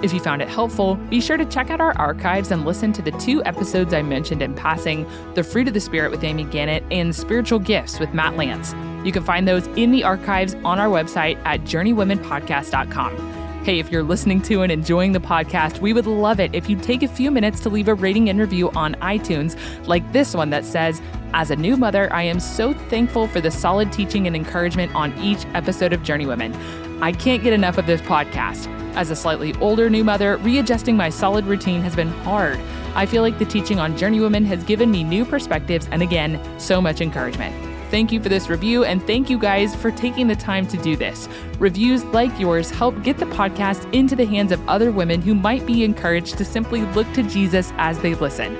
If 0.03 0.13
you 0.13 0.19
found 0.19 0.41
it 0.41 0.49
helpful, 0.49 0.95
be 0.95 1.21
sure 1.21 1.37
to 1.37 1.45
check 1.45 1.69
out 1.69 1.79
our 1.79 1.97
archives 1.97 2.51
and 2.51 2.65
listen 2.65 2.91
to 2.93 3.01
the 3.01 3.11
two 3.11 3.43
episodes 3.45 3.93
I 3.93 4.01
mentioned 4.01 4.41
in 4.41 4.53
passing 4.53 5.07
The 5.35 5.43
Fruit 5.43 5.67
of 5.67 5.73
the 5.73 5.79
Spirit 5.79 6.11
with 6.11 6.23
Amy 6.23 6.43
Gannett 6.43 6.83
and 6.91 7.15
Spiritual 7.15 7.59
Gifts 7.59 7.99
with 7.99 8.13
Matt 8.13 8.35
Lance. 8.35 8.73
You 9.05 9.11
can 9.11 9.23
find 9.23 9.47
those 9.47 9.67
in 9.77 9.91
the 9.91 10.03
archives 10.03 10.55
on 10.65 10.79
our 10.79 10.89
website 10.89 11.41
at 11.45 11.61
journeywomenpodcast.com. 11.61 13.33
Hey, 13.63 13.79
if 13.79 13.91
you're 13.91 14.03
listening 14.03 14.41
to 14.43 14.61
and 14.61 14.71
enjoying 14.71 15.13
the 15.13 15.19
podcast, 15.19 15.79
we 15.79 15.91
would 15.91 16.05
love 16.05 16.39
it 16.39 16.53
if 16.53 16.69
you'd 16.69 16.83
take 16.83 17.01
a 17.01 17.07
few 17.07 17.31
minutes 17.31 17.59
to 17.61 17.69
leave 17.69 17.87
a 17.87 17.95
rating 17.95 18.29
and 18.29 18.39
review 18.39 18.69
on 18.71 18.93
iTunes, 18.95 19.57
like 19.87 20.11
this 20.11 20.35
one 20.35 20.51
that 20.51 20.65
says, 20.65 21.01
As 21.33 21.49
a 21.49 21.55
new 21.55 21.77
mother, 21.77 22.11
I 22.13 22.23
am 22.23 22.39
so 22.39 22.73
thankful 22.73 23.27
for 23.27 23.41
the 23.41 23.49
solid 23.49 23.91
teaching 23.91 24.27
and 24.27 24.35
encouragement 24.35 24.93
on 24.93 25.17
each 25.17 25.45
episode 25.55 25.93
of 25.93 26.01
Journeywomen. 26.01 27.01
I 27.01 27.11
can't 27.11 27.41
get 27.41 27.53
enough 27.53 27.79
of 27.79 27.87
this 27.87 28.01
podcast. 28.01 28.84
As 28.95 29.11
a 29.11 29.15
slightly 29.15 29.53
older 29.55 29.89
new 29.89 30.05
mother, 30.05 30.37
readjusting 30.37 30.95
my 30.95 31.09
solid 31.09 31.45
routine 31.45 31.81
has 31.81 31.95
been 31.95 32.07
hard. 32.07 32.57
I 32.95 33.05
feel 33.05 33.21
like 33.21 33.37
the 33.37 33.45
teaching 33.45 33.77
on 33.77 33.97
Journeywomen 33.97 34.45
has 34.45 34.63
given 34.63 34.89
me 34.89 35.03
new 35.03 35.25
perspectives 35.25 35.89
and 35.91 36.01
again, 36.01 36.39
so 36.57 36.81
much 36.81 37.01
encouragement. 37.01 37.53
Thank 37.91 38.11
you 38.11 38.21
for 38.21 38.29
this 38.29 38.49
review, 38.49 38.83
and 38.83 39.05
thank 39.05 39.29
you 39.29 39.37
guys 39.37 39.75
for 39.75 39.91
taking 39.91 40.27
the 40.27 40.35
time 40.35 40.65
to 40.67 40.77
do 40.77 40.95
this. 40.95 41.29
Reviews 41.59 42.03
like 42.05 42.39
yours 42.39 42.71
help 42.71 43.03
get 43.03 43.17
the 43.17 43.25
podcast 43.27 43.93
into 43.93 44.15
the 44.15 44.25
hands 44.25 44.51
of 44.51 44.67
other 44.67 44.91
women 44.91 45.21
who 45.21 45.35
might 45.35 45.65
be 45.65 45.83
encouraged 45.83 46.37
to 46.37 46.45
simply 46.45 46.81
look 46.93 47.11
to 47.13 47.23
Jesus 47.23 47.71
as 47.77 47.99
they 47.99 48.15
listen. 48.15 48.57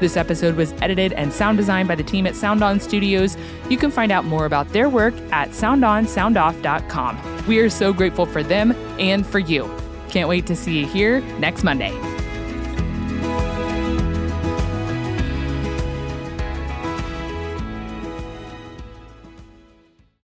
This 0.00 0.16
episode 0.16 0.56
was 0.56 0.72
edited 0.80 1.12
and 1.12 1.32
sound 1.32 1.58
designed 1.58 1.86
by 1.86 1.94
the 1.94 2.02
team 2.02 2.26
at 2.26 2.34
Sound 2.34 2.64
On 2.64 2.80
Studios. 2.80 3.36
You 3.68 3.76
can 3.76 3.90
find 3.90 4.10
out 4.10 4.24
more 4.24 4.46
about 4.46 4.70
their 4.70 4.88
work 4.88 5.14
at 5.30 5.50
soundonsoundoff.com. 5.50 7.46
We 7.46 7.58
are 7.58 7.70
so 7.70 7.92
grateful 7.92 8.26
for 8.26 8.42
them 8.42 8.72
and 8.98 9.26
for 9.26 9.38
you. 9.38 9.70
Can't 10.08 10.28
wait 10.28 10.46
to 10.46 10.56
see 10.56 10.80
you 10.80 10.86
here 10.86 11.20
next 11.38 11.62
Monday. 11.62 12.19